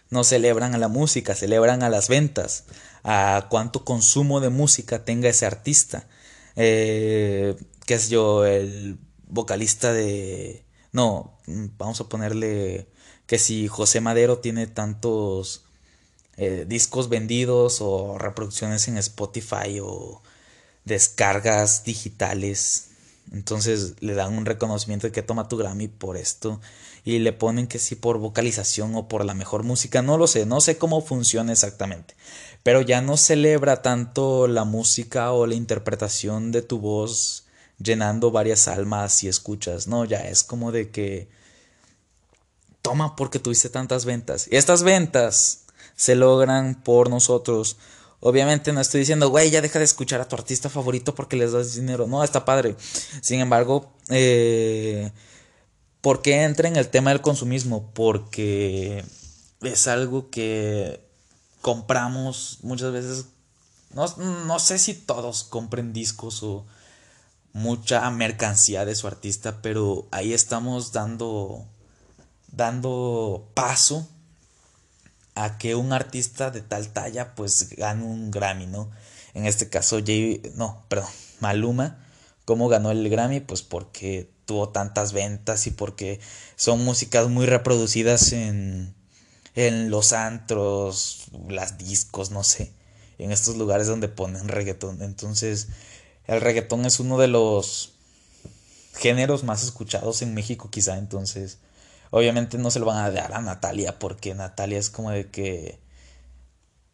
no 0.09 0.23
celebran 0.23 0.75
a 0.75 0.77
la 0.77 0.87
música, 0.87 1.35
celebran 1.35 1.83
a 1.83 1.89
las 1.89 2.07
ventas, 2.07 2.65
a 3.03 3.47
cuánto 3.49 3.83
consumo 3.83 4.39
de 4.39 4.49
música 4.49 5.03
tenga 5.03 5.29
ese 5.29 5.45
artista. 5.45 6.07
Eh, 6.55 7.55
qué 7.85 7.95
es 7.95 8.09
yo, 8.09 8.45
el 8.45 8.97
vocalista 9.27 9.93
de... 9.93 10.63
No, 10.91 11.37
vamos 11.77 11.99
a 11.99 12.07
ponerle 12.07 12.87
que 13.25 13.39
si 13.39 13.67
José 13.67 13.99
Madero 13.99 14.39
tiene 14.39 14.67
tantos 14.67 15.64
eh, 16.37 16.65
discos 16.67 17.09
vendidos 17.09 17.79
o 17.81 18.17
reproducciones 18.17 18.87
en 18.87 18.97
Spotify 18.97 19.79
o 19.81 20.21
descargas 20.83 21.83
digitales. 21.83 22.89
Entonces 23.31 23.95
le 24.01 24.13
dan 24.13 24.37
un 24.37 24.45
reconocimiento 24.45 25.07
de 25.07 25.13
que 25.13 25.23
toma 25.23 25.47
tu 25.47 25.57
Grammy 25.57 25.87
por 25.87 26.17
esto 26.17 26.59
y 27.05 27.19
le 27.19 27.33
ponen 27.33 27.67
que 27.67 27.79
sí 27.79 27.95
por 27.95 28.17
vocalización 28.17 28.95
o 28.95 29.07
por 29.07 29.23
la 29.25 29.33
mejor 29.33 29.63
música, 29.63 30.01
no 30.01 30.17
lo 30.17 30.27
sé, 30.27 30.45
no 30.45 30.59
sé 30.59 30.77
cómo 30.77 31.01
funciona 31.01 31.51
exactamente, 31.51 32.15
pero 32.63 32.81
ya 32.81 33.01
no 33.01 33.15
celebra 33.15 33.83
tanto 33.83 34.47
la 34.47 34.63
música 34.63 35.31
o 35.31 35.45
la 35.45 35.53
interpretación 35.53 36.51
de 36.51 36.63
tu 36.63 36.79
voz 36.79 37.45
llenando 37.77 38.31
varias 38.31 38.67
almas 38.67 39.23
y 39.23 39.27
escuchas, 39.27 39.87
no, 39.87 40.05
ya 40.05 40.19
es 40.21 40.43
como 40.43 40.71
de 40.71 40.89
que 40.89 41.27
toma 42.81 43.15
porque 43.15 43.39
tuviste 43.39 43.69
tantas 43.69 44.05
ventas. 44.05 44.47
Y 44.49 44.55
estas 44.55 44.83
ventas 44.83 45.64
se 45.95 46.15
logran 46.15 46.81
por 46.83 47.09
nosotros. 47.09 47.77
Obviamente 48.19 48.73
no 48.73 48.81
estoy 48.81 49.01
diciendo, 49.01 49.29
güey, 49.29 49.51
ya 49.51 49.61
deja 49.61 49.79
de 49.79 49.85
escuchar 49.85 50.21
a 50.21 50.27
tu 50.27 50.35
artista 50.35 50.69
favorito 50.69 51.13
porque 51.13 51.35
les 51.35 51.51
das 51.51 51.75
dinero. 51.75 52.07
No, 52.07 52.23
está 52.23 52.45
padre. 52.45 52.75
Sin 53.21 53.39
embargo, 53.39 53.93
eh, 54.09 55.11
¿por 56.01 56.21
qué 56.21 56.43
entra 56.43 56.67
en 56.67 56.75
el 56.75 56.89
tema 56.89 57.11
del 57.11 57.21
consumismo? 57.21 57.91
Porque 57.93 59.03
es 59.61 59.87
algo 59.87 60.29
que 60.29 61.05
compramos 61.61 62.59
muchas 62.61 62.91
veces, 62.91 63.25
no, 63.91 64.59
sé 64.59 64.77
si 64.77 64.93
todos 64.93 65.43
compren 65.43 65.93
discos 65.93 66.43
o 66.43 66.65
mucha 67.53 68.09
mercancía 68.11 68.85
de 68.85 68.95
su 68.95 69.07
artista, 69.07 69.61
pero 69.61 70.07
ahí 70.11 70.33
estamos 70.33 70.91
dando, 70.91 71.65
dando 72.51 73.49
paso 73.53 74.07
a 75.35 75.57
que 75.57 75.75
un 75.75 75.93
artista 75.93 76.49
de 76.49 76.61
tal 76.61 76.89
talla 76.89 77.35
pues 77.35 77.69
gane 77.77 78.03
un 78.03 78.31
Grammy, 78.31 78.67
¿no? 78.67 78.89
En 79.33 79.45
este 79.45 79.69
caso, 79.69 79.99
Jay, 80.03 80.41
no, 80.55 80.83
perdón, 80.87 81.09
Maluma, 81.41 82.03
¿cómo 82.45 82.69
ganó 82.69 82.91
el 82.91 83.09
Grammy? 83.09 83.41
Pues 83.41 83.61
porque 83.61 84.31
tuvo 84.45 84.69
tantas 84.69 85.11
ventas 85.11 85.67
y 85.67 85.71
porque 85.71 86.19
son 86.55 86.83
músicas 86.85 87.27
muy 87.27 87.45
reproducidas 87.45 88.31
en, 88.31 88.95
en 89.55 89.89
los 89.89 90.13
antros, 90.13 91.25
las 91.49 91.77
discos, 91.77 92.31
no 92.31 92.43
sé, 92.43 92.71
en 93.17 93.31
estos 93.31 93.57
lugares 93.57 93.87
donde 93.87 94.07
ponen 94.07 94.47
reggaetón. 94.47 95.01
Entonces, 95.01 95.67
el 96.27 96.39
reggaetón 96.39 96.85
es 96.85 96.99
uno 97.01 97.17
de 97.17 97.27
los 97.27 97.93
géneros 98.93 99.43
más 99.43 99.63
escuchados 99.63 100.21
en 100.21 100.33
México 100.33 100.69
quizá, 100.69 100.97
entonces 100.97 101.57
obviamente 102.11 102.57
no 102.57 102.71
se 102.71 102.79
lo 102.79 102.85
van 102.85 103.03
a 103.03 103.11
dar 103.11 103.33
a 103.33 103.41
Natalia 103.41 103.99
porque 103.99 104.33
Natalia 104.35 104.79
es 104.79 104.89
como 104.89 105.11
de 105.11 105.29
que 105.29 105.79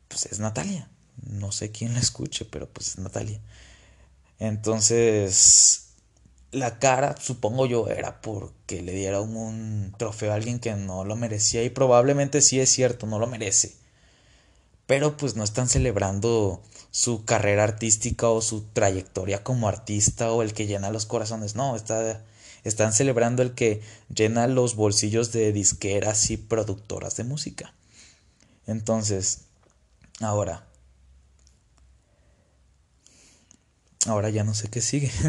pues 0.08 0.26
es 0.26 0.40
Natalia, 0.40 0.90
no 1.24 1.52
sé 1.52 1.72
quién 1.72 1.94
la 1.94 2.00
escuche, 2.00 2.46
pero 2.46 2.70
pues 2.70 2.90
es 2.90 2.98
Natalia. 3.00 3.40
Entonces 4.40 5.92
la 6.52 6.80
cara, 6.80 7.16
supongo 7.20 7.66
yo, 7.66 7.88
era 7.88 8.22
porque 8.22 8.82
le 8.82 8.94
dieron 8.94 9.36
un 9.36 9.94
trofeo 9.98 10.32
a 10.32 10.36
alguien 10.36 10.60
que 10.60 10.74
no 10.76 11.06
lo 11.06 11.16
merecía 11.16 11.64
y 11.64 11.70
probablemente 11.70 12.42
sí 12.42 12.60
es 12.60 12.70
cierto, 12.70 13.08
no 13.08 13.20
lo 13.20 13.28
merece. 13.28 13.76
Pero 14.86 15.16
pues 15.18 15.36
no 15.36 15.44
están 15.44 15.70
celebrando 15.70 16.62
su 16.92 17.24
carrera 17.24 17.64
artística 17.64 18.30
o 18.30 18.42
su 18.42 18.64
trayectoria 18.74 19.44
como 19.44 19.68
artista 19.70 20.32
o 20.32 20.42
el 20.42 20.54
que 20.54 20.68
llena 20.68 20.92
los 20.92 21.06
corazones. 21.06 21.56
No, 21.56 21.76
está, 21.76 22.22
están 22.64 22.94
celebrando 22.94 23.42
el 23.42 23.54
que 23.54 23.82
llena 24.14 24.48
los 24.48 24.76
bolsillos 24.76 25.32
de 25.32 25.52
disqueras 25.52 26.30
y 26.30 26.38
productoras 26.38 27.16
de 27.18 27.24
música. 27.24 27.74
Entonces, 28.68 29.42
ahora, 30.20 30.68
ahora 34.06 34.30
ya 34.30 34.44
no 34.44 34.54
sé 34.54 34.70
qué 34.70 34.82
sigue. 34.82 35.12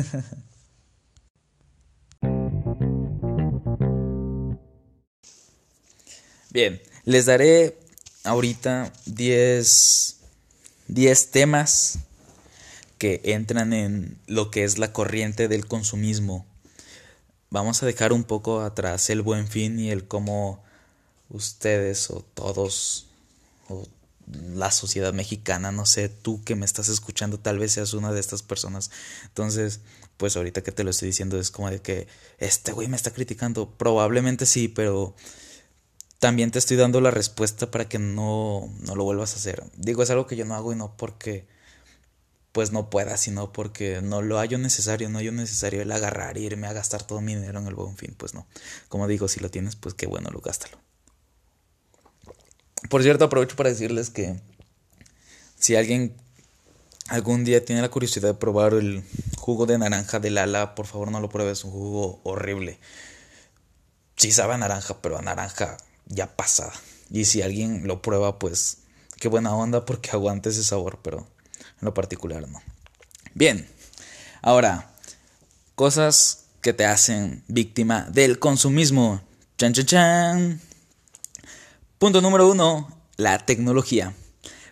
Bien, 6.51 6.83
les 7.05 7.25
daré 7.27 7.79
ahorita 8.25 8.93
10 9.07 10.19
10 10.89 11.31
temas 11.31 12.01
que 12.99 13.23
entran 13.25 13.73
en 13.73 14.19
lo 14.27 14.51
que 14.51 14.65
es 14.65 14.77
la 14.77 14.93
corriente 14.93 15.49
del 15.49 15.67
consumismo. 15.67 16.47
Vamos 17.53 17.83
a 17.83 17.87
dejar 17.87 18.15
un 18.15 18.25
poco 18.25 18.63
atrás 18.63 19.11
el 19.11 19.21
buen 19.21 19.47
fin 19.47 19.79
y 19.79 19.91
el 19.91 20.09
cómo 20.09 20.65
ustedes 21.29 22.09
o 22.09 22.25
todos 22.33 23.09
o 23.69 23.87
la 24.55 24.71
sociedad 24.71 25.13
mexicana, 25.13 25.71
no 25.71 25.85
sé, 25.85 26.09
tú 26.09 26.43
que 26.45 26.55
me 26.55 26.65
estás 26.65 26.89
escuchando 26.89 27.39
tal 27.39 27.59
vez 27.59 27.73
seas 27.73 27.93
una 27.93 28.11
de 28.11 28.21
estas 28.21 28.43
personas. 28.43 28.91
Entonces, 29.25 29.81
pues 30.17 30.35
ahorita 30.35 30.63
que 30.63 30.73
te 30.73 30.83
lo 30.83 30.89
estoy 30.89 31.09
diciendo 31.09 31.39
es 31.39 31.51
como 31.51 31.69
de 31.69 31.83
que 31.83 32.09
este 32.39 32.73
güey 32.73 32.89
me 32.89 32.97
está 32.97 33.11
criticando. 33.11 33.69
Probablemente 33.69 34.47
sí, 34.47 34.69
pero 34.69 35.15
también 36.21 36.53
te 36.53 36.59
estoy 36.59 36.79
dando 36.79 37.03
la 37.03 37.11
respuesta 37.11 37.71
para 37.71 37.87
que 37.87 37.99
no, 37.99 38.73
no 38.81 38.97
lo 38.97 39.05
vuelvas 39.05 39.35
a 39.35 39.37
hacer. 39.37 39.63
Digo, 39.77 40.03
es 40.03 40.09
algo 40.09 40.27
que 40.27 40.37
yo 40.37 40.47
no 40.47 40.55
hago 40.55 40.73
y 40.73 40.77
no 40.77 40.97
porque 40.97 41.47
pues 42.53 42.71
no 42.71 42.91
pueda, 42.91 43.17
sino 43.17 43.53
porque 43.53 44.01
no 44.03 44.23
lo 44.23 44.39
hallo 44.39 44.59
necesario, 44.59 45.09
no 45.09 45.19
hallo 45.19 45.33
necesario 45.33 45.83
el 45.83 45.91
agarrar 45.91 46.37
e 46.37 46.43
irme 46.43 46.67
a 46.67 46.73
gastar 46.73 47.03
todo 47.03 47.21
mi 47.21 47.35
dinero 47.35 47.59
en 47.59 47.67
el 47.67 47.75
buen 47.75 47.97
fin, 47.97 48.15
pues 48.17 48.35
no. 48.35 48.47
Como 48.89 49.09
digo, 49.09 49.27
si 49.27 49.41
lo 49.41 49.51
tienes, 49.51 49.75
pues 49.77 49.95
qué 49.95 50.07
bueno, 50.07 50.31
lo 50.31 50.41
gástalo. 50.41 50.79
Por 52.91 53.03
cierto, 53.03 53.25
aprovecho 53.25 53.57
para 53.57 53.71
decirles 53.71 54.11
que 54.11 54.39
si 55.59 55.77
alguien 55.77 56.15
algún 57.09 57.45
día 57.45 57.65
tiene 57.65 57.81
la 57.81 57.91
curiosidad 57.91 58.29
de 58.29 58.35
probar 58.35 58.75
el 58.75 59.03
jugo 59.39 59.65
de 59.67 59.79
naranja 59.79 60.21
de 60.21 60.31
Lala, 60.31 60.75
por 60.75 60.87
favor 60.87 61.11
no 61.11 61.21
lo 61.21 61.31
pruebes, 61.31 61.59
es 61.59 61.65
un 61.65 61.73
jugo 61.73 62.21
horrible. 62.25 62.79
Sí 64.17 64.31
sabe 64.31 64.55
a 64.55 64.59
naranja, 64.59 65.01
pero 65.01 65.19
a 65.19 65.23
naranja 65.23 65.79
ya 66.07 66.37
pasada. 66.37 66.73
Y 67.11 67.25
si 67.25 67.41
alguien 67.41 67.87
lo 67.87 68.03
prueba, 68.03 68.39
pues 68.39 68.79
qué 69.19 69.29
buena 69.29 69.55
onda 69.55 69.87
porque 69.87 70.11
aguante 70.13 70.51
ese 70.51 70.65
sabor, 70.65 70.99
pero 71.03 71.27
en 71.83 71.87
lo 71.87 71.95
particular 71.95 72.49
no. 72.49 72.63
Bien, 73.35 73.69
ahora, 74.41 74.95
cosas 75.75 76.45
que 76.61 76.73
te 76.73 76.87
hacen 76.87 77.43
víctima 77.49 78.07
del 78.11 78.39
consumismo. 78.39 79.21
Chan, 79.59 79.73
chan, 79.73 79.87
chan. 79.87 80.61
Punto 81.99 82.21
número 82.21 82.49
uno, 82.49 82.89
la 83.17 83.45
tecnología. 83.45 84.15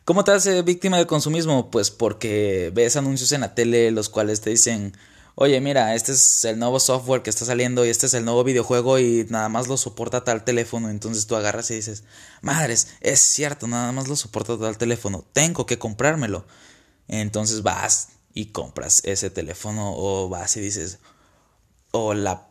¿Cómo 0.05 0.23
te 0.25 0.31
hace 0.31 0.63
víctima 0.63 0.99
del 0.99 1.07
consumismo? 1.07 1.71
Pues 1.71 1.91
porque 1.91 2.71
ves 2.73 2.97
anuncios 2.97 3.33
en 3.33 3.43
la 3.43 3.55
tele 3.55 3.91
los 3.91 4.09
cuales 4.09 4.41
te 4.41 4.51
dicen 4.51 4.95
oye, 5.41 5.59
mira, 5.63 5.95
este 5.95 6.13
es 6.13 6.45
el 6.45 6.59
nuevo 6.59 6.79
software 6.79 7.23
que 7.23 7.31
está 7.31 7.47
saliendo 7.47 7.87
y 7.87 7.89
este 7.89 8.05
es 8.05 8.13
el 8.13 8.27
nuevo 8.27 8.45
videojuego 8.45 8.99
y 8.99 9.27
nada 9.31 9.49
más 9.49 9.69
lo 9.69 9.79
soporta 9.79 10.23
tal 10.23 10.45
teléfono. 10.45 10.91
Entonces 10.91 11.27
tú 11.27 11.35
agarras 11.35 11.71
y 11.71 11.77
dices, 11.77 12.05
madres, 12.43 12.89
es 13.01 13.21
cierto, 13.21 13.67
nada 13.67 13.91
más 13.93 14.07
lo 14.07 14.17
soporta 14.17 14.59
tal 14.59 14.77
teléfono, 14.77 15.25
tengo 15.33 15.65
que 15.65 15.79
comprármelo. 15.79 16.45
Entonces 17.11 17.63
vas 17.63 18.11
y 18.33 18.47
compras 18.47 19.03
ese 19.05 19.31
teléfono 19.31 19.93
o 19.97 20.29
vas 20.29 20.57
y 20.57 20.61
dices, 20.61 21.01
o 21.91 22.15
la 22.15 22.47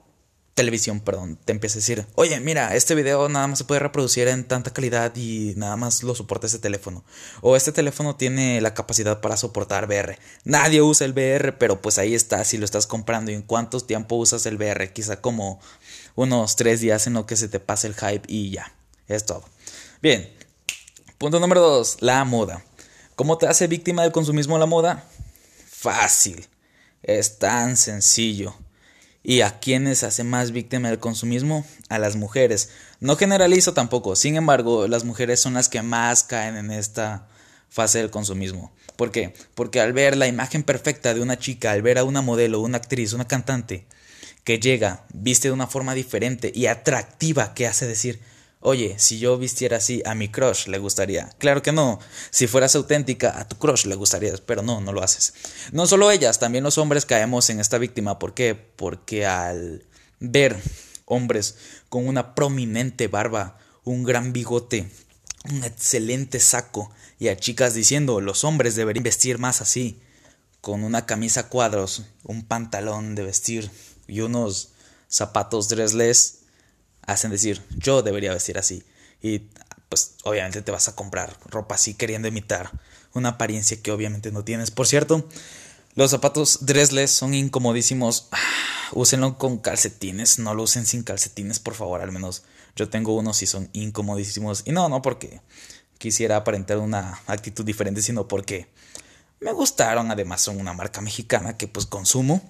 televisión, 0.53 0.99
perdón, 0.99 1.39
te 1.45 1.53
empieza 1.53 1.75
a 1.75 1.79
decir, 1.79 2.05
oye, 2.15 2.37
mira, 2.41 2.75
este 2.75 2.93
video 2.93 3.29
nada 3.29 3.47
más 3.47 3.59
se 3.59 3.63
puede 3.63 3.79
reproducir 3.79 4.27
en 4.27 4.43
tanta 4.43 4.73
calidad 4.73 5.15
y 5.15 5.53
nada 5.55 5.77
más 5.77 6.03
lo 6.03 6.13
soporta 6.13 6.47
ese 6.47 6.59
teléfono. 6.59 7.05
O 7.39 7.55
este 7.55 7.71
teléfono 7.71 8.17
tiene 8.17 8.59
la 8.59 8.73
capacidad 8.73 9.21
para 9.21 9.37
soportar 9.37 9.87
VR. 9.87 10.19
Nadie 10.43 10.81
usa 10.81 11.05
el 11.05 11.13
VR, 11.13 11.53
pero 11.57 11.81
pues 11.81 11.97
ahí 11.97 12.13
está, 12.13 12.43
si 12.43 12.57
lo 12.57 12.65
estás 12.65 12.85
comprando. 12.85 13.31
¿Y 13.31 13.35
en 13.35 13.43
cuánto 13.43 13.79
tiempo 13.79 14.17
usas 14.17 14.45
el 14.45 14.57
VR? 14.57 14.91
Quizá 14.91 15.21
como 15.21 15.61
unos 16.15 16.57
tres 16.57 16.81
días 16.81 17.07
en 17.07 17.13
lo 17.13 17.25
que 17.25 17.37
se 17.37 17.47
te 17.47 17.61
pase 17.61 17.87
el 17.87 17.95
hype 17.95 18.23
y 18.27 18.51
ya. 18.51 18.75
Es 19.07 19.25
todo. 19.25 19.45
Bien. 20.01 20.29
Punto 21.17 21.39
número 21.39 21.61
dos, 21.61 21.95
la 22.01 22.25
moda. 22.25 22.65
¿Cómo 23.19 23.37
te 23.37 23.47
hace 23.47 23.67
víctima 23.67 24.03
del 24.03 24.13
consumismo 24.13 24.57
la 24.57 24.65
moda? 24.65 25.03
Fácil. 25.69 26.47
Es 27.03 27.37
tan 27.37 27.75
sencillo. 27.75 28.55
¿Y 29.23 29.41
a 29.41 29.59
quiénes 29.59 30.03
hace 30.03 30.23
más 30.23 30.51
víctima 30.51 30.87
del 30.87 30.99
consumismo? 30.99 31.65
A 31.89 31.99
las 31.99 32.15
mujeres. 32.15 32.69
No 33.01 33.17
generalizo 33.17 33.73
tampoco, 33.73 34.15
sin 34.15 34.37
embargo, 34.37 34.87
las 34.87 35.03
mujeres 35.03 35.41
son 35.41 35.55
las 35.55 35.67
que 35.67 35.81
más 35.81 36.23
caen 36.23 36.55
en 36.55 36.71
esta 36.71 37.27
fase 37.67 37.97
del 37.97 38.09
consumismo. 38.09 38.71
¿Por 38.95 39.11
qué? 39.11 39.33
Porque 39.53 39.81
al 39.81 39.91
ver 39.91 40.15
la 40.15 40.27
imagen 40.27 40.63
perfecta 40.63 41.13
de 41.13 41.19
una 41.19 41.37
chica, 41.37 41.73
al 41.73 41.81
ver 41.81 41.97
a 41.97 42.05
una 42.05 42.21
modelo, 42.21 42.61
una 42.61 42.77
actriz, 42.77 43.11
una 43.11 43.27
cantante, 43.27 43.85
que 44.45 44.61
llega, 44.61 45.03
viste 45.13 45.49
de 45.49 45.53
una 45.53 45.67
forma 45.67 45.93
diferente 45.93 46.53
y 46.55 46.67
atractiva, 46.67 47.53
que 47.53 47.67
hace 47.67 47.85
decir, 47.85 48.21
Oye, 48.61 48.95
si 48.99 49.19
yo 49.19 49.37
vistiera 49.37 49.77
así, 49.77 50.03
a 50.05 50.15
mi 50.15 50.27
crush 50.27 50.67
le 50.67 50.79
gustaría. 50.79 51.29
Claro 51.37 51.61
que 51.61 51.71
no. 51.71 51.99
Si 52.29 52.45
fueras 52.45 52.75
auténtica, 52.75 53.39
a 53.39 53.47
tu 53.47 53.57
crush 53.57 53.85
le 53.85 53.95
gustaría, 53.95 54.33
pero 54.45 54.61
no, 54.61 54.81
no 54.81 54.91
lo 54.91 55.01
haces. 55.01 55.33
No 55.71 55.87
solo 55.87 56.11
ellas, 56.11 56.39
también 56.39 56.65
los 56.65 56.77
hombres 56.77 57.05
caemos 57.05 57.49
en 57.49 57.61
esta 57.61 57.77
víctima. 57.77 58.19
¿Por 58.19 58.33
qué? 58.33 58.55
Porque 58.55 59.25
al 59.25 59.85
ver 60.19 60.61
hombres 61.05 61.55
con 61.87 62.05
una 62.05 62.35
prominente 62.35 63.07
barba, 63.07 63.57
un 63.85 64.03
gran 64.03 64.33
bigote, 64.33 64.91
un 65.49 65.63
excelente 65.63 66.41
saco, 66.41 66.91
y 67.17 67.29
a 67.29 67.37
chicas 67.37 67.73
diciendo, 67.73 68.19
los 68.19 68.43
hombres 68.43 68.75
deberían 68.75 69.03
vestir 69.03 69.37
más 69.37 69.61
así, 69.61 70.01
con 70.59 70.83
una 70.83 71.05
camisa 71.05 71.47
cuadros, 71.47 72.03
un 72.23 72.45
pantalón 72.45 73.15
de 73.15 73.23
vestir 73.23 73.71
y 74.07 74.19
unos 74.19 74.71
zapatos 75.07 75.69
dressless, 75.69 76.38
hacen 77.11 77.31
decir, 77.31 77.61
yo 77.77 78.01
debería 78.01 78.33
vestir 78.33 78.57
así. 78.57 78.83
Y 79.21 79.49
pues 79.89 80.15
obviamente 80.23 80.61
te 80.61 80.71
vas 80.71 80.87
a 80.87 80.95
comprar 80.95 81.35
ropa 81.45 81.75
así 81.75 81.95
queriendo 81.95 82.27
imitar 82.27 82.71
una 83.13 83.29
apariencia 83.29 83.81
que 83.81 83.91
obviamente 83.91 84.31
no 84.31 84.43
tienes. 84.43 84.71
Por 84.71 84.87
cierto, 84.87 85.27
los 85.95 86.11
zapatos 86.11 86.65
dressless 86.65 87.11
son 87.11 87.33
incomodísimos. 87.33 88.29
Úsenlo 88.91 89.37
con 89.37 89.57
calcetines, 89.57 90.39
no 90.39 90.53
lo 90.53 90.63
usen 90.63 90.85
sin 90.85 91.03
calcetines, 91.03 91.59
por 91.59 91.75
favor, 91.75 92.01
al 92.01 92.11
menos 92.11 92.43
yo 92.75 92.89
tengo 92.89 93.15
unos 93.15 93.41
y 93.43 93.47
son 93.47 93.69
incomodísimos. 93.73 94.63
Y 94.65 94.71
no, 94.71 94.89
no 94.89 95.01
porque 95.01 95.41
quisiera 95.97 96.37
aparentar 96.37 96.77
una 96.77 97.21
actitud 97.27 97.65
diferente, 97.65 98.01
sino 98.01 98.27
porque 98.27 98.67
me 99.39 99.51
gustaron, 99.51 100.11
además 100.11 100.41
son 100.41 100.59
una 100.59 100.73
marca 100.73 101.01
mexicana 101.01 101.57
que 101.57 101.67
pues 101.67 101.85
consumo, 101.85 102.41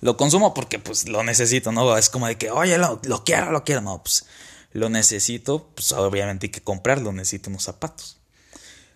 lo 0.00 0.16
consumo 0.16 0.54
porque 0.54 0.78
pues 0.78 1.08
lo 1.08 1.22
necesito, 1.22 1.72
¿no? 1.72 1.96
Es 1.96 2.10
como 2.10 2.26
de 2.26 2.36
que, 2.36 2.50
oye, 2.50 2.78
lo, 2.78 3.00
quiero, 3.24 3.50
lo 3.50 3.64
quiero. 3.64 3.80
No, 3.80 4.02
pues 4.02 4.26
lo 4.72 4.88
necesito, 4.88 5.70
pues 5.74 5.92
obviamente 5.92 6.46
hay 6.46 6.50
que 6.50 6.62
comprarlo, 6.62 7.12
necesito 7.12 7.50
unos 7.50 7.64
zapatos. 7.64 8.18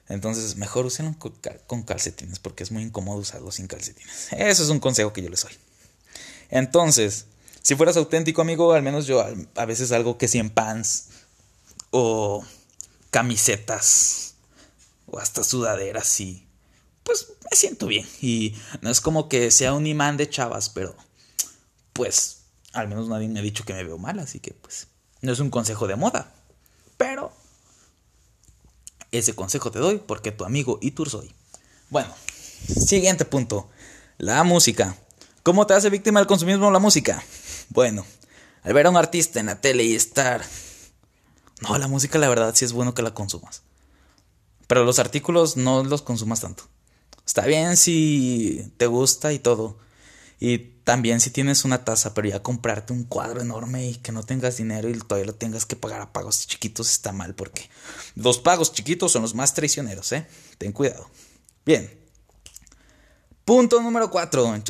Entonces, 0.08 0.56
mejor 0.56 0.86
úsenlo 0.86 1.14
con 1.66 1.82
calcetines 1.82 2.38
porque 2.38 2.62
es 2.62 2.72
muy 2.72 2.82
incómodo 2.82 3.18
usarlo 3.18 3.50
sin 3.52 3.66
calcetines. 3.66 4.28
Eso 4.32 4.62
es 4.62 4.70
un 4.70 4.80
consejo 4.80 5.12
que 5.12 5.22
yo 5.22 5.28
les 5.28 5.42
doy. 5.42 5.52
Entonces, 6.50 7.26
si 7.62 7.76
fueras 7.76 7.96
auténtico, 7.96 8.40
amigo, 8.40 8.72
al 8.72 8.82
menos 8.82 9.06
yo 9.06 9.22
a 9.54 9.64
veces 9.66 9.92
algo 9.92 10.16
que 10.16 10.28
si 10.28 10.38
en 10.38 10.48
pants 10.48 11.08
o 11.90 12.44
camisetas 13.10 14.34
o 15.06 15.18
hasta 15.18 15.44
sudaderas 15.44 16.20
y 16.20 16.47
pues 17.08 17.32
me 17.50 17.56
siento 17.56 17.86
bien. 17.86 18.06
Y 18.20 18.54
no 18.82 18.90
es 18.90 19.00
como 19.00 19.30
que 19.30 19.50
sea 19.50 19.72
un 19.72 19.86
imán 19.86 20.18
de 20.18 20.28
chavas, 20.28 20.68
pero 20.68 20.94
pues 21.94 22.42
al 22.74 22.86
menos 22.86 23.08
nadie 23.08 23.28
me 23.28 23.40
ha 23.40 23.42
dicho 23.42 23.64
que 23.64 23.72
me 23.72 23.82
veo 23.82 23.96
mal, 23.96 24.18
así 24.18 24.40
que 24.40 24.52
pues 24.52 24.88
no 25.22 25.32
es 25.32 25.40
un 25.40 25.48
consejo 25.48 25.86
de 25.86 25.96
moda. 25.96 26.34
Pero 26.98 27.32
ese 29.10 29.34
consejo 29.34 29.70
te 29.70 29.78
doy 29.78 30.02
porque 30.06 30.32
tu 30.32 30.44
amigo 30.44 30.78
y 30.82 30.94
soy. 31.08 31.34
Bueno, 31.88 32.14
siguiente 32.66 33.24
punto. 33.24 33.70
La 34.18 34.44
música. 34.44 34.94
¿Cómo 35.42 35.66
te 35.66 35.72
hace 35.72 35.88
víctima 35.88 36.20
del 36.20 36.26
consumismo 36.26 36.70
la 36.70 36.78
música? 36.78 37.24
Bueno, 37.70 38.04
al 38.64 38.74
ver 38.74 38.84
a 38.84 38.90
un 38.90 38.98
artista 38.98 39.40
en 39.40 39.46
la 39.46 39.62
tele 39.62 39.84
y 39.84 39.94
estar... 39.94 40.44
No, 41.62 41.78
la 41.78 41.88
música 41.88 42.18
la 42.18 42.28
verdad 42.28 42.54
sí 42.54 42.66
es 42.66 42.72
bueno 42.72 42.92
que 42.92 43.00
la 43.00 43.14
consumas. 43.14 43.62
Pero 44.66 44.84
los 44.84 44.98
artículos 44.98 45.56
no 45.56 45.82
los 45.84 46.02
consumas 46.02 46.40
tanto. 46.40 46.64
Está 47.28 47.44
bien 47.44 47.76
si 47.76 48.72
te 48.78 48.86
gusta 48.86 49.34
y 49.34 49.38
todo. 49.38 49.76
Y 50.40 50.56
también 50.84 51.20
si 51.20 51.28
tienes 51.28 51.66
una 51.66 51.84
taza, 51.84 52.14
pero 52.14 52.26
ya 52.26 52.42
comprarte 52.42 52.94
un 52.94 53.04
cuadro 53.04 53.42
enorme 53.42 53.86
y 53.86 53.96
que 53.96 54.12
no 54.12 54.22
tengas 54.22 54.56
dinero 54.56 54.88
y 54.88 54.94
todavía 54.94 55.26
lo 55.26 55.34
tengas 55.34 55.66
que 55.66 55.76
pagar 55.76 56.00
a 56.00 56.10
pagos 56.10 56.46
chiquitos 56.46 56.90
está 56.90 57.12
mal 57.12 57.34
porque 57.34 57.68
los 58.14 58.38
pagos 58.38 58.72
chiquitos 58.72 59.12
son 59.12 59.20
los 59.20 59.34
más 59.34 59.52
traicioneros, 59.52 60.10
¿eh? 60.12 60.26
Ten 60.56 60.72
cuidado. 60.72 61.10
Bien. 61.66 61.90
Punto 63.44 63.82
número 63.82 64.10
4. 64.10 64.62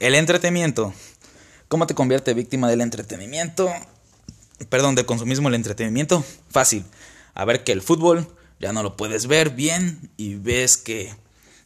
El 0.00 0.14
entretenimiento. 0.14 0.94
¿Cómo 1.68 1.86
te 1.86 1.94
convierte 1.94 2.32
víctima 2.32 2.70
del 2.70 2.80
entretenimiento? 2.80 3.70
Perdón, 4.70 4.94
del 4.94 5.04
consumismo 5.04 5.48
el 5.48 5.56
entretenimiento. 5.56 6.24
Fácil. 6.48 6.86
A 7.34 7.44
ver 7.44 7.64
que 7.64 7.72
el 7.72 7.82
fútbol 7.82 8.34
ya 8.62 8.72
no 8.72 8.84
lo 8.84 8.96
puedes 8.96 9.26
ver 9.26 9.50
bien 9.50 10.10
y 10.16 10.36
ves 10.36 10.76
que 10.76 11.12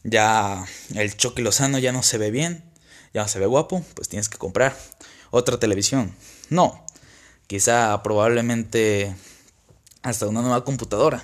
ya 0.03 0.65
el 0.95 1.15
Choque 1.15 1.43
Lozano 1.43 1.79
ya 1.79 1.93
no 1.93 2.03
se 2.03 2.17
ve 2.17 2.31
bien, 2.31 2.65
ya 3.13 3.23
no 3.23 3.29
se 3.29 3.39
ve 3.39 3.45
guapo, 3.45 3.85
pues 3.95 4.09
tienes 4.09 4.31
que 4.31 4.39
comprar 4.39 4.75
otra 5.31 5.61
televisión. 5.61 6.17
No, 6.49 6.85
quizá 7.47 8.03
probablemente 8.03 9.15
hasta 10.03 10.27
una 10.27 10.41
nueva 10.41 10.65
computadora. 10.65 11.23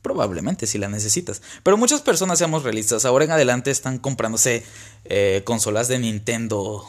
Probablemente 0.00 0.66
si 0.66 0.78
la 0.78 0.88
necesitas. 0.88 1.42
Pero 1.62 1.76
muchas 1.76 2.02
personas, 2.02 2.38
seamos 2.38 2.62
realistas, 2.62 3.04
ahora 3.04 3.24
en 3.24 3.32
adelante 3.32 3.72
están 3.72 3.98
comprándose 3.98 4.62
eh, 5.06 5.42
consolas 5.44 5.88
de 5.88 5.98
Nintendo. 5.98 6.84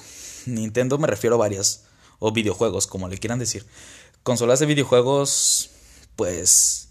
Nintendo 0.45 0.99
me 0.99 1.07
refiero 1.07 1.37
a 1.37 1.39
varias. 1.39 1.85
O 2.19 2.31
videojuegos, 2.31 2.85
como 2.85 3.07
le 3.07 3.17
quieran 3.17 3.39
decir. 3.39 3.65
Consolas 4.21 4.59
de 4.59 4.67
videojuegos, 4.67 5.71
pues... 6.15 6.85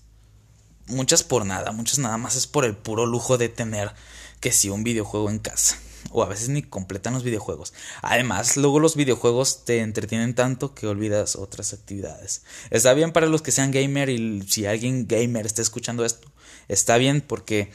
Muchas 0.86 1.22
por 1.22 1.46
nada, 1.46 1.72
muchas 1.72 1.98
nada 1.98 2.18
más 2.18 2.36
es 2.36 2.46
por 2.46 2.64
el 2.64 2.76
puro 2.76 3.06
lujo 3.06 3.38
de 3.38 3.48
tener 3.48 3.92
que 4.40 4.52
si 4.52 4.68
un 4.68 4.84
videojuego 4.84 5.30
en 5.30 5.38
casa. 5.38 5.78
O 6.10 6.22
a 6.22 6.26
veces 6.26 6.50
ni 6.50 6.62
completan 6.62 7.14
los 7.14 7.22
videojuegos. 7.22 7.72
Además, 8.02 8.58
luego 8.58 8.78
los 8.78 8.94
videojuegos 8.94 9.64
te 9.64 9.80
entretienen 9.80 10.34
tanto 10.34 10.74
que 10.74 10.86
olvidas 10.86 11.36
otras 11.36 11.72
actividades. 11.72 12.42
Está 12.70 12.92
bien 12.92 13.12
para 13.12 13.26
los 13.26 13.40
que 13.40 13.52
sean 13.52 13.70
gamer 13.70 14.10
y 14.10 14.42
si 14.42 14.66
alguien 14.66 15.08
gamer 15.08 15.46
está 15.46 15.62
escuchando 15.62 16.04
esto, 16.04 16.30
está 16.68 16.98
bien 16.98 17.22
porque 17.22 17.72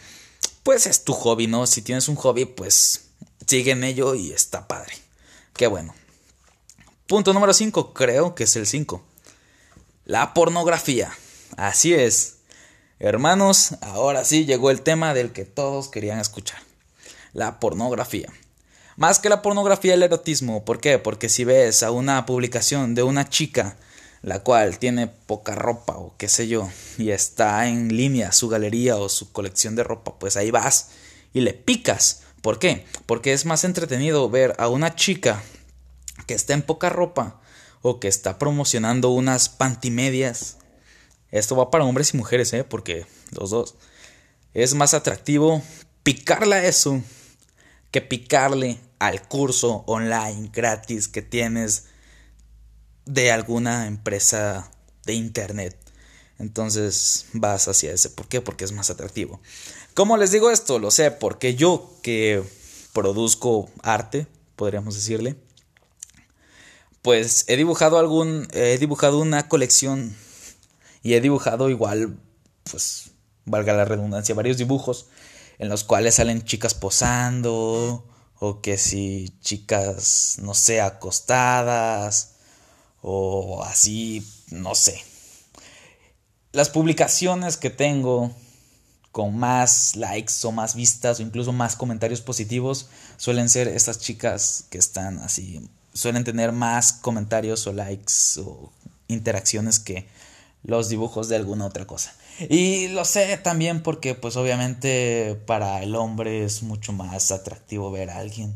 pues 0.62 0.86
es 0.86 1.04
tu 1.04 1.14
hobby, 1.14 1.48
¿no? 1.48 1.66
Si 1.66 1.82
tienes 1.82 2.08
un 2.08 2.16
hobby, 2.16 2.46
pues 2.46 3.06
sigue 3.48 3.72
en 3.72 3.84
ello 3.84 4.14
y 4.14 4.32
está 4.32 4.68
padre. 4.68 4.94
Qué 5.54 5.66
bueno. 5.66 5.96
Punto 7.08 7.34
número 7.34 7.54
5, 7.54 7.94
creo 7.94 8.36
que 8.36 8.44
es 8.44 8.56
el 8.56 8.68
5. 8.68 9.04
La 10.06 10.36
pornografía. 10.36 11.12
Así 11.58 11.94
es. 11.94 12.36
Hermanos, 13.02 13.76
ahora 13.80 14.26
sí 14.26 14.44
llegó 14.44 14.72
el 14.72 14.82
tema 14.82 15.14
del 15.14 15.32
que 15.32 15.46
todos 15.46 15.88
querían 15.88 16.20
escuchar. 16.20 16.60
La 17.32 17.58
pornografía. 17.62 18.28
Más 18.98 19.20
que 19.20 19.30
la 19.30 19.42
pornografía, 19.42 19.94
el 19.94 20.04
erotismo. 20.04 20.66
¿Por 20.66 20.82
qué? 20.82 21.00
Porque 21.00 21.30
si 21.30 21.46
ves 21.46 21.82
a 21.82 21.92
una 21.92 22.26
publicación 22.26 22.96
de 22.96 23.04
una 23.04 23.30
chica, 23.30 23.78
la 24.22 24.40
cual 24.40 24.80
tiene 24.80 25.08
poca 25.08 25.56
ropa 25.56 25.96
o 25.96 26.14
qué 26.18 26.28
sé 26.28 26.50
yo, 26.50 26.70
y 26.98 27.12
está 27.12 27.66
en 27.68 27.96
línea 27.96 28.34
su 28.34 28.50
galería 28.50 28.98
o 28.98 29.08
su 29.08 29.32
colección 29.32 29.78
de 29.78 29.86
ropa, 29.86 30.20
pues 30.20 30.36
ahí 30.36 30.52
vas 30.52 30.90
y 31.34 31.40
le 31.40 31.54
picas. 31.54 32.24
¿Por 32.42 32.60
qué? 32.60 32.86
Porque 33.06 33.32
es 33.32 33.46
más 33.46 33.64
entretenido 33.64 34.30
ver 34.30 34.56
a 34.58 34.68
una 34.68 34.96
chica 34.96 35.42
que 36.28 36.34
está 36.34 36.54
en 36.54 36.64
poca 36.64 36.90
ropa 36.90 37.40
o 37.82 38.02
que 38.02 38.10
está 38.10 38.38
promocionando 38.38 39.10
unas 39.12 39.48
pantimedias 39.48 40.58
esto 41.32 41.56
va 41.56 41.70
para 41.72 41.86
hombres 41.86 42.14
y 42.14 42.18
mujeres, 42.18 42.54
¿eh? 42.54 42.64
Porque 42.64 43.06
los 43.32 43.50
dos. 43.52 43.76
Es 44.54 44.74
más 44.74 44.94
atractivo 44.94 45.62
picarle 46.04 46.56
a 46.56 46.66
eso 46.66 47.02
que 47.92 48.02
picarle 48.02 48.80
al 49.00 49.28
curso 49.28 49.84
online 49.88 50.50
gratis 50.52 51.08
que 51.08 51.22
tienes 51.22 51.86
de 53.06 53.32
alguna 53.32 53.88
empresa 53.88 54.72
de 55.06 55.14
internet. 55.14 55.78
Entonces 56.38 57.26
vas 57.34 57.68
hacia 57.68 57.92
ese. 57.92 58.10
¿Por 58.10 58.28
qué? 58.28 58.42
Porque 58.42 58.66
es 58.66 58.72
más 58.72 58.90
atractivo. 58.90 59.42
¿Cómo 59.94 60.18
les 60.18 60.32
digo 60.32 60.52
esto? 60.52 60.80
Lo 60.80 60.92
sé, 60.92 61.12
porque 61.12 61.56
yo 61.56 61.92
que 62.02 62.44
produzco 62.94 63.70
arte, 63.84 64.28
podríamos 64.56 64.96
decirle, 64.96 65.36
pues 67.02 67.46
he 67.48 67.58
dibujado 67.58 67.98
algún. 67.98 68.48
He 68.54 68.78
dibujado 68.78 69.20
una 69.20 69.48
colección 69.50 70.16
y 71.02 71.14
he 71.14 71.22
dibujado 71.22 71.70
igual, 71.70 72.18
pues, 72.70 73.12
valga 73.46 73.74
la 73.74 73.86
redundancia, 73.86 74.36
varios 74.36 74.58
dibujos 74.58 75.08
en 75.58 75.70
los 75.70 75.84
cuales 75.84 76.16
salen 76.16 76.44
chicas 76.44 76.74
posando, 76.74 78.06
o 78.40 78.62
que 78.62 78.78
si 78.78 79.34
chicas, 79.42 80.38
no 80.42 80.54
sé, 80.54 80.80
acostadas, 80.80 82.36
o 83.02 83.64
así, 83.64 84.26
no 84.50 84.76
sé. 84.76 85.04
Las 86.54 86.70
publicaciones 86.70 87.58
que 87.58 87.70
tengo 87.70 88.34
con 89.12 89.38
más 89.38 89.96
likes 89.96 90.34
o 90.44 90.52
más 90.52 90.76
vistas 90.76 91.20
o 91.20 91.24
incluso 91.24 91.52
más 91.52 91.76
comentarios 91.76 92.22
positivos 92.22 92.88
suelen 93.18 93.50
ser 93.50 93.68
estas 93.68 94.00
chicas 94.00 94.66
que 94.70 94.78
están 94.78 95.20
así, 95.20 95.68
suelen 95.94 96.24
tener 96.24 96.52
más 96.52 96.94
comentarios 96.94 97.68
o 97.68 97.74
likes 97.74 98.40
o 98.40 98.72
interacciones 99.08 99.80
que 99.80 100.08
los 100.64 100.90
dibujos 100.90 101.30
de 101.30 101.36
alguna 101.36 101.66
otra 101.66 101.86
cosa. 101.86 102.14
Y 102.50 102.88
lo 102.90 103.06
sé 103.06 103.38
también 103.38 103.84
porque 103.84 104.16
pues 104.16 104.36
obviamente 104.36 105.36
para 105.46 105.82
el 105.84 105.96
hombre 105.96 106.44
es 106.44 106.64
mucho 106.64 106.94
más 106.94 107.32
atractivo 107.32 107.92
ver 107.92 108.10
a 108.10 108.18
alguien 108.18 108.56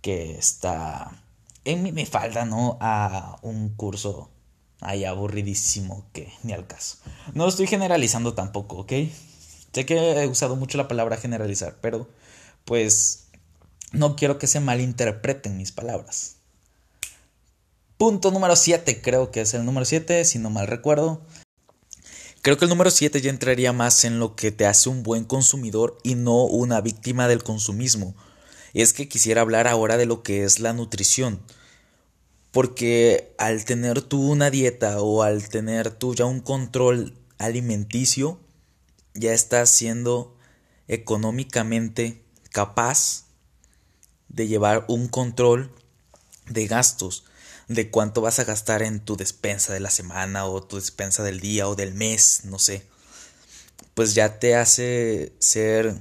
que 0.00 0.36
está 0.36 1.10
en 1.64 1.82
mi, 1.82 2.06
falda, 2.06 2.44
¿no? 2.44 2.76
A 2.80 3.38
un 3.42 3.70
curso 3.70 4.30
ahí 4.80 5.04
aburridísimo 5.04 6.06
que 6.12 6.32
ni 6.42 6.52
al 6.52 6.66
caso. 6.66 6.98
No 7.32 7.48
estoy 7.48 7.66
generalizando 7.66 8.34
tampoco, 8.34 8.76
¿ok? 8.78 8.92
Sé 9.72 9.86
que 9.86 10.22
he 10.22 10.26
usado 10.26 10.56
mucho 10.56 10.78
la 10.78 10.88
palabra 10.88 11.16
generalizar, 11.16 11.76
pero 11.80 12.08
pues 12.64 13.28
no 13.92 14.14
quiero 14.16 14.38
que 14.38 14.46
se 14.46 14.60
malinterpreten 14.60 15.56
mis 15.56 15.72
palabras. 15.72 16.36
Punto 17.96 18.32
número 18.32 18.56
7, 18.56 19.00
creo 19.02 19.30
que 19.30 19.42
es 19.42 19.54
el 19.54 19.64
número 19.64 19.84
7, 19.84 20.24
si 20.24 20.40
no 20.40 20.50
mal 20.50 20.66
recuerdo. 20.66 21.22
Creo 22.42 22.58
que 22.58 22.64
el 22.64 22.68
número 22.68 22.90
7 22.90 23.20
ya 23.20 23.30
entraría 23.30 23.72
más 23.72 24.04
en 24.04 24.18
lo 24.18 24.34
que 24.34 24.50
te 24.50 24.66
hace 24.66 24.88
un 24.88 25.04
buen 25.04 25.24
consumidor 25.24 25.96
y 26.02 26.16
no 26.16 26.44
una 26.44 26.80
víctima 26.80 27.28
del 27.28 27.44
consumismo. 27.44 28.16
Es 28.74 28.92
que 28.92 29.08
quisiera 29.08 29.42
hablar 29.42 29.68
ahora 29.68 29.96
de 29.96 30.06
lo 30.06 30.24
que 30.24 30.42
es 30.42 30.58
la 30.58 30.72
nutrición. 30.72 31.40
Porque 32.50 33.32
al 33.38 33.64
tener 33.64 34.02
tú 34.02 34.28
una 34.28 34.50
dieta 34.50 35.00
o 35.00 35.22
al 35.22 35.48
tener 35.48 35.92
tú 35.92 36.16
ya 36.16 36.24
un 36.24 36.40
control 36.40 37.16
alimenticio, 37.38 38.40
ya 39.14 39.32
estás 39.32 39.70
siendo 39.70 40.36
económicamente 40.88 42.24
capaz 42.50 43.26
de 44.28 44.48
llevar 44.48 44.84
un 44.88 45.06
control 45.06 45.72
de 46.46 46.66
gastos 46.66 47.24
de 47.68 47.90
cuánto 47.90 48.20
vas 48.20 48.38
a 48.38 48.44
gastar 48.44 48.82
en 48.82 49.00
tu 49.00 49.16
despensa 49.16 49.72
de 49.72 49.80
la 49.80 49.90
semana 49.90 50.46
o 50.46 50.62
tu 50.62 50.76
despensa 50.76 51.22
del 51.22 51.40
día 51.40 51.68
o 51.68 51.74
del 51.74 51.94
mes, 51.94 52.42
no 52.44 52.58
sé. 52.58 52.86
Pues 53.94 54.14
ya 54.14 54.38
te 54.38 54.56
hace 54.56 55.32
ser 55.38 56.00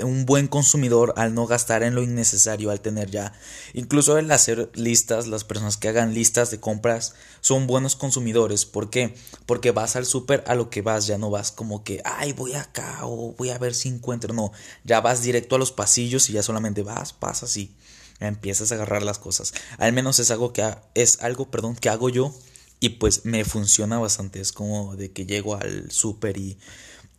un 0.00 0.26
buen 0.26 0.48
consumidor 0.48 1.14
al 1.16 1.34
no 1.34 1.46
gastar 1.46 1.82
en 1.82 1.94
lo 1.94 2.02
innecesario, 2.02 2.70
al 2.70 2.80
tener 2.80 3.10
ya, 3.10 3.32
incluso 3.72 4.18
el 4.18 4.30
hacer 4.30 4.70
listas, 4.74 5.26
las 5.26 5.44
personas 5.44 5.76
que 5.76 5.88
hagan 5.88 6.14
listas 6.14 6.50
de 6.50 6.60
compras 6.60 7.14
son 7.40 7.66
buenos 7.66 7.96
consumidores. 7.96 8.66
¿Por 8.66 8.90
qué? 8.90 9.14
Porque 9.46 9.70
vas 9.70 9.96
al 9.96 10.06
súper 10.06 10.42
a 10.46 10.54
lo 10.54 10.70
que 10.70 10.82
vas, 10.82 11.06
ya 11.06 11.18
no 11.18 11.30
vas 11.30 11.52
como 11.52 11.84
que, 11.84 12.02
ay, 12.04 12.32
voy 12.32 12.54
acá 12.54 13.00
o 13.02 13.34
voy 13.34 13.50
a 13.50 13.58
ver 13.58 13.74
si 13.74 13.88
encuentro, 13.88 14.34
no, 14.34 14.52
ya 14.84 15.00
vas 15.00 15.22
directo 15.22 15.56
a 15.56 15.58
los 15.58 15.72
pasillos 15.72 16.28
y 16.30 16.34
ya 16.34 16.42
solamente 16.42 16.82
vas, 16.82 17.12
pasas 17.12 17.56
y 17.56 17.74
empiezas 18.20 18.70
a 18.70 18.76
agarrar 18.76 19.02
las 19.02 19.18
cosas. 19.18 19.54
Al 19.78 19.92
menos 19.92 20.18
es 20.18 20.30
algo 20.30 20.52
que 20.52 20.74
es 20.94 21.20
algo, 21.20 21.50
perdón, 21.50 21.76
que 21.76 21.88
hago 21.88 22.08
yo 22.08 22.34
Y 22.80 22.90
pues 22.90 23.24
me 23.26 23.44
funciona 23.44 23.98
bastante. 23.98 24.40
Es 24.40 24.52
como 24.52 24.96
de 24.96 25.12
que 25.12 25.26
llego 25.26 25.54
al 25.56 25.90
súper 25.90 26.38
y, 26.38 26.58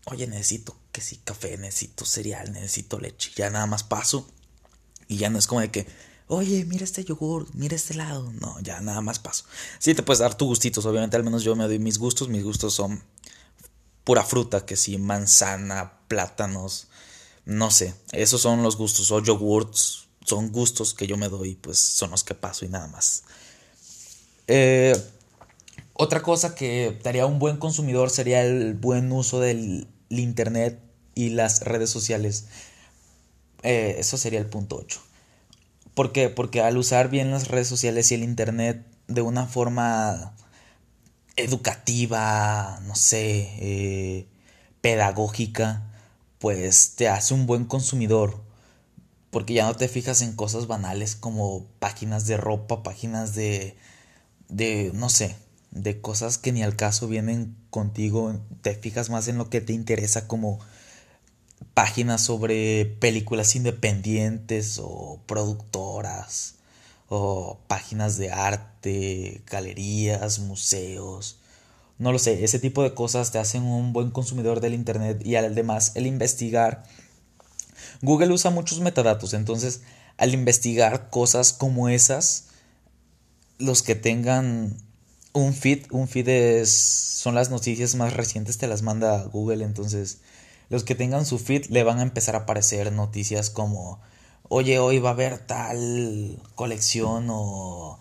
oye, 0.06 0.28
necesito 0.28 0.76
que 0.91 1.02
sí, 1.02 1.18
café, 1.24 1.58
necesito 1.58 2.06
cereal, 2.06 2.52
necesito 2.52 2.99
leche. 2.99 3.32
Ya 3.36 3.49
nada 3.49 3.68
más 3.68 3.84
paso. 3.84 4.28
Y 5.08 5.18
ya 5.18 5.30
no 5.30 5.38
es 5.38 5.47
como 5.47 5.62
de 5.62 5.70
que, 5.70 5.88
oye, 6.28 6.66
mira 6.66 6.84
este 6.84 7.04
yogur, 7.04 7.47
mira 7.54 7.76
este 7.76 7.93
lado. 7.93 8.32
No, 8.34 8.60
ya 8.62 8.82
nada 8.82 9.02
más 9.02 9.20
paso. 9.20 9.45
Sí, 9.80 9.93
te 9.93 10.04
puedes 10.04 10.20
dar 10.20 10.36
tus 10.36 10.47
gustitos. 10.47 10.86
Obviamente, 10.86 11.18
al 11.18 11.24
menos 11.24 11.43
yo 11.43 11.56
me 11.56 11.66
doy 11.66 11.80
mis 11.80 11.99
gustos. 11.99 12.28
Mis 12.30 12.43
gustos 12.43 12.74
son 12.74 13.04
pura 14.04 14.24
fruta, 14.24 14.66
que 14.66 14.76
sí, 14.76 14.97
manzana, 14.97 15.99
plátanos. 16.08 16.88
No 17.45 17.72
sé, 17.72 17.93
esos 18.12 18.41
son 18.41 18.64
los 18.64 18.78
gustos. 18.78 19.12
O 19.12 19.22
yogurts, 19.22 20.01
son 20.26 20.51
gustos 20.51 20.93
que 20.93 21.07
yo 21.07 21.17
me 21.17 21.30
doy, 21.30 21.55
pues 21.55 21.80
son 21.80 22.11
los 22.11 22.24
que 22.24 22.36
paso 22.36 22.65
y 22.65 22.69
nada 22.69 22.88
más. 22.88 23.24
Eh, 24.47 24.93
otra 25.93 26.22
cosa 26.22 26.55
que 26.55 26.99
daría 27.03 27.26
un 27.26 27.39
buen 27.39 27.57
consumidor 27.57 28.09
sería 28.09 28.43
el 28.43 28.74
buen 28.74 29.11
uso 29.11 29.39
del 29.39 29.88
Internet 30.09 30.80
y 31.15 31.30
las 31.30 31.61
redes 31.61 31.89
sociales. 31.89 32.45
Eh, 33.63 33.95
eso 33.99 34.17
sería 34.17 34.39
el 34.39 34.47
punto 34.47 34.78
8. 34.78 35.01
¿Por 35.93 36.11
qué? 36.11 36.30
Porque 36.30 36.61
al 36.61 36.78
usar 36.78 37.09
bien 37.09 37.32
las 37.32 37.49
redes 37.49 37.67
sociales 37.67 38.11
y 38.11 38.15
el 38.15 38.24
Internet 38.24 38.86
de 39.07 39.22
una 39.22 39.45
forma 39.45 40.34
educativa, 41.36 42.80
no 42.84 42.95
sé, 42.95 43.49
eh, 43.59 44.28
pedagógica, 44.82 45.84
pues 46.39 46.95
te 46.95 47.07
hace 47.09 47.34
un 47.34 47.45
buen 47.45 47.65
consumidor. 47.65 48.41
Porque 49.32 49.53
ya 49.53 49.65
no 49.65 49.75
te 49.75 49.88
fijas 49.88 50.21
en 50.21 50.34
cosas 50.36 50.67
banales 50.67 51.15
como 51.15 51.65
páginas 51.79 52.27
de 52.27 52.38
ropa, 52.38 52.84
páginas 52.84 53.34
de, 53.34 53.75
de, 54.49 54.91
no 54.93 55.09
sé, 55.09 55.36
de 55.71 56.01
cosas 56.01 56.38
que 56.38 56.51
ni 56.51 56.63
al 56.63 56.75
caso 56.75 57.07
vienen 57.07 57.55
contigo, 57.69 58.39
te 58.61 58.75
fijas 58.75 59.09
más 59.09 59.27
en 59.27 59.38
lo 59.38 59.49
que 59.49 59.61
te 59.61 59.73
interesa 59.73 60.27
como 60.27 60.59
páginas 61.73 62.21
sobre 62.21 62.86
películas 62.86 63.55
independientes 63.55 64.79
o 64.84 65.21
productoras 65.25 66.55
o 67.07 67.59
páginas 67.67 68.17
de 68.17 68.32
arte, 68.32 69.43
galerías, 69.49 70.39
museos. 70.39 71.39
No 71.97 72.11
lo 72.11 72.19
sé, 72.19 72.43
ese 72.43 72.59
tipo 72.59 72.84
de 72.84 72.93
cosas 72.93 73.32
te 73.32 73.39
hacen 73.39 73.63
un 73.63 73.93
buen 73.93 74.11
consumidor 74.11 74.61
del 74.61 74.73
Internet 74.73 75.25
y 75.25 75.36
además 75.36 75.91
el 75.95 76.07
investigar. 76.07 76.84
Google 78.02 78.34
usa 78.34 78.52
muchos 78.52 78.80
metadatos, 78.80 79.34
entonces 79.34 79.82
al 80.18 80.34
investigar 80.34 81.10
cosas 81.10 81.54
como 81.54 81.89
esas, 81.89 82.45
los 83.58 83.84
que 83.84 83.95
tengan 83.95 84.76
un 85.34 85.54
feed, 85.54 85.86
un 85.91 86.08
feed 86.08 86.28
es, 86.28 86.72
son 86.72 87.36
las 87.36 87.49
noticias 87.49 87.95
más 87.95 88.14
recientes, 88.14 88.58
te 88.58 88.68
las 88.68 88.82
manda 88.82 89.24
Google, 89.26 89.64
entonces 89.64 90.20
los 90.70 90.84
que 90.84 90.95
tengan 90.95 91.26
su 91.26 91.39
feed 91.39 91.66
le 91.68 91.84
van 91.84 91.99
a 91.99 92.04
empezar 92.04 92.36
a 92.36 92.39
aparecer 92.39 92.91
noticias 92.91 93.49
como, 93.49 93.99
oye, 94.47 94.80
hoy 94.80 94.99
va 94.99 95.10
a 95.10 95.14
haber 95.14 95.38
tal 95.39 96.41
colección 96.56 97.28
o 97.30 97.99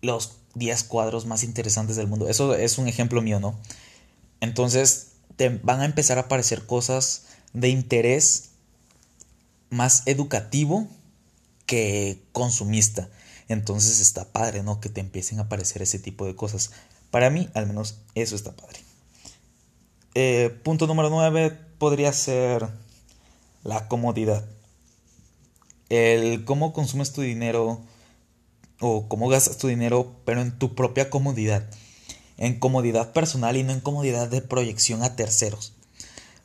los 0.00 0.36
10 0.54 0.84
cuadros 0.84 1.26
más 1.26 1.44
interesantes 1.44 1.96
del 1.96 2.08
mundo. 2.08 2.28
Eso 2.28 2.54
es 2.54 2.78
un 2.78 2.88
ejemplo 2.88 3.22
mío, 3.22 3.40
¿no? 3.40 3.58
Entonces 4.40 5.12
te 5.36 5.48
van 5.48 5.80
a 5.80 5.84
empezar 5.84 6.18
a 6.18 6.22
aparecer 6.22 6.66
cosas 6.66 7.26
de 7.52 7.68
interés 7.68 8.51
más 9.72 10.02
educativo 10.06 10.86
que 11.66 12.22
consumista. 12.32 13.08
Entonces 13.48 14.00
está 14.00 14.30
padre, 14.30 14.62
¿no? 14.62 14.80
Que 14.80 14.88
te 14.88 15.00
empiecen 15.00 15.38
a 15.38 15.42
aparecer 15.42 15.82
ese 15.82 15.98
tipo 15.98 16.26
de 16.26 16.36
cosas. 16.36 16.70
Para 17.10 17.30
mí, 17.30 17.48
al 17.54 17.66
menos, 17.66 17.98
eso 18.14 18.36
está 18.36 18.52
padre. 18.52 18.80
Eh, 20.14 20.56
punto 20.62 20.86
número 20.86 21.08
9 21.08 21.58
podría 21.78 22.12
ser 22.12 22.68
la 23.64 23.88
comodidad. 23.88 24.44
El 25.88 26.44
cómo 26.44 26.72
consumes 26.72 27.12
tu 27.12 27.22
dinero 27.22 27.80
o 28.80 29.08
cómo 29.08 29.28
gastas 29.28 29.56
tu 29.58 29.68
dinero, 29.68 30.14
pero 30.24 30.42
en 30.42 30.58
tu 30.58 30.74
propia 30.74 31.08
comodidad. 31.08 31.64
En 32.36 32.58
comodidad 32.58 33.12
personal 33.12 33.56
y 33.56 33.62
no 33.62 33.72
en 33.72 33.80
comodidad 33.80 34.28
de 34.28 34.42
proyección 34.42 35.02
a 35.02 35.16
terceros. 35.16 35.72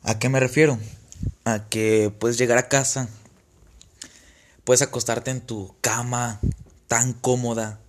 ¿A 0.02 0.18
qué 0.18 0.28
me 0.28 0.40
refiero? 0.40 0.78
A 1.44 1.68
que 1.68 2.12
puedes 2.18 2.38
llegar 2.38 2.56
a 2.56 2.68
casa, 2.68 3.08
puedes 4.68 4.82
acostarte 4.82 5.30
en 5.30 5.40
tu 5.40 5.74
cama 5.80 6.42
tan 6.88 7.14
cómoda. 7.14 7.80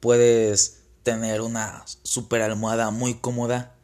Puedes 0.00 0.78
tener 1.02 1.42
una 1.42 1.84
super 2.02 2.40
almohada 2.40 2.90
muy 2.90 3.12
cómoda. 3.12 3.74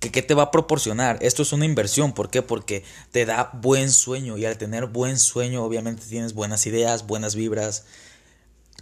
¿Que, 0.00 0.10
¿Qué 0.10 0.22
te 0.22 0.32
va 0.32 0.44
a 0.44 0.50
proporcionar? 0.50 1.18
Esto 1.20 1.42
es 1.42 1.52
una 1.52 1.66
inversión. 1.66 2.14
¿Por 2.14 2.30
qué? 2.30 2.40
Porque 2.40 2.84
te 3.12 3.26
da 3.26 3.50
buen 3.52 3.92
sueño. 3.92 4.38
Y 4.38 4.46
al 4.46 4.56
tener 4.56 4.86
buen 4.86 5.18
sueño, 5.18 5.62
obviamente 5.62 6.06
tienes 6.08 6.32
buenas 6.32 6.64
ideas, 6.64 7.06
buenas 7.06 7.34
vibras. 7.34 7.84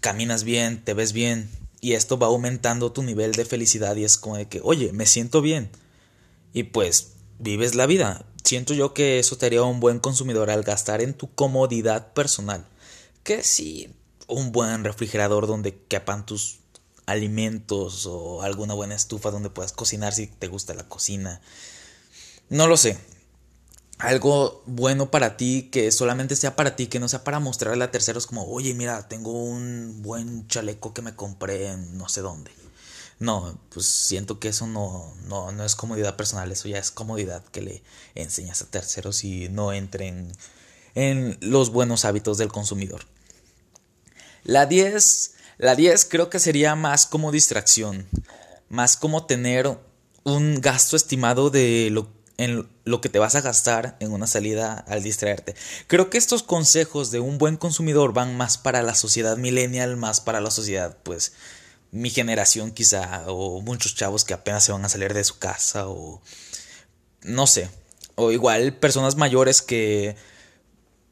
Caminas 0.01 0.45
bien, 0.45 0.85
te 0.85 0.95
ves 0.95 1.13
bien. 1.13 1.51
Y 1.81 1.95
esto 1.95 2.21
va 2.21 2.29
aumentando 2.29 2.93
tu 2.93 3.03
nivel 3.03 3.33
de 3.33 3.47
felicidad. 3.47 3.97
Y 3.97 4.05
es 4.05 4.17
como 4.17 4.37
de 4.37 4.47
que, 4.47 4.61
oye, 4.63 4.93
me 4.93 5.07
siento 5.07 5.41
bien. 5.41 5.71
Y 6.53 6.63
pues 6.63 7.15
vives 7.41 7.75
la 7.75 7.87
vida. 7.87 8.25
Siento 8.45 8.75
yo 8.75 8.93
que 8.93 9.19
eso 9.19 9.39
te 9.39 9.47
haría 9.47 9.63
un 9.63 9.81
buen 9.81 9.99
consumidor 9.99 10.51
al 10.51 10.63
gastar 10.63 11.01
en 11.01 11.15
tu 11.15 11.35
comodidad 11.35 12.13
personal. 12.13 12.67
Que 13.23 13.43
sí, 13.43 13.95
un 14.27 14.53
buen 14.53 14.85
refrigerador 14.85 15.47
donde 15.47 15.75
quepan 15.89 16.27
tus 16.27 16.59
alimentos 17.07 18.05
o 18.07 18.43
alguna 18.43 18.75
buena 18.75 18.95
estufa 18.95 19.31
donde 19.31 19.49
puedas 19.49 19.73
cocinar 19.73 20.13
si 20.13 20.27
te 20.27 20.49
gusta 20.49 20.75
la 20.75 20.87
cocina. 20.87 21.41
No 22.51 22.67
lo 22.67 22.77
sé. 22.77 22.99
Algo 23.99 24.63
bueno 24.67 25.11
para 25.11 25.39
ti, 25.39 25.71
que 25.71 25.91
solamente 25.91 26.37
sea 26.37 26.55
para 26.55 26.77
ti, 26.77 26.89
que 26.89 27.01
no 27.01 27.09
sea 27.09 27.25
para 27.25 27.41
mostrarle 27.41 27.85
a 27.85 27.91
terceros 27.91 28.27
como, 28.27 28.45
oye, 28.45 28.75
mira, 28.75 29.09
tengo 29.09 29.33
un 29.33 30.03
buen 30.03 30.47
chaleco 30.49 30.93
que 30.93 31.01
me 31.01 31.15
compré 31.15 31.69
en 31.69 31.97
no 31.97 32.11
sé 32.11 32.21
dónde. 32.21 32.51
No, 33.19 33.59
pues 33.71 33.87
siento 33.87 34.41
que 34.41 34.49
eso 34.49 34.67
no, 34.67 35.15
no, 35.27 35.53
no 35.53 35.65
es 35.65 35.77
comodidad 35.77 36.17
personal, 36.17 36.51
eso 36.51 36.69
ya 36.69 36.79
es 36.79 36.91
comodidad 36.91 37.45
que 37.45 37.63
le 37.63 37.83
enseñas 38.15 38.63
a 38.63 38.67
terceros 38.67 39.25
y 39.25 39.49
no 39.49 39.73
entren 39.73 40.33
en 40.95 41.39
los 41.41 41.71
buenos 41.71 42.05
hábitos 42.05 42.39
del 42.39 42.53
consumidor. 42.53 43.03
La 44.43 44.67
10, 44.67 45.35
la 45.59 45.75
10 45.75 46.05
creo 46.07 46.29
que 46.29 46.39
sería 46.39 46.75
más 46.75 47.07
como 47.07 47.33
distracción, 47.33 48.07
más 48.69 48.97
como 48.97 49.27
tener 49.27 49.79
un 50.25 50.61
gasto 50.61 50.97
estimado 50.97 51.51
de 51.51 51.89
lo, 51.91 52.09
en 52.37 52.69
lo 52.85 53.01
que 53.01 53.09
te 53.09 53.19
vas 53.19 53.35
a 53.35 53.41
gastar 53.41 53.97
en 54.01 54.13
una 54.13 54.27
salida 54.27 54.85
al 54.89 55.03
distraerte. 55.03 55.55
Creo 55.87 56.11
que 56.11 56.19
estos 56.19 56.43
consejos 56.43 57.11
de 57.11 57.21
un 57.21 57.39
buen 57.39 57.57
consumidor 57.57 58.13
van 58.13 58.37
más 58.37 58.59
para 58.59 58.83
la 58.83 58.95
sociedad 58.95 59.37
millennial, 59.37 59.97
más 59.97 60.21
para 60.21 60.41
la 60.41 60.51
sociedad, 60.51 60.97
pues, 61.05 61.33
mi 61.95 62.11
generación 62.11 62.73
quizá, 62.73 63.25
o 63.29 63.61
muchos 63.61 63.95
chavos 63.95 64.25
que 64.25 64.35
apenas 64.35 64.65
se 64.65 64.73
van 64.73 64.85
a 64.85 64.89
salir 64.89 65.15
de 65.15 65.23
su 65.23 65.39
casa, 65.39 65.89
o 65.89 66.21
no 67.23 67.47
sé, 67.47 67.71
o 68.17 68.33
igual 68.33 68.77
personas 68.77 69.17
mayores 69.17 69.63
que 69.63 70.17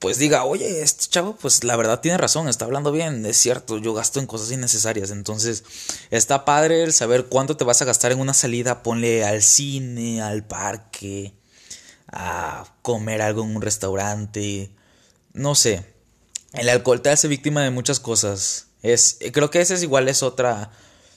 pues 0.01 0.19
diga, 0.19 0.43
oye, 0.43 0.83
este 0.83 1.07
chavo, 1.07 1.37
pues 1.37 1.63
la 1.63 1.77
verdad 1.77 2.01
tiene 2.01 2.19
razón, 2.19 2.49
está 2.49 2.65
hablando 2.65 2.91
bien, 2.91 3.25
es 3.25 3.37
cierto, 3.37 3.79
yo 3.79 3.95
gasto 3.95 4.19
en 4.19 4.27
cosas 4.27 4.51
innecesarias, 4.51 5.13
entonces 5.13 5.63
está 6.11 6.45
padre 6.45 6.83
el 6.83 6.93
saber 6.93 7.27
cuánto 7.27 7.57
te 7.57 7.63
vas 7.63 7.81
a 7.81 7.85
gastar 7.85 8.11
en 8.11 8.19
una 8.19 8.35
salida, 8.35 8.83
ponle 8.83 9.25
al 9.25 9.43
cine, 9.43 10.21
al 10.21 10.45
parque, 10.45 11.33
a 12.09 12.75
comer 12.83 13.23
algo 13.23 13.45
en 13.45 13.55
un 13.55 13.63
restaurante, 13.63 14.73
no 15.33 15.55
sé, 15.55 15.87
el 16.55 16.69
alcohol 16.69 17.01
te 17.01 17.11
hace 17.11 17.29
víctima 17.29 17.63
de 17.63 17.71
muchas 17.71 18.01
cosas, 18.01 18.67
es, 18.83 19.19
creo 19.33 19.51
que 19.51 19.61
esa 19.61 19.75
es 19.75 19.83
igual, 19.83 20.09
es 20.09 20.23
otra 20.23 20.71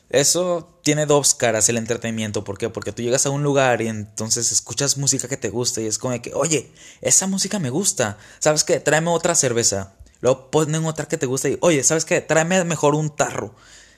eso 0.10 0.80
tiene 0.84 1.06
dos 1.06 1.34
caras 1.34 1.68
el 1.70 1.78
entretenimiento. 1.78 2.44
¿Por 2.44 2.58
qué? 2.58 2.70
Porque 2.70 2.92
tú 2.92 3.02
llegas 3.02 3.26
a 3.26 3.32
un 3.32 3.44
lugar 3.44 3.82
y 3.82 3.88
entonces 3.88 4.52
escuchas 4.52 4.98
música 4.98 5.28
que 5.28 5.38
te 5.38 5.50
gusta 5.50 5.82
y 5.82 5.88
es 5.88 5.98
como 5.98 6.20
que, 6.22 6.34
oye, 6.34 6.72
esa 7.02 7.28
música 7.28 7.60
me 7.60 7.70
gusta. 7.70 8.18
¿Sabes 8.40 8.64
qué? 8.64 8.80
Tráeme 8.80 9.10
otra 9.10 9.36
cerveza. 9.36 9.96
Luego 10.22 10.52
ponen 10.52 10.86
otra 10.86 11.08
que 11.08 11.18
te 11.18 11.26
gusta 11.26 11.50
y, 11.50 11.58
oye, 11.62 11.84
¿sabes 11.84 12.06
qué? 12.06 12.22
Tráeme 12.22 12.64
mejor 12.66 12.96
un 12.96 13.16
tarro. 13.16 13.56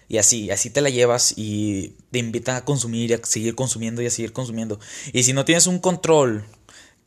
Y 0.09 0.18
así, 0.18 0.49
así 0.49 0.70
te 0.70 0.80
la 0.80 0.89
llevas 0.89 1.34
y 1.36 1.97
te 2.11 2.20
invitan 2.20 2.55
a 2.55 2.63
consumir 2.63 3.11
y 3.11 3.13
a 3.13 3.20
seguir 3.24 3.55
consumiendo 3.55 4.01
y 4.01 4.07
a 4.07 4.11
seguir 4.11 4.32
consumiendo. 4.32 4.80
Y 5.11 5.24
si 5.24 5.34
no 5.34 5.43
tienes 5.43 5.68
un 5.68 5.80
control 5.80 6.45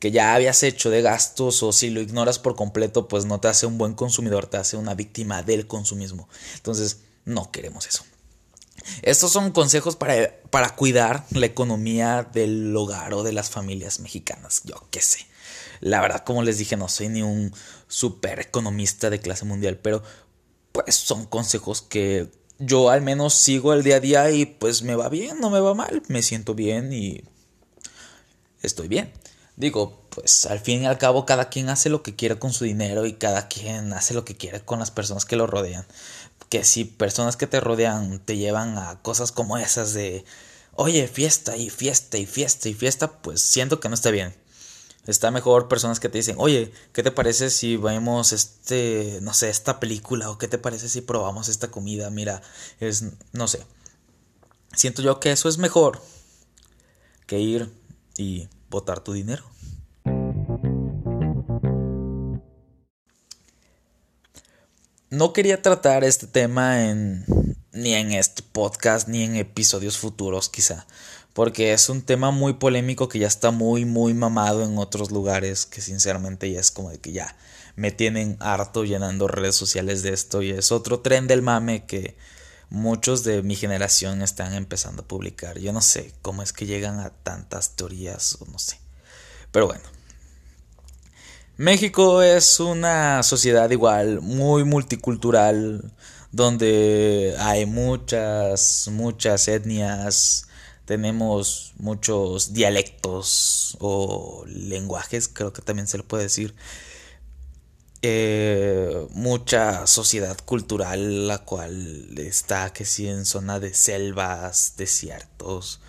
que 0.01 0.09
ya 0.09 0.33
habías 0.33 0.63
hecho 0.63 0.89
de 0.89 1.03
gastos 1.03 1.61
o 1.61 1.71
si 1.71 1.91
lo 1.91 2.01
ignoras 2.01 2.39
por 2.39 2.55
completo, 2.55 3.07
pues 3.07 3.25
no 3.25 3.39
te 3.39 3.49
hace 3.49 3.67
un 3.67 3.77
buen 3.77 3.93
consumidor, 3.93 4.47
te 4.47 4.57
hace 4.57 4.75
una 4.75 4.95
víctima 4.95 5.43
del 5.43 5.67
consumismo. 5.67 6.27
Entonces, 6.55 7.01
no 7.23 7.51
queremos 7.51 7.85
eso. 7.85 8.03
Estos 9.03 9.31
son 9.31 9.51
consejos 9.51 9.95
para, 9.95 10.35
para 10.49 10.75
cuidar 10.75 11.27
la 11.29 11.45
economía 11.45 12.27
del 12.33 12.75
hogar 12.75 13.13
o 13.13 13.21
de 13.21 13.31
las 13.31 13.51
familias 13.51 13.99
mexicanas. 13.99 14.63
Yo 14.65 14.87
qué 14.89 15.01
sé. 15.01 15.19
La 15.81 16.01
verdad, 16.01 16.23
como 16.23 16.41
les 16.41 16.57
dije, 16.57 16.75
no 16.77 16.89
soy 16.89 17.09
ni 17.09 17.21
un 17.21 17.53
super 17.87 18.39
economista 18.39 19.11
de 19.11 19.19
clase 19.19 19.45
mundial, 19.45 19.77
pero 19.77 20.01
pues 20.71 20.95
son 20.95 21.27
consejos 21.27 21.83
que 21.83 22.27
yo 22.57 22.89
al 22.89 23.03
menos 23.03 23.35
sigo 23.35 23.71
el 23.71 23.83
día 23.83 23.97
a 23.97 23.99
día 23.99 24.31
y 24.31 24.47
pues 24.47 24.81
me 24.81 24.95
va 24.95 25.09
bien, 25.09 25.39
no 25.39 25.51
me 25.51 25.59
va 25.59 25.75
mal, 25.75 26.01
me 26.07 26.23
siento 26.23 26.55
bien 26.55 26.91
y 26.91 27.23
estoy 28.63 28.87
bien. 28.87 29.13
Digo, 29.55 30.07
pues 30.09 30.45
al 30.45 30.59
fin 30.59 30.83
y 30.83 30.85
al 30.87 30.97
cabo 30.97 31.25
cada 31.25 31.49
quien 31.49 31.69
hace 31.69 31.89
lo 31.89 32.03
que 32.03 32.15
quiere 32.15 32.39
con 32.39 32.53
su 32.53 32.65
dinero 32.65 33.05
y 33.05 33.13
cada 33.13 33.47
quien 33.47 33.93
hace 33.93 34.13
lo 34.13 34.25
que 34.25 34.35
quiere 34.35 34.61
con 34.61 34.79
las 34.79 34.91
personas 34.91 35.25
que 35.25 35.35
lo 35.35 35.47
rodean. 35.47 35.85
Que 36.49 36.63
si 36.63 36.85
personas 36.85 37.37
que 37.37 37.47
te 37.47 37.59
rodean 37.59 38.19
te 38.19 38.37
llevan 38.37 38.77
a 38.77 39.01
cosas 39.01 39.31
como 39.31 39.57
esas 39.57 39.93
de, 39.93 40.25
oye, 40.75 41.07
fiesta 41.07 41.57
y 41.57 41.69
fiesta 41.69 42.17
y 42.17 42.25
fiesta 42.25 42.69
y 42.69 42.73
fiesta, 42.73 43.21
pues 43.21 43.41
siento 43.41 43.79
que 43.79 43.89
no 43.89 43.95
está 43.95 44.11
bien. 44.11 44.35
Está 45.07 45.31
mejor 45.31 45.67
personas 45.67 45.99
que 45.99 46.09
te 46.09 46.19
dicen, 46.19 46.35
oye, 46.37 46.71
¿qué 46.93 47.01
te 47.01 47.11
parece 47.11 47.49
si 47.49 47.75
vemos 47.75 48.33
este, 48.33 49.19
no 49.21 49.33
sé, 49.33 49.49
esta 49.49 49.79
película? 49.79 50.29
¿O 50.29 50.37
qué 50.37 50.47
te 50.47 50.59
parece 50.59 50.89
si 50.89 51.01
probamos 51.01 51.49
esta 51.49 51.71
comida? 51.71 52.09
Mira, 52.11 52.41
es, 52.79 53.05
no 53.31 53.47
sé. 53.47 53.65
Siento 54.75 55.01
yo 55.01 55.19
que 55.19 55.31
eso 55.31 55.49
es 55.49 55.57
mejor 55.57 56.01
que 57.25 57.39
ir 57.39 57.71
y 58.17 58.47
botar 58.71 59.01
tu 59.01 59.13
dinero. 59.13 59.43
No 65.11 65.33
quería 65.33 65.61
tratar 65.61 66.03
este 66.03 66.25
tema 66.25 66.89
en 66.89 67.25
ni 67.73 67.93
en 67.93 68.11
este 68.13 68.43
podcast 68.43 69.07
ni 69.07 69.23
en 69.23 69.35
episodios 69.35 69.97
futuros 69.97 70.49
quizá, 70.49 70.87
porque 71.33 71.73
es 71.73 71.89
un 71.89 72.01
tema 72.01 72.31
muy 72.31 72.53
polémico 72.53 73.07
que 73.07 73.19
ya 73.19 73.27
está 73.27 73.51
muy 73.51 73.85
muy 73.85 74.13
mamado 74.13 74.63
en 74.63 74.77
otros 74.77 75.11
lugares 75.11 75.65
que 75.65 75.81
sinceramente 75.81 76.49
ya 76.51 76.59
es 76.59 76.71
como 76.71 76.89
de 76.91 76.99
que 76.99 77.11
ya 77.11 77.35
me 77.75 77.91
tienen 77.91 78.37
harto 78.39 78.83
llenando 78.83 79.27
redes 79.27 79.55
sociales 79.55 80.01
de 80.01 80.13
esto 80.13 80.41
y 80.41 80.51
es 80.51 80.71
otro 80.71 81.01
tren 81.01 81.27
del 81.27 81.41
mame 81.41 81.85
que 81.85 82.15
muchos 82.71 83.25
de 83.25 83.43
mi 83.43 83.55
generación 83.55 84.21
están 84.23 84.53
empezando 84.53 85.03
a 85.03 85.07
publicar. 85.07 85.59
Yo 85.59 85.73
no 85.73 85.81
sé 85.81 86.13
cómo 86.21 86.41
es 86.41 86.53
que 86.53 86.65
llegan 86.65 86.99
a 86.99 87.09
tantas 87.09 87.75
teorías 87.75 88.37
o 88.39 88.45
no 88.45 88.57
sé. 88.57 88.79
Pero 89.51 89.67
bueno. 89.67 89.83
México 91.57 92.23
es 92.23 92.59
una 92.59 93.21
sociedad 93.23 93.69
igual 93.69 94.21
muy 94.21 94.63
multicultural 94.63 95.93
donde 96.31 97.35
hay 97.39 97.65
muchas, 97.65 98.87
muchas 98.89 99.49
etnias, 99.49 100.47
tenemos 100.85 101.73
muchos 101.77 102.53
dialectos 102.53 103.77
o 103.79 104.45
lenguajes, 104.47 105.27
creo 105.27 105.51
que 105.51 105.61
también 105.61 105.87
se 105.87 105.97
le 105.97 106.03
puede 106.03 106.23
decir. 106.23 106.55
Eh, 108.03 109.07
mucha 109.11 109.85
sociedad 109.85 110.35
cultural 110.43 111.27
la 111.27 111.39
cual 111.39 112.17
está 112.17 112.73
que 112.73 112.83
sí 112.83 113.07
en 113.07 113.25
zona 113.25 113.59
de 113.59 113.75
selvas, 113.75 114.73
desiertos, 114.75 115.81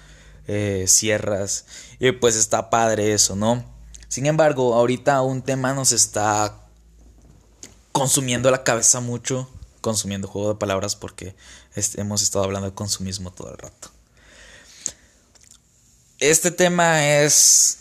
eh, 0.47 0.85
sierras 0.89 1.65
y 1.99 2.13
pues 2.13 2.37
está 2.37 2.69
padre 2.69 3.15
eso, 3.15 3.35
¿no? 3.35 3.65
Sin 4.09 4.27
embargo, 4.27 4.75
ahorita 4.75 5.23
un 5.23 5.41
tema 5.41 5.73
nos 5.73 5.93
está 5.93 6.61
consumiendo 7.93 8.51
la 8.51 8.63
cabeza 8.63 9.01
mucho 9.01 9.49
consumiendo 9.83 10.29
juego 10.29 10.55
de 10.55 10.59
palabras 10.59 10.97
porque 10.97 11.35
hemos 11.97 12.23
estado 12.23 12.45
hablando 12.47 12.71
de 12.71 12.75
consumismo 12.75 13.31
todo 13.33 13.51
el 13.51 13.59
rato. 13.59 13.91
Este 16.19 16.51
tema 16.51 17.07
es... 17.21 17.79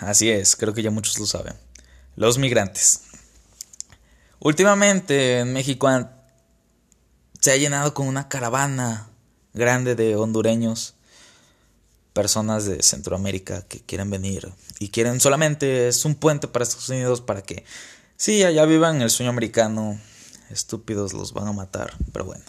Así 0.00 0.30
es, 0.30 0.56
creo 0.56 0.74
que 0.74 0.82
ya 0.82 0.90
muchos 0.90 1.18
lo 1.18 1.26
saben. 1.26 1.54
Los 2.16 2.38
migrantes. 2.38 3.02
Últimamente 4.40 5.40
en 5.40 5.52
México 5.52 5.88
se 7.40 7.52
ha 7.52 7.56
llenado 7.56 7.94
con 7.94 8.06
una 8.06 8.28
caravana 8.28 9.08
grande 9.52 9.94
de 9.94 10.16
hondureños, 10.16 10.94
personas 12.12 12.64
de 12.64 12.82
Centroamérica 12.82 13.62
que 13.62 13.80
quieren 13.80 14.10
venir 14.10 14.52
y 14.78 14.88
quieren 14.88 15.20
solamente 15.20 15.88
es 15.88 16.04
un 16.04 16.14
puente 16.14 16.48
para 16.48 16.62
Estados 16.62 16.88
Unidos 16.88 17.20
para 17.20 17.42
que 17.42 17.64
sí 18.16 18.42
allá 18.44 18.64
vivan 18.66 19.02
el 19.02 19.10
sueño 19.10 19.30
americano 19.30 19.98
estúpidos 20.50 21.12
los 21.12 21.32
van 21.32 21.48
a 21.48 21.52
matar, 21.52 21.92
pero 22.12 22.24
bueno. 22.24 22.44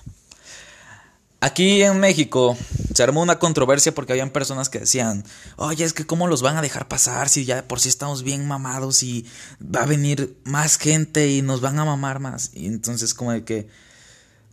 Aquí 1.46 1.84
en 1.84 2.00
México 2.00 2.58
se 2.92 3.04
armó 3.04 3.22
una 3.22 3.38
controversia 3.38 3.94
porque 3.94 4.14
habían 4.14 4.32
personas 4.32 4.68
que 4.68 4.80
decían, 4.80 5.24
oye, 5.58 5.86
es 5.86 5.94
que 5.94 6.04
cómo 6.04 6.26
los 6.26 6.42
van 6.42 6.58
a 6.58 6.62
dejar 6.64 6.88
pasar 6.88 7.30
si 7.30 7.46
ya 7.46 7.68
por 7.68 7.80
sí 7.80 7.88
estamos 7.88 8.24
bien 8.24 8.48
mamados 8.48 9.04
y 9.04 9.28
va 9.62 9.84
a 9.84 9.86
venir 9.86 10.40
más 10.44 10.80
gente 10.80 11.30
y 11.30 11.44
nos 11.44 11.62
van 11.62 11.78
a 11.78 11.86
mamar 11.86 12.20
más. 12.20 12.50
Y 12.56 12.66
entonces 12.66 13.14
como 13.14 13.32
de 13.32 13.44
que, 13.44 13.68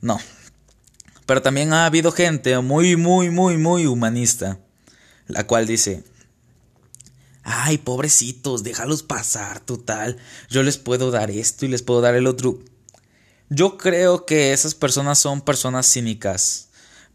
no. 0.02 0.20
Pero 1.24 1.40
también 1.40 1.72
ha 1.72 1.86
habido 1.86 2.12
gente 2.12 2.58
muy, 2.58 2.94
muy, 2.96 3.30
muy, 3.30 3.56
muy 3.56 3.86
humanista, 3.86 4.58
la 5.28 5.46
cual 5.46 5.66
dice, 5.66 6.04
ay, 7.42 7.78
pobrecitos, 7.78 8.64
déjalos 8.64 9.02
pasar, 9.02 9.60
total, 9.60 10.18
yo 10.50 10.62
les 10.62 10.76
puedo 10.76 11.10
dar 11.10 11.30
esto 11.30 11.64
y 11.64 11.68
les 11.68 11.80
puedo 11.80 12.02
dar 12.02 12.16
el 12.16 12.26
otro. 12.26 12.58
Yo 13.48 13.78
creo 13.78 14.26
que 14.26 14.52
esas 14.52 14.74
personas 14.74 15.18
son 15.18 15.40
personas 15.40 15.90
cínicas, 15.90 16.68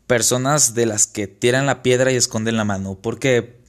personas 0.07 0.73
de 0.73 0.85
las 0.85 1.05
que 1.07 1.27
tiran 1.27 1.65
la 1.65 1.83
piedra 1.83 2.11
y 2.11 2.15
esconden 2.15 2.57
la 2.57 2.63
mano, 2.63 2.97
porque 3.01 3.61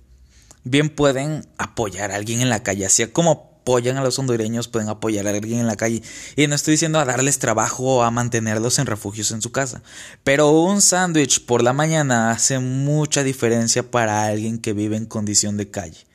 bien 0.64 0.88
pueden 0.88 1.46
apoyar 1.58 2.12
a 2.12 2.16
alguien 2.16 2.40
en 2.40 2.48
la 2.48 2.62
calle, 2.62 2.86
así 2.86 3.06
como 3.08 3.58
apoyan 3.62 3.98
a 3.98 4.02
los 4.02 4.18
hondureños, 4.18 4.68
pueden 4.68 4.88
apoyar 4.88 5.26
a 5.26 5.30
alguien 5.30 5.60
en 5.60 5.66
la 5.66 5.76
calle. 5.76 6.02
Y 6.36 6.46
no 6.46 6.54
estoy 6.54 6.72
diciendo 6.72 6.98
a 6.98 7.04
darles 7.04 7.38
trabajo 7.38 7.96
o 7.96 8.02
a 8.02 8.10
mantenerlos 8.10 8.78
en 8.78 8.86
refugios 8.86 9.30
en 9.32 9.42
su 9.42 9.52
casa, 9.52 9.82
pero 10.24 10.50
un 10.50 10.80
sándwich 10.80 11.44
por 11.44 11.62
la 11.62 11.74
mañana 11.74 12.30
hace 12.30 12.58
mucha 12.60 13.22
diferencia 13.24 13.90
para 13.90 14.24
alguien 14.24 14.58
que 14.58 14.72
vive 14.72 14.96
en 14.96 15.06
condición 15.06 15.56
de 15.56 15.70
calle. 15.70 16.06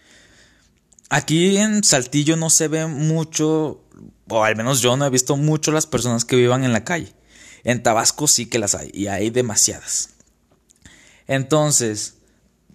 Aquí 1.09 1.57
en 1.57 1.83
Saltillo 1.83 2.37
no 2.37 2.49
se 2.49 2.67
ve 2.69 2.87
mucho 2.87 3.83
o 4.29 4.43
al 4.43 4.55
menos 4.55 4.81
yo 4.81 4.95
no 4.97 5.05
he 5.05 5.09
visto 5.09 5.37
mucho 5.37 5.71
las 5.71 5.85
personas 5.85 6.25
que 6.25 6.35
vivan 6.35 6.63
en 6.63 6.73
la 6.73 6.83
calle. 6.83 7.13
En 7.63 7.83
Tabasco 7.83 8.27
sí 8.27 8.47
que 8.47 8.59
las 8.59 8.75
hay, 8.75 8.89
y 8.93 9.07
hay 9.07 9.29
demasiadas. 9.29 10.09
Entonces, 11.27 12.15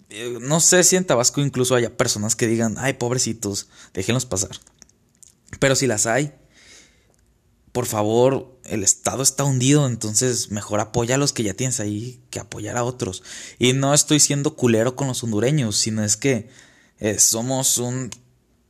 eh, 0.09 0.37
no 0.41 0.59
sé 0.59 0.83
si 0.83 0.95
en 0.95 1.05
Tabasco 1.05 1.41
incluso 1.41 1.75
haya 1.75 1.95
personas 1.95 2.35
que 2.35 2.47
digan, 2.47 2.75
ay, 2.77 2.93
pobrecitos, 2.93 3.67
déjenlos 3.93 4.25
pasar. 4.25 4.51
Pero 5.59 5.75
si 5.75 5.87
las 5.87 6.05
hay, 6.05 6.33
por 7.71 7.85
favor, 7.85 8.59
el 8.65 8.83
Estado 8.83 9.23
está 9.23 9.43
hundido, 9.43 9.87
entonces 9.87 10.51
mejor 10.51 10.79
apoya 10.79 11.15
a 11.15 11.17
los 11.17 11.33
que 11.33 11.43
ya 11.43 11.53
tienes 11.53 11.79
ahí 11.79 12.21
que 12.29 12.39
apoyar 12.39 12.77
a 12.77 12.83
otros. 12.83 13.23
Y 13.59 13.73
no 13.73 13.93
estoy 13.93 14.19
siendo 14.19 14.55
culero 14.55 14.95
con 14.95 15.07
los 15.07 15.23
hondureños, 15.23 15.77
sino 15.77 16.03
es 16.03 16.17
que 16.17 16.49
eh, 16.99 17.19
somos 17.19 17.77
un 17.77 18.09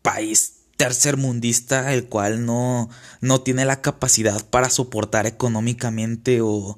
país 0.02 0.56
tercermundista 0.78 1.94
el 1.94 2.06
cual 2.06 2.46
no, 2.46 2.90
no 3.20 3.42
tiene 3.42 3.66
la 3.66 3.82
capacidad 3.82 4.46
para 4.50 4.70
soportar 4.70 5.28
económicamente 5.28 6.40
o 6.42 6.78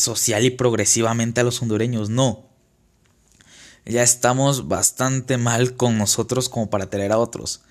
social 0.00 0.44
y 0.44 0.50
progresivamente 0.50 1.40
a 1.40 1.44
los 1.44 1.62
hondureños. 1.62 2.10
No. 2.10 2.46
Ya 3.86 4.02
estamos 4.02 4.68
bastante 4.68 5.36
mal 5.36 5.76
con 5.76 5.98
nosotros 5.98 6.48
como 6.48 6.70
para 6.70 6.90
tener 6.90 7.12
a 7.12 7.18
otros. 7.18 7.62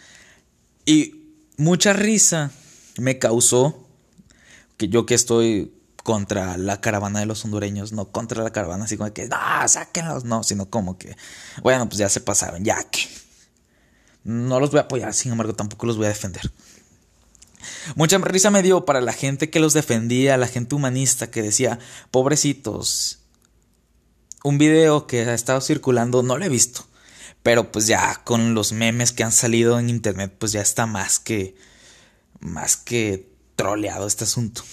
Y 0.86 1.26
mucha 1.58 1.94
risa 1.94 2.52
me 2.98 3.20
causó 3.20 3.88
que 4.78 4.88
yo 4.88 5.06
que 5.06 5.14
estoy 5.14 5.74
contra 6.04 6.58
la 6.58 6.82
caravana 6.82 7.20
de 7.20 7.26
los 7.26 7.44
hondureños, 7.46 7.92
no 7.92 8.12
contra 8.12 8.44
la 8.44 8.52
caravana, 8.52 8.86
así 8.86 8.98
como 8.98 9.14
que, 9.14 9.28
no, 9.28 9.38
sáquenlos, 9.68 10.24
no, 10.24 10.44
sino 10.44 10.70
como 10.70 10.98
que, 10.98 11.16
bueno, 11.62 11.88
pues 11.88 12.00
ya 12.00 12.10
se 12.10 12.22
pasaron, 12.22 12.64
ya 12.64 12.84
que 12.90 13.02
no 14.24 14.60
los 14.60 14.72
voy 14.72 14.80
a 14.80 14.84
apoyar, 14.84 15.14
sin 15.14 15.32
embargo 15.32 15.54
tampoco 15.54 15.86
los 15.86 15.98
voy 15.98 16.06
a 16.06 16.10
defender. 16.10 16.50
Mucha 17.96 18.18
risa 18.18 18.50
me 18.50 18.64
dio 18.64 18.86
para 18.86 19.02
la 19.02 19.14
gente 19.14 19.50
que 19.50 19.60
los 19.60 19.74
defendía, 19.74 20.38
la 20.38 20.48
gente 20.48 20.76
humanista 20.76 21.32
que 21.32 21.42
decía, 21.42 21.80
pobrecitos. 22.12 23.20
Un 24.44 24.58
video 24.58 25.08
que 25.08 25.22
ha 25.22 25.34
estado 25.34 25.62
circulando 25.62 26.24
no 26.24 26.38
lo 26.38 26.46
he 26.46 26.50
visto, 26.50 26.86
pero 27.44 27.72
pues 27.72 27.88
ya 27.88 28.22
con 28.24 28.54
los 28.54 28.72
memes 28.72 29.12
que 29.12 29.24
han 29.24 29.32
salido 29.32 29.80
en 29.80 29.90
internet, 29.90 30.34
pues 30.38 30.52
ya 30.52 30.62
está 30.62 30.86
más 30.86 31.20
que 31.20 31.56
más 32.40 32.78
que 32.78 33.30
troleado 33.56 34.08
este 34.08 34.24
asunto. 34.24 34.64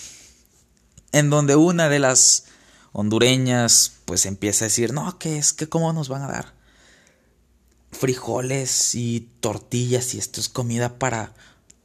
En 1.10 1.30
donde 1.30 1.56
una 1.56 1.88
de 1.88 1.98
las 1.98 2.44
hondureñas 2.92 3.94
pues 4.04 4.24
empieza 4.24 4.64
a 4.64 4.68
decir, 4.68 4.92
"No, 4.92 5.18
que 5.18 5.38
es 5.38 5.52
que 5.52 5.68
cómo 5.68 5.92
nos 5.92 6.08
van 6.08 6.22
a 6.22 6.28
dar." 6.28 6.56
frijoles 7.96 8.94
y 8.94 9.28
tortillas 9.40 10.14
y 10.14 10.18
esto 10.18 10.40
es 10.40 10.48
comida 10.48 10.98
para 10.98 11.34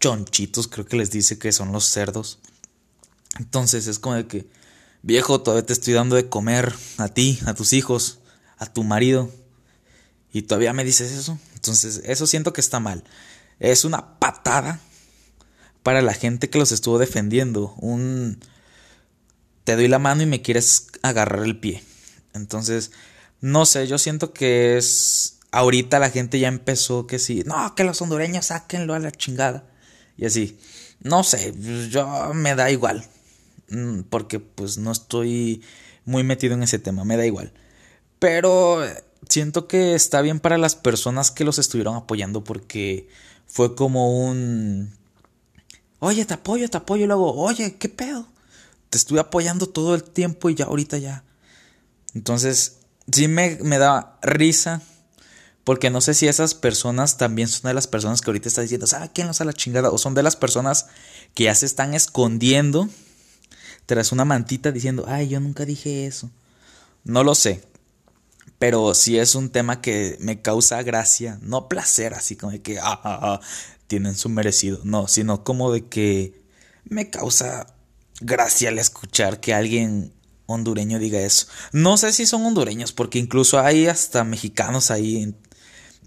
chonchitos, 0.02 0.68
creo 0.68 0.86
que 0.86 0.98
les 0.98 1.12
dice 1.12 1.40
que 1.40 1.54
son 1.54 1.72
los 1.72 1.86
cerdos. 1.86 2.40
Entonces 3.40 3.88
es 3.88 4.00
como 4.00 4.16
de 4.16 4.28
que, 4.28 4.50
viejo, 5.02 5.42
todavía 5.42 5.66
te 5.66 5.72
estoy 5.72 5.94
dando 5.94 6.18
de 6.18 6.28
comer 6.28 6.76
a 6.98 7.08
ti, 7.08 7.40
a 7.46 7.54
tus 7.54 7.72
hijos, 7.72 8.20
a 8.58 8.66
tu 8.66 8.84
marido. 8.84 9.32
Y 10.34 10.42
todavía 10.42 10.74
me 10.74 10.84
dices 10.84 11.12
eso. 11.12 11.40
Entonces 11.56 12.02
eso 12.04 12.28
siento 12.28 12.52
que 12.52 12.62
está 12.62 12.82
mal. 12.82 13.06
Es 13.60 13.86
una 13.86 14.20
patada 14.20 14.82
para 15.84 16.02
la 16.02 16.14
gente 16.14 16.50
que 16.50 16.60
los 16.60 16.74
estuvo 16.74 16.98
defendiendo. 16.98 17.74
Un 17.78 18.40
te 19.64 19.76
doy 19.76 19.88
la 19.88 20.00
mano 20.00 20.24
y 20.24 20.26
me 20.26 20.42
quieres 20.42 20.88
agarrar 21.02 21.44
el 21.44 21.60
pie. 21.60 21.84
Entonces, 22.34 22.92
no 23.40 23.66
sé, 23.66 23.88
yo 23.88 23.98
siento 23.98 24.34
que 24.34 24.78
es... 24.78 25.38
Ahorita 25.54 26.00
la 26.00 26.10
gente 26.10 26.40
ya 26.40 26.48
empezó 26.48 27.08
que 27.08 27.20
sí, 27.20 27.44
no, 27.46 27.76
que 27.76 27.84
los 27.84 28.02
hondureños 28.02 28.46
sáquenlo 28.46 28.94
a 28.94 29.00
la 29.00 29.12
chingada. 29.12 29.66
Y 30.22 30.28
así, 30.28 30.60
no 31.00 31.24
sé, 31.24 31.52
yo 31.90 32.32
me 32.36 32.54
da 32.54 32.70
igual. 32.70 33.04
Mm, 33.70 34.02
porque 34.04 34.40
pues 34.40 34.78
no 34.78 34.92
estoy 34.92 35.64
muy 36.06 36.24
metido 36.24 36.54
en 36.54 36.62
ese 36.62 36.78
tema, 36.78 37.04
me 37.04 37.18
da 37.18 37.26
igual. 37.26 37.52
Pero 38.20 38.82
siento 39.28 39.68
que 39.68 39.96
está 39.96 40.22
bien 40.22 40.40
para 40.40 40.60
las 40.60 40.76
personas 40.76 41.32
que 41.32 41.44
los 41.44 41.58
estuvieron 41.58 41.96
apoyando 41.96 42.44
porque 42.44 43.10
fue 43.48 43.74
como 43.74 44.28
un... 44.28 44.94
Oye, 45.98 46.24
te 46.26 46.36
apoyo, 46.36 46.70
te 46.70 46.78
apoyo. 46.78 47.06
Y 47.06 47.08
luego, 47.08 47.34
oye, 47.34 47.78
¿qué 47.78 47.90
pedo? 47.90 48.28
Te 48.92 49.00
estuve 49.00 49.22
apoyando 49.22 49.66
todo 49.66 49.96
el 49.96 50.04
tiempo 50.04 50.52
y 50.52 50.56
ya 50.56 50.66
ahorita 50.66 51.00
ya. 51.00 51.24
Entonces, 52.14 52.78
sí 53.12 53.28
me, 53.28 53.58
me 53.64 53.80
da 53.80 54.20
risa. 54.22 54.84
Porque 55.64 55.90
no 55.90 56.02
sé 56.02 56.14
si 56.14 56.28
esas 56.28 56.56
personas 56.56 57.18
también 57.18 57.48
son 57.48 57.70
de 57.70 57.74
las 57.74 57.88
personas 57.88 58.22
que 58.22 58.30
ahorita 58.30 58.50
está 58.50 58.62
diciendo, 58.62 58.88
¿sabe 58.88 59.12
quién 59.14 59.28
los 59.28 59.42
a 59.42 59.46
la 59.46 59.54
chingada? 59.54 59.92
O 59.92 59.98
son 59.98 60.16
de 60.16 60.24
las 60.24 60.36
personas 60.36 60.88
que 61.36 61.46
ya 61.46 61.56
se 61.56 61.66
están 61.66 61.94
escondiendo 61.94 62.90
tras 63.86 64.12
una 64.12 64.26
mantita 64.26 64.72
diciendo, 64.72 65.06
ay, 65.08 65.30
yo 65.30 65.40
nunca 65.40 65.66
dije 65.66 66.08
eso. 66.08 66.32
No 67.04 67.24
lo 67.24 67.36
sé. 67.36 67.62
Pero 68.58 68.94
sí 68.94 69.18
es 69.18 69.36
un 69.36 69.50
tema 69.50 69.82
que 69.82 70.18
me 70.20 70.42
causa 70.42 70.82
gracia, 70.84 71.40
no 71.42 71.68
placer, 71.68 72.14
así 72.14 72.36
como 72.36 72.52
de 72.52 72.62
que, 72.62 72.80
ah, 72.80 73.00
ah, 73.04 73.20
ah, 73.22 73.40
tienen 73.88 74.16
su 74.16 74.30
merecido. 74.30 74.80
No, 74.84 75.08
sino 75.08 75.44
como 75.44 75.72
de 75.72 75.86
que 75.88 76.42
me 76.86 77.10
causa 77.10 77.68
gracia 78.20 78.70
al 78.70 78.80
escuchar 78.80 79.40
que 79.40 79.54
alguien 79.54 80.14
hondureño 80.46 81.00
diga 81.00 81.20
eso. 81.20 81.48
No 81.72 81.98
sé 81.98 82.14
si 82.14 82.26
son 82.26 82.46
hondureños, 82.46 82.92
porque 82.92 83.20
incluso 83.20 83.60
hay 83.60 83.88
hasta 83.88 84.24
mexicanos 84.24 84.92
ahí 84.92 85.36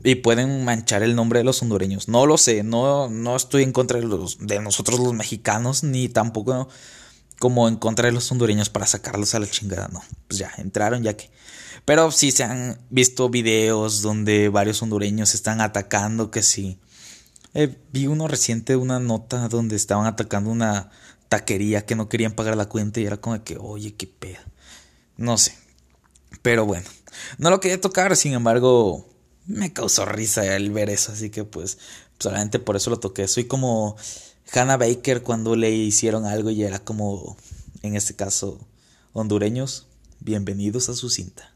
y 0.03 0.17
pueden 0.17 0.65
manchar 0.65 1.03
el 1.03 1.15
nombre 1.15 1.39
de 1.39 1.45
los 1.45 1.63
hondureños. 1.63 2.09
No 2.09 2.27
lo 2.27 2.37
sé, 2.37 2.63
no, 2.63 3.09
no 3.09 3.37
estoy 3.37 3.63
en 3.63 3.73
contra 3.73 4.01
de, 4.01 4.07
los, 4.07 4.39
de 4.39 4.61
nosotros 4.61 5.01
los 5.01 5.15
mexicanos, 5.15 5.83
ni 5.83 6.09
tampoco 6.09 6.69
como 7.39 7.69
en 7.69 7.77
contra 7.77 8.07
de 8.07 8.13
los 8.13 8.31
hondureños 8.31 8.71
para 8.71 8.87
sacarlos 8.87 9.35
a 9.35 9.39
la 9.39 9.47
chingada. 9.47 9.89
No, 9.89 10.03
pues 10.29 10.39
ya, 10.39 10.53
entraron 10.59 11.03
ya 11.03 11.17
que... 11.17 11.31
Pero 11.85 12.11
sí 12.11 12.31
se 12.31 12.45
han 12.45 12.79
visto 12.89 13.29
videos 13.29 14.01
donde 14.01 14.49
varios 14.49 14.83
hondureños 14.83 15.35
están 15.35 15.61
atacando, 15.61 16.31
que 16.31 16.43
sí. 16.43 16.79
Eh, 17.53 17.77
vi 17.93 18.07
uno 18.07 18.27
reciente, 18.27 18.77
una 18.77 18.99
nota 19.01 19.49
donde 19.49 19.77
estaban 19.77 20.07
atacando 20.07 20.51
una 20.51 20.91
taquería 21.29 21.85
que 21.85 21.95
no 21.95 22.09
querían 22.09 22.33
pagar 22.33 22.57
la 22.57 22.69
cuenta 22.69 23.01
y 23.01 23.07
era 23.07 23.19
como 23.19 23.43
que, 23.45 23.59
oye, 23.59 23.95
qué 23.95 24.07
pedo. 24.07 24.41
No 25.17 25.37
sé. 25.37 25.57
Pero 26.43 26.65
bueno, 26.67 26.87
no 27.39 27.51
lo 27.51 27.61
quería 27.61 27.81
tocar, 27.81 28.17
sin 28.17 28.33
embargo, 28.33 29.07
me 29.47 29.73
causó 29.73 30.07
risa 30.07 30.57
el 30.57 30.71
ver 30.71 30.91
eso, 30.91 31.13
así 31.13 31.31
que 31.31 31.45
pues 31.45 31.79
solamente 32.19 32.59
por 32.59 32.77
eso 32.77 32.91
lo 32.91 32.99
toqué. 32.99 33.29
Soy 33.29 33.45
como 33.45 33.97
Hannah 34.53 34.77
Baker 34.77 35.23
cuando 35.23 35.57
le 35.57 35.71
hicieron 35.71 36.25
algo 36.25 36.51
y 36.51 36.63
era 36.63 36.79
como, 36.79 37.37
en 37.83 37.97
este 37.97 38.15
caso, 38.15 38.59
hondureños, 39.13 39.87
bienvenidos 40.21 40.89
a 40.89 40.95
su 40.95 41.11
cinta. 41.11 41.51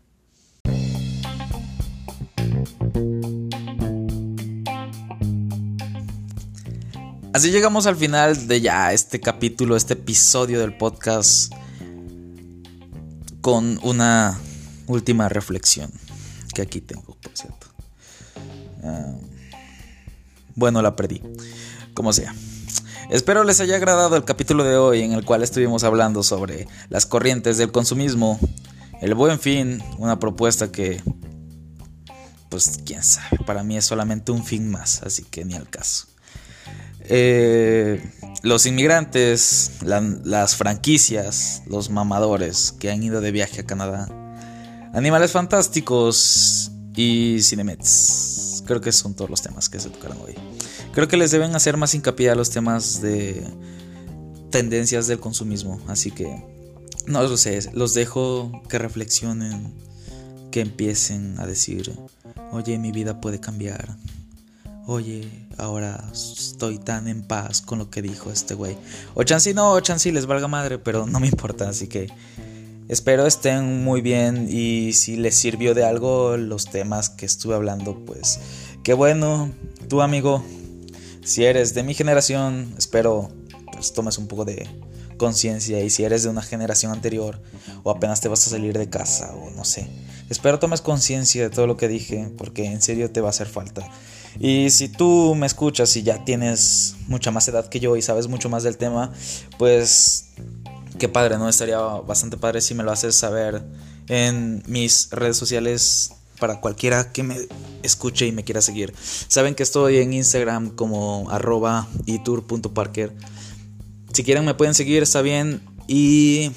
Así 7.33 7.53
llegamos 7.53 7.87
al 7.87 7.95
final 7.95 8.49
de 8.49 8.61
ya 8.61 8.93
este 8.93 9.21
capítulo, 9.21 9.77
este 9.77 9.95
episodio 9.95 10.59
del 10.59 10.77
podcast 10.77 11.53
con 13.41 13.79
una 13.83 14.41
última 14.89 15.29
reflexión 15.29 15.93
que 16.53 16.63
aquí 16.63 16.81
tengo, 16.81 17.17
por 17.23 17.37
cierto. 17.37 17.68
Ah, 18.83 19.15
bueno, 20.55 20.83
la 20.83 20.97
perdí, 20.97 21.23
como 21.95 22.13
sea. 22.13 22.35
Espero 23.11 23.43
les 23.43 23.61
haya 23.61 23.77
agradado 23.77 24.17
el 24.17 24.25
capítulo 24.25 24.65
de 24.65 24.77
hoy 24.77 25.01
en 25.01 25.13
el 25.13 25.25
cual 25.25 25.43
estuvimos 25.43 25.83
hablando 25.83 26.23
sobre 26.23 26.69
las 26.91 27.07
corrientes 27.07 27.57
del 27.57 27.73
consumismo, 27.73 28.39
el 29.01 29.15
buen 29.15 29.39
fin, 29.39 29.83
una 29.97 30.19
propuesta 30.19 30.71
que, 30.71 31.01
pues 32.51 32.81
quién 32.85 33.03
sabe, 33.03 33.39
para 33.47 33.63
mí 33.63 33.77
es 33.77 33.87
solamente 33.87 34.31
un 34.33 34.45
fin 34.45 34.69
más, 34.71 35.03
así 35.05 35.23
que 35.23 35.45
ni 35.45 35.55
al 35.55 35.71
caso. 35.71 36.09
Eh, 37.11 38.03
los 38.43 38.67
inmigrantes, 38.67 39.71
las 39.81 40.57
franquicias, 40.57 41.63
los 41.67 41.89
mamadores 41.89 42.73
que 42.73 42.91
han 42.91 43.03
ido 43.03 43.23
de 43.23 43.33
viaje 43.33 43.63
a 43.63 43.67
Canadá, 43.67 44.09
animales 44.93 45.33
fantásticos 45.33 46.71
y 46.95 47.39
cinemets. 47.43 48.38
Creo 48.69 48.81
que 48.81 48.93
son 48.93 49.15
todos 49.15 49.29
los 49.31 49.43
temas 49.43 49.69
que 49.69 49.81
se 49.81 49.91
tocaron 49.91 50.19
hoy. 50.25 50.35
Creo 50.93 51.09
que 51.09 51.17
les 51.17 51.33
deben 51.33 51.57
hacer 51.57 51.77
más 51.77 51.95
hincapié 51.95 52.31
a 52.31 52.37
los 52.37 52.51
temas 52.51 53.03
de 53.03 53.43
tendencias 54.51 55.09
del 55.09 55.19
consumismo. 55.19 55.81
Así 55.89 56.13
que, 56.13 56.45
no 57.07 57.23
lo 57.23 57.37
sé, 57.37 57.71
los 57.73 57.95
dejo 57.95 58.63
que 58.69 58.79
reflexionen, 58.79 59.75
que 60.53 60.61
empiecen 60.61 61.41
a 61.41 61.47
decir, 61.47 61.99
oye, 62.53 62.79
mi 62.79 62.93
vida 62.93 63.21
puede 63.21 63.41
cambiar 63.41 63.97
oye, 64.89 65.47
ahora 65.59 66.03
estoy 66.13 66.79
tan 66.79 67.09
en 67.09 67.23
paz 67.23 67.61
con 67.61 67.79
lo 67.79 67.91
que 67.91 68.01
dijo 68.01 68.33
este 68.33 68.55
güey. 68.55 68.77
O 69.15 69.23
chansi 69.23 69.53
no, 69.53 69.73
o 69.73 69.81
chansi 69.81 70.11
les 70.13 70.25
valga 70.25 70.49
madre, 70.49 70.79
pero 70.79 71.07
no 71.07 71.21
me 71.21 71.27
importa, 71.29 71.69
así 71.69 71.89
que 71.89 72.09
espero 72.89 73.27
estén 73.27 73.85
muy 73.85 74.01
bien 74.01 74.49
y 74.51 74.93
si 74.95 75.17
les 75.17 75.37
sirvió 75.37 75.75
de 75.75 75.85
algo 75.85 76.37
los 76.37 76.67
temas 76.71 77.11
que 77.11 77.27
estuve 77.27 77.55
hablando, 77.55 78.05
pues 78.05 78.41
qué 78.83 78.95
bueno, 78.95 79.53
tu 79.89 80.01
amigo, 80.01 80.45
si 81.23 81.45
eres 81.45 81.75
de 81.75 81.83
mi 81.83 81.95
generación, 81.95 82.75
espero 82.79 83.31
pues 83.73 83.93
tomes 83.93 84.19
un 84.19 84.27
poco 84.27 84.45
de 84.45 84.67
conciencia 85.19 85.81
y 85.81 85.91
si 85.91 86.05
eres 86.05 86.23
de 86.23 86.31
una 86.31 86.43
generación 86.43 86.93
anterior 86.93 87.41
o 87.83 87.91
apenas 87.91 88.21
te 88.21 88.29
vas 88.29 88.47
a 88.47 88.51
salir 88.51 88.79
de 88.79 88.89
casa 88.89 89.35
o 89.35 89.51
no 89.51 89.65
sé. 89.65 89.89
Espero 90.31 90.59
tomes 90.59 90.81
conciencia 90.81 91.43
de 91.43 91.51
todo 91.51 91.67
lo 91.67 91.77
que 91.77 91.89
dije 91.89 92.31
porque 92.39 92.65
en 92.65 92.81
serio 92.81 93.11
te 93.11 93.21
va 93.21 93.29
a 93.29 93.31
hacer 93.31 93.49
falta. 93.49 93.89
Y 94.41 94.71
si 94.71 94.89
tú 94.89 95.35
me 95.35 95.47
escuchas 95.47 95.97
y 95.97 96.03
ya 96.03 96.25
tienes 96.25 96.95
mucha 97.09 97.31
más 97.31 97.49
edad 97.49 97.69
que 97.69 97.81
yo 97.81 97.97
y 97.97 98.03
sabes 98.03 98.29
mucho 98.29 98.49
más 98.49 98.63
del 98.63 98.77
tema, 98.77 99.13
pues 99.59 100.29
qué 100.99 101.09
padre, 101.09 101.39
¿no? 101.39 101.49
Estaría 101.49 101.79
bastante 101.79 102.37
padre 102.37 102.61
si 102.61 102.75
me 102.75 102.83
lo 102.83 102.93
haces 102.93 103.15
saber 103.15 103.63
en 104.09 104.63
mis 104.67 105.09
redes 105.11 105.37
sociales 105.37 106.13
para 106.39 106.61
cualquiera 106.61 107.13
que 107.13 107.23
me 107.23 107.37
escuche 107.83 108.27
y 108.27 108.33
me 108.33 108.45
quiera 108.45 108.61
seguir. 108.61 108.95
Saben 108.99 109.55
que 109.55 109.63
estoy 109.63 109.99
en 109.99 110.13
Instagram 110.13 110.71
como 110.71 111.31
arroba 111.31 111.89
itur.parker. 112.07 113.13
Si 114.13 114.25
quieren 114.25 114.45
me 114.45 114.55
pueden 114.55 114.75
seguir, 114.75 115.03
está 115.03 115.23
bien. 115.23 115.61
Y 115.87 116.51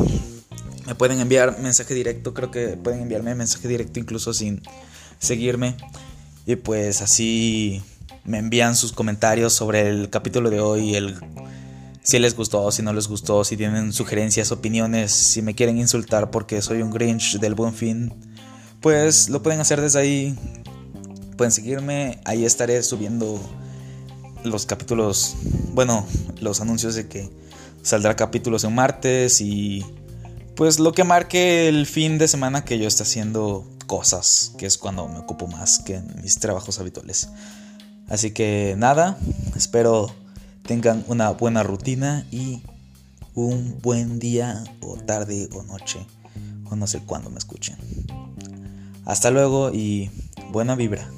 me 0.87 0.95
pueden 0.95 1.19
enviar 1.21 1.59
mensaje 1.59 1.93
directo, 1.93 2.33
creo 2.33 2.51
que 2.51 2.69
pueden 2.69 3.01
enviarme 3.01 3.33
mensaje 3.35 3.67
directo 3.67 3.99
incluso 3.99 4.33
sin 4.33 4.61
seguirme. 5.19 5.77
Y 6.45 6.55
pues 6.57 7.01
así 7.01 7.81
me 8.23 8.39
envían 8.39 8.75
sus 8.75 8.91
comentarios 8.91 9.53
sobre 9.53 9.87
el 9.87 10.09
capítulo 10.09 10.49
de 10.49 10.59
hoy, 10.59 10.95
el 10.95 11.17
si 12.03 12.19
les 12.19 12.35
gustó, 12.35 12.71
si 12.71 12.81
no 12.81 12.93
les 12.93 13.07
gustó, 13.07 13.43
si 13.43 13.57
tienen 13.57 13.93
sugerencias, 13.93 14.51
opiniones, 14.51 15.11
si 15.11 15.41
me 15.41 15.53
quieren 15.53 15.77
insultar 15.77 16.31
porque 16.31 16.61
soy 16.61 16.81
un 16.81 16.91
Grinch 16.91 17.39
del 17.39 17.53
buen 17.53 17.73
fin, 17.73 18.13
pues 18.79 19.29
lo 19.29 19.43
pueden 19.43 19.59
hacer 19.59 19.79
desde 19.81 19.99
ahí. 19.99 20.37
Pueden 21.37 21.51
seguirme, 21.51 22.19
ahí 22.25 22.45
estaré 22.45 22.81
subiendo 22.83 23.39
los 24.43 24.65
capítulos, 24.65 25.35
bueno, 25.73 26.05
los 26.39 26.61
anuncios 26.61 26.95
de 26.95 27.07
que 27.07 27.29
saldrá 27.83 28.15
capítulos 28.15 28.63
en 28.63 28.73
martes 28.73 29.41
y 29.41 29.85
pues 30.55 30.79
lo 30.79 30.91
que 30.93 31.03
marque 31.03 31.67
el 31.67 31.85
fin 31.85 32.17
de 32.17 32.27
semana 32.27 32.65
que 32.65 32.77
yo 32.77 32.87
esté 32.87 33.03
haciendo 33.03 33.67
cosas, 33.87 34.53
que 34.57 34.65
es 34.65 34.77
cuando 34.77 35.07
me 35.07 35.19
ocupo 35.19 35.47
más 35.47 35.79
que 35.79 35.95
en 35.95 36.21
mis 36.21 36.39
trabajos 36.39 36.79
habituales. 36.79 37.29
Así 38.07 38.31
que 38.31 38.75
nada, 38.77 39.17
espero 39.55 40.13
tengan 40.63 41.03
una 41.07 41.29
buena 41.31 41.63
rutina 41.63 42.25
y 42.31 42.61
un 43.35 43.79
buen 43.81 44.19
día 44.19 44.63
o 44.81 44.95
tarde 44.97 45.49
o 45.53 45.63
noche 45.63 46.05
o 46.69 46.75
no 46.75 46.87
sé 46.87 46.99
cuándo 46.99 47.29
me 47.29 47.37
escuchen. 47.37 47.77
Hasta 49.05 49.31
luego 49.31 49.71
y 49.73 50.09
buena 50.51 50.75
vibra. 50.75 51.09